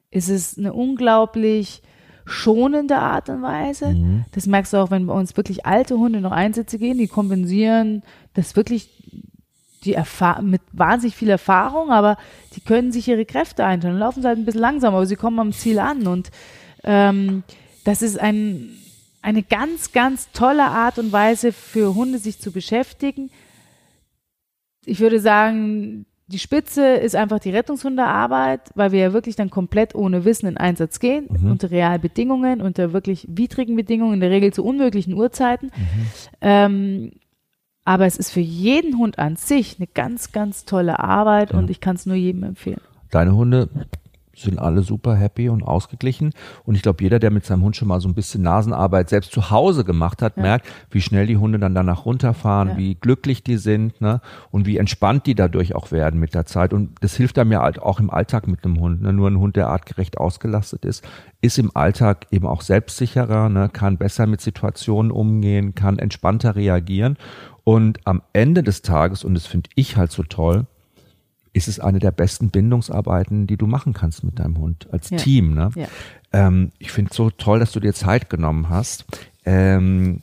[0.09, 1.81] ist es eine unglaublich
[2.25, 3.95] schonende Art und Weise.
[4.33, 8.03] Das merkst du auch, wenn bei uns wirklich alte Hunde noch Einsätze gehen, die kompensieren
[8.33, 8.89] das wirklich
[9.83, 12.17] die Erfahr mit wahnsinnig viel Erfahrung, aber
[12.55, 15.53] die können sich ihre Kräfte einteilen, laufen halt ein bisschen langsam, aber sie kommen am
[15.53, 16.29] Ziel an und
[16.83, 17.43] ähm,
[17.83, 18.69] das ist ein,
[19.21, 23.29] eine ganz, ganz tolle Art und Weise für Hunde, sich zu beschäftigen.
[24.85, 29.95] Ich würde sagen, die Spitze ist einfach die Rettungshundearbeit, weil wir ja wirklich dann komplett
[29.95, 34.63] ohne Wissen in Einsatz gehen, unter Realbedingungen, unter wirklich widrigen Bedingungen, in der Regel zu
[34.63, 35.71] unmöglichen Uhrzeiten.
[36.39, 37.11] Ähm,
[37.83, 41.81] aber es ist für jeden Hund an sich eine ganz, ganz tolle Arbeit und ich
[41.81, 42.81] kann es nur jedem empfehlen.
[43.09, 43.69] Deine Hunde
[44.41, 46.31] sind alle super happy und ausgeglichen.
[46.65, 49.31] Und ich glaube, jeder, der mit seinem Hund schon mal so ein bisschen Nasenarbeit selbst
[49.31, 52.77] zu Hause gemacht hat, merkt, wie schnell die Hunde dann danach runterfahren, Ja.
[52.77, 54.21] wie glücklich die sind ne?
[54.51, 56.73] und wie entspannt die dadurch auch werden mit der Zeit.
[56.73, 59.01] Und das hilft einem ja halt auch im Alltag mit einem Hund.
[59.01, 59.13] Ne?
[59.13, 61.03] Nur ein Hund, der artgerecht ausgelastet ist,
[61.41, 63.69] ist im Alltag eben auch selbstsicherer, ne?
[63.69, 67.17] kann besser mit Situationen umgehen, kann entspannter reagieren.
[67.63, 70.65] Und am Ende des Tages, und das finde ich halt so toll,
[71.53, 75.17] ist es eine der besten Bindungsarbeiten, die du machen kannst mit deinem Hund als Ja.
[75.17, 75.53] Team.
[75.53, 75.71] Ne?
[75.75, 75.87] Ja.
[76.31, 79.05] Ähm, ich finde es so toll, dass du dir Zeit genommen hast.
[79.45, 80.21] Ähm,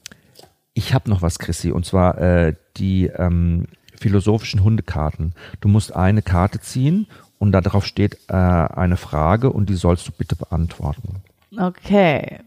[0.75, 3.67] ich habe noch was, Chrissy, und zwar äh, die ähm,
[4.01, 5.35] philosophischen Hundekarten.
[5.61, 7.07] Du musst eine Karte ziehen
[7.39, 11.17] und darauf steht äh, eine Frage und die sollst du bitte beantworten.
[11.57, 12.39] Okay.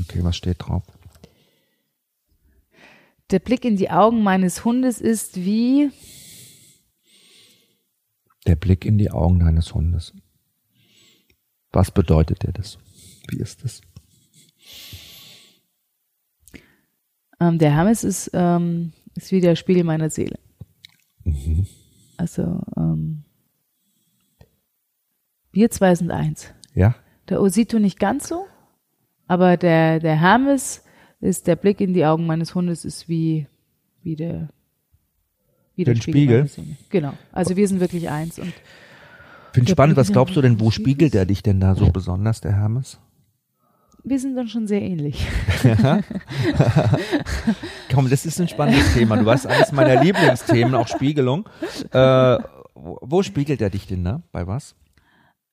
[0.00, 0.82] Okay, was steht drauf?
[3.30, 5.90] Der Blick in die Augen meines Hundes ist wie.
[8.46, 10.14] Der Blick in die Augen deines Hundes.
[11.72, 12.78] Was bedeutet dir das?
[13.28, 13.80] Wie ist das?
[17.38, 20.38] Ähm, der Hermes ist, ähm, ist wie der Spiegel meiner Seele.
[21.24, 21.66] Mhm.
[22.16, 23.24] Also, ähm,
[25.52, 26.52] wir zwei sind eins.
[26.74, 26.94] Ja?
[27.28, 28.46] Der Osito nicht ganz so,
[29.26, 30.84] aber der, der Hermes
[31.20, 33.46] ist der Blick in die Augen meines Hundes ist wie,
[34.02, 34.50] wie der,
[35.80, 36.46] wie der Den Spiegel?
[36.46, 36.76] Seele.
[36.90, 37.12] Genau.
[37.32, 38.52] Also wir sind wirklich eins und
[39.52, 40.92] Finde spannend, was glaubst du denn, wo Spiegel?
[40.92, 42.98] spiegelt er dich denn da so besonders, der Hermes?
[44.02, 45.26] wir sind dann schon sehr ähnlich.
[47.92, 49.16] Komm, das ist ein spannendes Thema.
[49.16, 51.48] Du weißt eines meiner Lieblingsthemen, auch Spiegelung.
[51.92, 51.98] Äh,
[52.74, 54.22] wo wo spiegelt er dich denn da?
[54.32, 54.74] Bei was?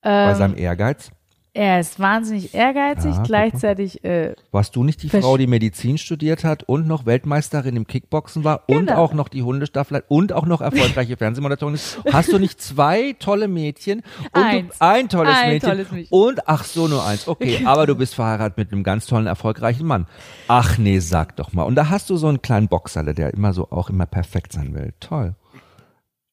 [0.00, 1.10] Bei Ähm, seinem Ehrgeiz?
[1.54, 6.44] Er ist wahnsinnig ehrgeizig, Ja, gleichzeitig äh, Warst du nicht die Frau, die Medizin studiert
[6.44, 8.96] hat und noch Weltmeisterin im Kickboxen war und Genau.
[8.96, 11.98] auch noch die Hundestaffel und auch noch erfolgreiche Fernsehmoderatorin ist?
[12.12, 14.02] Hast du nicht zwei tolle Mädchen?
[14.32, 14.78] Und Eins.
[14.78, 15.70] Du, ein tolles Ein Mädchen.
[15.70, 16.12] tolles Mädchen.
[16.18, 17.26] Und ach so, nur eins.
[17.26, 20.06] Okay, aber du bist verheiratet mit einem ganz tollen, erfolgreichen Mann.
[20.48, 21.64] Ach nee, sag doch mal.
[21.64, 24.74] Und da hast du so einen kleinen Boxerle, der immer so auch immer perfekt sein
[24.74, 24.92] will.
[25.00, 25.34] Toll.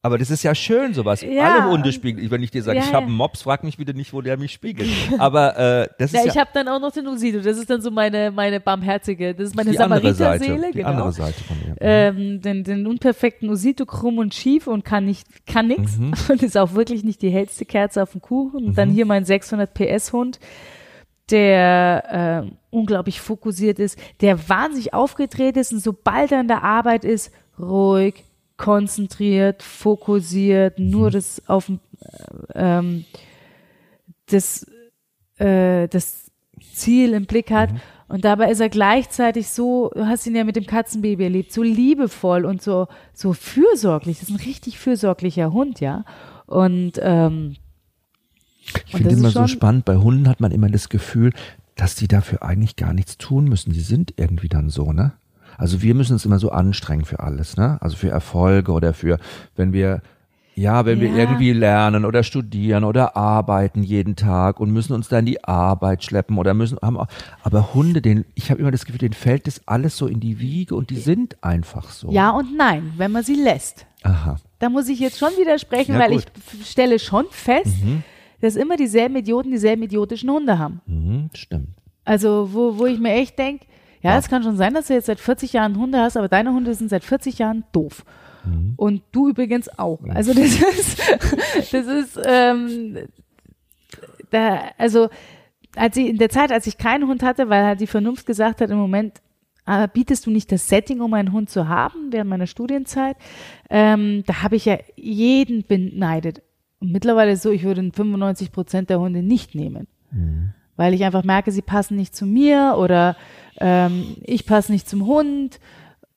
[0.06, 1.23] Aber das ist ja schön, sowas.
[1.23, 1.56] Ja.
[1.56, 2.30] Alle Hunde spiegeln.
[2.30, 4.38] Wenn ich dir sage, Ja, ich habe einen Mops, frag mich wieder nicht, wo der
[4.38, 4.88] mich spiegelt.
[5.18, 7.40] Aber äh, das Ja, ist ich ja habe dann auch noch den Osito.
[7.40, 9.77] Das ist dann so meine, meine barmherzige, das ist meine die.
[9.77, 10.90] Samariterseele, Die genau.
[10.90, 11.76] andere Seite von mir.
[11.82, 16.14] Ähm, den, den unperfekten Osito krumm und schief und kann nicht, kann nix Mhm.
[16.30, 18.64] und ist auch wirklich nicht die hellste Kerze auf dem Kuchen.
[18.64, 20.40] Und dann hier mein 600 PS Hund,
[21.32, 27.03] der äh, unglaublich fokussiert ist, der wahnsinnig aufgedreht ist und sobald er in der Arbeit
[27.03, 28.23] ist, ruhig,
[28.57, 30.90] konzentriert, fokussiert, Mhm.
[30.90, 31.76] nur das auf äh,
[32.56, 33.06] ähm,
[34.27, 34.65] das,
[35.38, 36.32] äh, das
[36.73, 37.72] Ziel im Blick hat.
[37.73, 37.82] Mhm.
[38.07, 41.64] Und dabei ist er gleichzeitig so, du hast ihn ja mit dem Katzenbaby erlebt, so
[41.64, 44.19] liebevoll und so, so fürsorglich.
[44.19, 46.06] Das ist ein richtig fürsorglicher Hund, ja.
[46.45, 47.56] Und ähm,
[48.86, 51.34] Ich finde immer so spannend, bei Hunden hat man immer das Gefühl,
[51.76, 53.73] dass die dafür eigentlich gar nichts tun müssen.
[53.73, 55.14] Die sind irgendwie dann so, ne?
[55.57, 57.77] Also wir müssen uns immer so anstrengen für alles, ne?
[57.82, 59.18] Also für Erfolge oder für,
[59.56, 60.02] wenn wir,
[60.56, 61.15] ja, wenn wir Ja.
[61.18, 66.03] irgendwie lernen oder studieren oder arbeiten jeden Tag und müssen uns dann in die Arbeit
[66.03, 67.07] schleppen oder müssen, haben, auch-
[67.44, 70.40] aber Hunde, den, ich habe immer das Gefühl, denen fällt das alles so in die
[70.40, 72.10] Wiege und die sind einfach so.
[72.11, 73.86] ja und nein, wenn man sie lässt.
[74.03, 74.38] Aha.
[74.60, 76.26] Da muss ich jetzt schon widersprechen, Ja, weil gut.
[76.61, 77.76] ich stelle schon fest,
[78.40, 80.80] dass immer dieselben Idioten dieselben idiotischen Hunde haben.
[80.86, 81.69] Mhm, stimmt.
[82.06, 83.65] Also, wo, wo ich mir echt denke,
[84.06, 86.53] ja, es kann schon sein, dass du jetzt seit 40 Jahren Hunde hast, aber deine
[86.53, 88.03] Hunde sind seit 40 Jahren doof.
[88.77, 89.99] Und du übrigens auch.
[90.07, 91.02] Also das ist,
[91.73, 92.98] das ist, ähm,
[94.30, 95.10] da, also
[95.76, 98.61] als ich in der Zeit, als ich keinen Hund hatte, weil halt die Vernunft gesagt
[98.61, 99.22] hat, im Moment
[99.65, 103.18] äh, bietest du nicht das Setting, um einen Hund zu haben während meiner Studienzeit,
[103.69, 106.41] ähm, da habe ich ja jeden beneidet.
[106.80, 109.88] Und mittlerweile ist es so, ich würde 95 Prozent der Hunde nicht nehmen
[110.76, 113.15] weil ich einfach merke, sie passen nicht zu mir oder
[113.60, 115.60] ähm, ich passe nicht zum Hund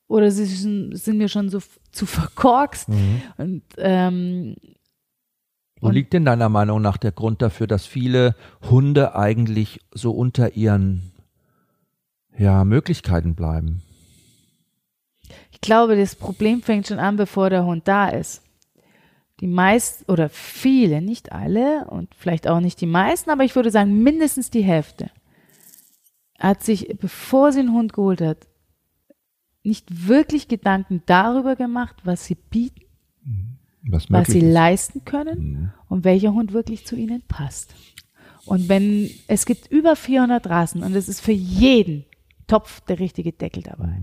[0.08, 1.60] oder sie sind, sind mir schon so
[1.92, 2.88] zu verkorkst.
[3.36, 4.56] Und ähm,
[5.80, 8.34] Wo Und- liegt denn deiner Meinung nach der Grund dafür, dass viele
[8.70, 11.12] Hunde eigentlich so unter ihren
[12.36, 13.82] ja, Möglichkeiten bleiben?
[15.50, 18.42] ich glaube, das Problem fängt schon an, bevor der Hund da ist.
[19.40, 23.70] Die meisten oder viele, nicht alle und vielleicht auch nicht die meisten, aber ich würde
[23.70, 25.10] sagen mindestens die Hälfte,
[26.38, 28.48] hat sich, bevor sie einen Hund geholt hat,
[29.62, 32.82] nicht wirklich Gedanken darüber gemacht, was sie bieten,
[33.82, 34.52] Was, was sie ist.
[34.52, 37.74] leisten können und welcher Hund wirklich zu ihnen passt.
[38.44, 42.06] Und wenn es gibt über 400 Rassen und es ist für jeden
[42.46, 44.00] Topf der richtige Deckel dabei.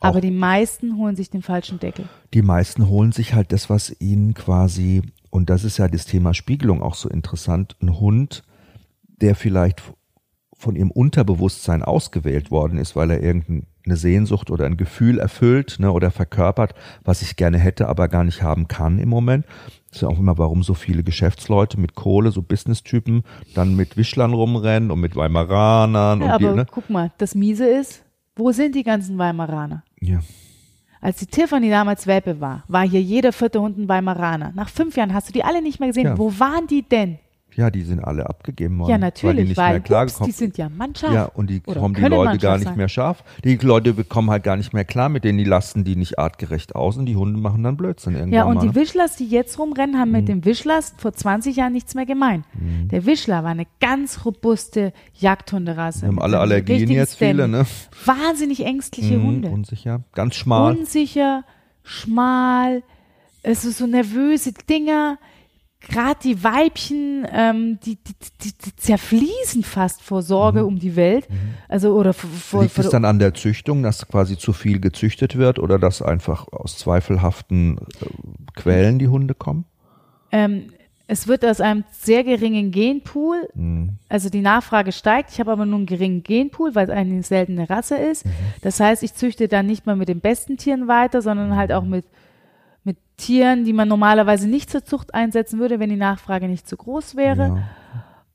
[0.00, 2.06] Aber die meisten holen sich den falschen Deckel.
[2.34, 6.34] Die meisten holen sich halt das, was ihnen quasi, und das ist ja das Thema
[6.34, 8.42] Spiegelung auch so interessant, ein Hund,
[9.20, 9.82] der vielleicht
[10.58, 15.92] von ihrem Unterbewusstsein ausgewählt worden ist, weil er irgendeine Sehnsucht oder ein Gefühl erfüllt ne,
[15.92, 16.74] oder verkörpert,
[17.04, 19.44] was ich gerne hätte, aber gar nicht haben kann im Moment.
[19.88, 23.22] Das ist ja auch immer, warum so viele Geschäftsleute mit Kohle, so Business-Typen,
[23.54, 26.66] dann mit Wischlern rumrennen und mit Weimaranern Ja, und die, aber ne?
[26.70, 28.05] guck mal, das Miese ist,
[28.36, 29.82] wo sind die ganzen Weimaraner?
[30.00, 30.20] Ja.
[31.00, 34.52] Als die Tiffany damals Welpe war, war hier jeder vierte Hund ein Weimaraner.
[34.54, 36.06] Nach fünf Jahren hast du die alle nicht mehr gesehen.
[36.06, 36.18] Ja.
[36.18, 37.18] Wo waren die denn?
[37.56, 38.90] Ja, die sind alle abgegeben worden.
[38.90, 41.12] Ja, natürlich, weil die nicht weil, mehr ups, die sind ja mannscharf.
[41.14, 42.76] Ja, und die Oder kommen die Leute mannschaft gar nicht sein.
[42.76, 43.24] mehr scharf.
[43.44, 46.74] Die Leute bekommen halt gar nicht mehr klar mit denen, die lasten die nicht artgerecht
[46.76, 48.60] aus und die Hunde machen dann Blödsinn irgendwann Ja, und mal.
[48.60, 48.74] die ne?
[48.74, 50.16] Wischlers, die jetzt rumrennen, haben Mhm.
[50.16, 52.44] mit dem Wischlers vor 20 Jahren nichts mehr gemein.
[52.90, 56.02] Der Wischler war eine ganz robuste Jagdhunderasse.
[56.02, 57.64] Wir haben alle Allergien jetzt, viele, ne?
[58.04, 59.48] Wahnsinnig ängstliche Mhm, Hunde.
[59.48, 60.76] Unsicher, ganz schmal.
[60.76, 61.42] Unsicher,
[61.82, 62.82] schmal,
[63.42, 65.18] also so nervöse Dinger.
[65.88, 71.28] Gerade die Weibchen, ähm, die, die, die, die zerfließen fast vor Sorge um die Welt.
[71.68, 72.64] Also, oder vor, Mhm.
[72.64, 76.02] Liegt vor es dann an der Züchtung, dass quasi zu viel gezüchtet wird oder dass
[76.02, 78.06] einfach aus zweifelhaften äh,
[78.56, 79.64] Quellen die Hunde kommen?
[80.32, 80.72] Ähm,
[81.08, 83.90] es wird aus einem sehr geringen Genpool, Mhm.
[84.08, 85.30] also die Nachfrage steigt.
[85.30, 88.26] Ich habe aber nur einen geringen Genpool, weil es eine seltene Rasse ist.
[88.26, 88.30] Mhm.
[88.62, 91.84] Das heißt, ich züchte dann nicht mehr mit den besten Tieren weiter, sondern halt auch
[91.84, 92.04] mit,
[92.86, 96.76] mit Tieren, die man normalerweise nicht zur Zucht einsetzen würde, wenn die Nachfrage nicht zu
[96.76, 97.46] groß wäre.
[97.48, 97.58] Ja.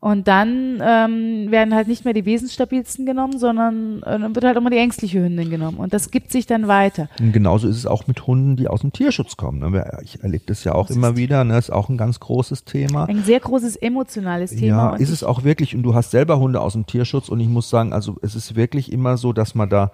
[0.04, 4.58] Und dann ähm, werden halt nicht mehr die wesensstabilsten genommen, sondern äh, dann wird halt
[4.58, 5.78] immer die ängstliche Hündin genommen.
[5.78, 7.08] Und das gibt sich dann weiter.
[7.20, 9.60] Und genauso ist es auch mit Hunden, die aus dem Tierschutz kommen.
[9.60, 10.00] ne?
[10.02, 11.44] Ich erlebe das ja auch Das immer wieder.
[11.44, 11.56] Ne?
[11.56, 13.06] Ist auch ein ganz großes Thema.
[13.06, 14.94] Ein sehr großes emotionales Thema.
[14.94, 17.48] Ja, ist es auch wirklich, und du hast selber Hunde aus dem Tierschutz und ich
[17.48, 19.92] muss sagen, also es ist wirklich immer so, dass man da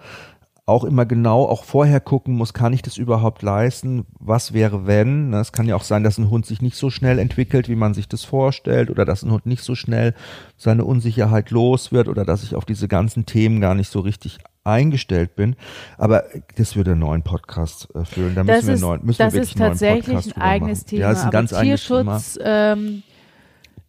[0.68, 4.04] auch immer genau auch vorher gucken muss, kann ich das überhaupt leisten?
[4.20, 5.30] Was wäre wenn?
[5.30, 7.74] Ne, Es kann ja auch sein, dass ein Hund sich nicht so schnell entwickelt, wie
[7.76, 10.14] man sich das vorstellt, oder dass ein Hund nicht so schnell
[10.56, 14.38] seine Unsicherheit los wird, oder dass ich auf diese ganzen Themen gar nicht so richtig
[14.64, 15.56] eingestellt bin.
[15.96, 16.24] Aber
[16.56, 18.34] das würde einen neuen Podcast äh, füllen.
[18.34, 20.78] Da das müssen wir ist, neuen, müssen das wir ist wirklich neuen tatsächlich ein eigenes
[20.80, 20.86] machen.
[20.90, 21.00] Thema.
[21.02, 22.18] Ja, ist ein ganz eigenes Thema.
[22.18, 23.02] Tierschutz ähm,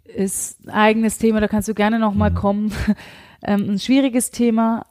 [0.05, 2.35] ist ein eigenes Thema, da kannst du gerne nochmal Mhm.
[2.35, 2.71] kommen.
[3.43, 4.85] ähm, ein schwieriges Thema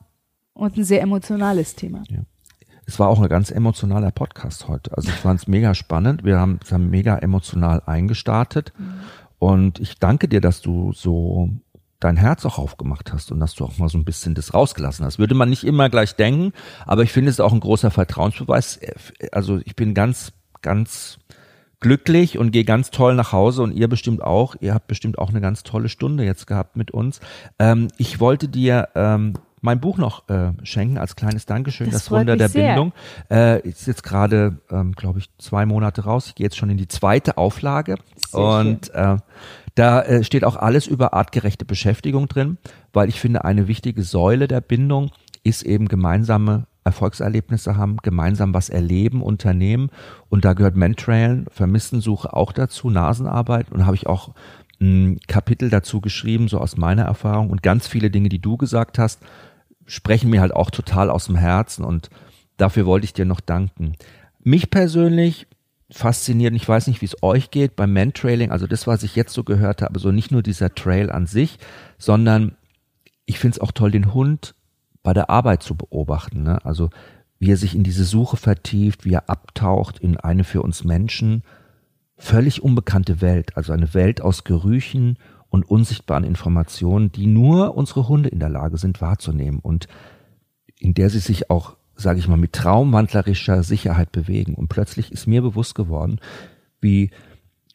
[0.59, 2.02] und ein sehr emotionales Thema.
[2.85, 4.97] Es war auch ein ganz emotionaler Podcast heute.
[4.97, 6.24] Also ich fand es mega spannend.
[6.24, 8.72] Wir haben es haben mega emotional eingestartet.
[9.39, 11.51] Und ich danke dir, dass du so
[12.01, 15.05] dein Herz auch aufgemacht hast und dass du auch mal so ein bisschen das rausgelassen
[15.05, 15.18] hast.
[15.18, 16.52] Würde man nicht immer gleich denken,
[16.86, 18.80] aber ich finde es auch ein großer Vertrauensbeweis.
[19.32, 20.32] Also ich bin ganz,
[20.62, 21.18] ganz
[21.80, 24.56] glücklich und gehe ganz toll nach Hause und ihr bestimmt auch.
[24.60, 27.20] Ihr habt bestimmt auch eine ganz tolle Stunde jetzt gehabt mit uns.
[27.59, 32.10] Ähm, ich wollte dir ähm, mein Buch noch äh, schenken als kleines Dankeschön, Das das,
[32.10, 32.74] Wunder der sehr.
[32.74, 32.93] Bindung.
[33.30, 36.28] Äh, ist jetzt gerade, ähm, glaube ich, zwei Monate raus.
[36.28, 37.97] Ich gehe jetzt schon in die zweite Auflage
[38.30, 39.16] Sehr und äh,
[39.74, 42.59] da äh, steht auch alles über artgerechte Beschäftigung drin,
[42.93, 45.10] weil ich finde, eine wichtige Säule der Bindung
[45.44, 49.90] ist eben gemeinsame Erfolgserlebnisse haben, gemeinsam was erleben, unternehmen.
[50.28, 53.70] Und da gehört Mentrailen, Vermisstensuche auch dazu, Nasenarbeit.
[53.70, 54.35] Und da habe ich auch
[54.80, 57.51] ein Kapitel dazu geschrieben, so aus meiner Erfahrung.
[57.51, 59.20] Und ganz viele Dinge, die du gesagt hast,
[59.89, 61.85] sprechen mir halt auch total aus dem Herzen.
[61.85, 62.10] Und
[62.56, 63.94] dafür wollte ich dir noch danken.
[64.44, 65.48] Mich persönlich
[65.90, 69.32] fasziniert, ich weiß nicht, wie es euch geht, beim Mentrailing, also das, was ich jetzt
[69.32, 71.59] so gehört habe, so nicht nur dieser Trail an sich,
[71.97, 72.56] sondern
[73.24, 74.55] ich finde es auch toll, den Hund
[75.02, 76.43] bei der Arbeit zu beobachten.
[76.43, 76.65] Ne?
[76.65, 76.90] Also
[77.39, 81.43] wie er sich in diese Suche vertieft, wie er abtaucht in eine für uns Menschen
[82.19, 85.19] völlig unbekannte Welt, also eine Welt aus Gerüchen
[85.50, 89.88] und unsichtbaren Informationen, die nur unsere Hunde in der Lage sind wahrzunehmen und
[90.78, 94.54] in der sie sich auch, sage ich mal, mit traumwandlerischer Sicherheit bewegen.
[94.54, 96.20] Und plötzlich ist mir bewusst geworden,
[96.80, 97.10] wie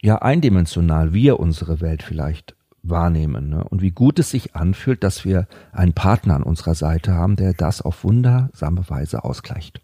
[0.00, 3.64] ja eindimensional wir unsere Welt vielleicht wahrnehmen ne?
[3.64, 7.54] und wie gut es sich anfühlt, dass wir einen Partner an unserer Seite haben, der
[7.54, 9.80] das auf wundersame Weise ausgleicht.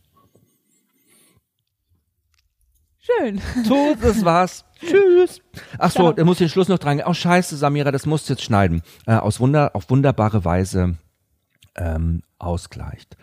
[2.99, 3.41] Schön.
[3.65, 4.65] So, das war's.
[4.81, 5.41] Tschüss.
[5.79, 7.03] Ach so, da muss ich den Schluss noch dran.
[7.05, 8.83] Oh scheiße, Samira, das musst du jetzt schneiden.
[9.07, 10.95] Äh, aus Wunder, auf wunderbare Weise
[11.77, 13.17] ähm, ausgleicht.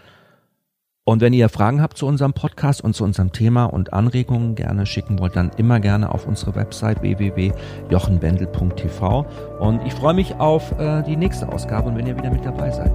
[1.03, 4.85] Und wenn ihr Fragen habt zu unserem Podcast und zu unserem Thema und Anregungen gerne
[4.85, 9.25] schicken wollt, dann immer gerne auf unsere Website www.jochenbendel.tv.
[9.61, 12.71] Und ich freue mich auf äh, die nächste Ausgabe und wenn ihr wieder mit dabei
[12.71, 12.91] seid.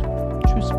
[0.47, 0.71] Tschüss.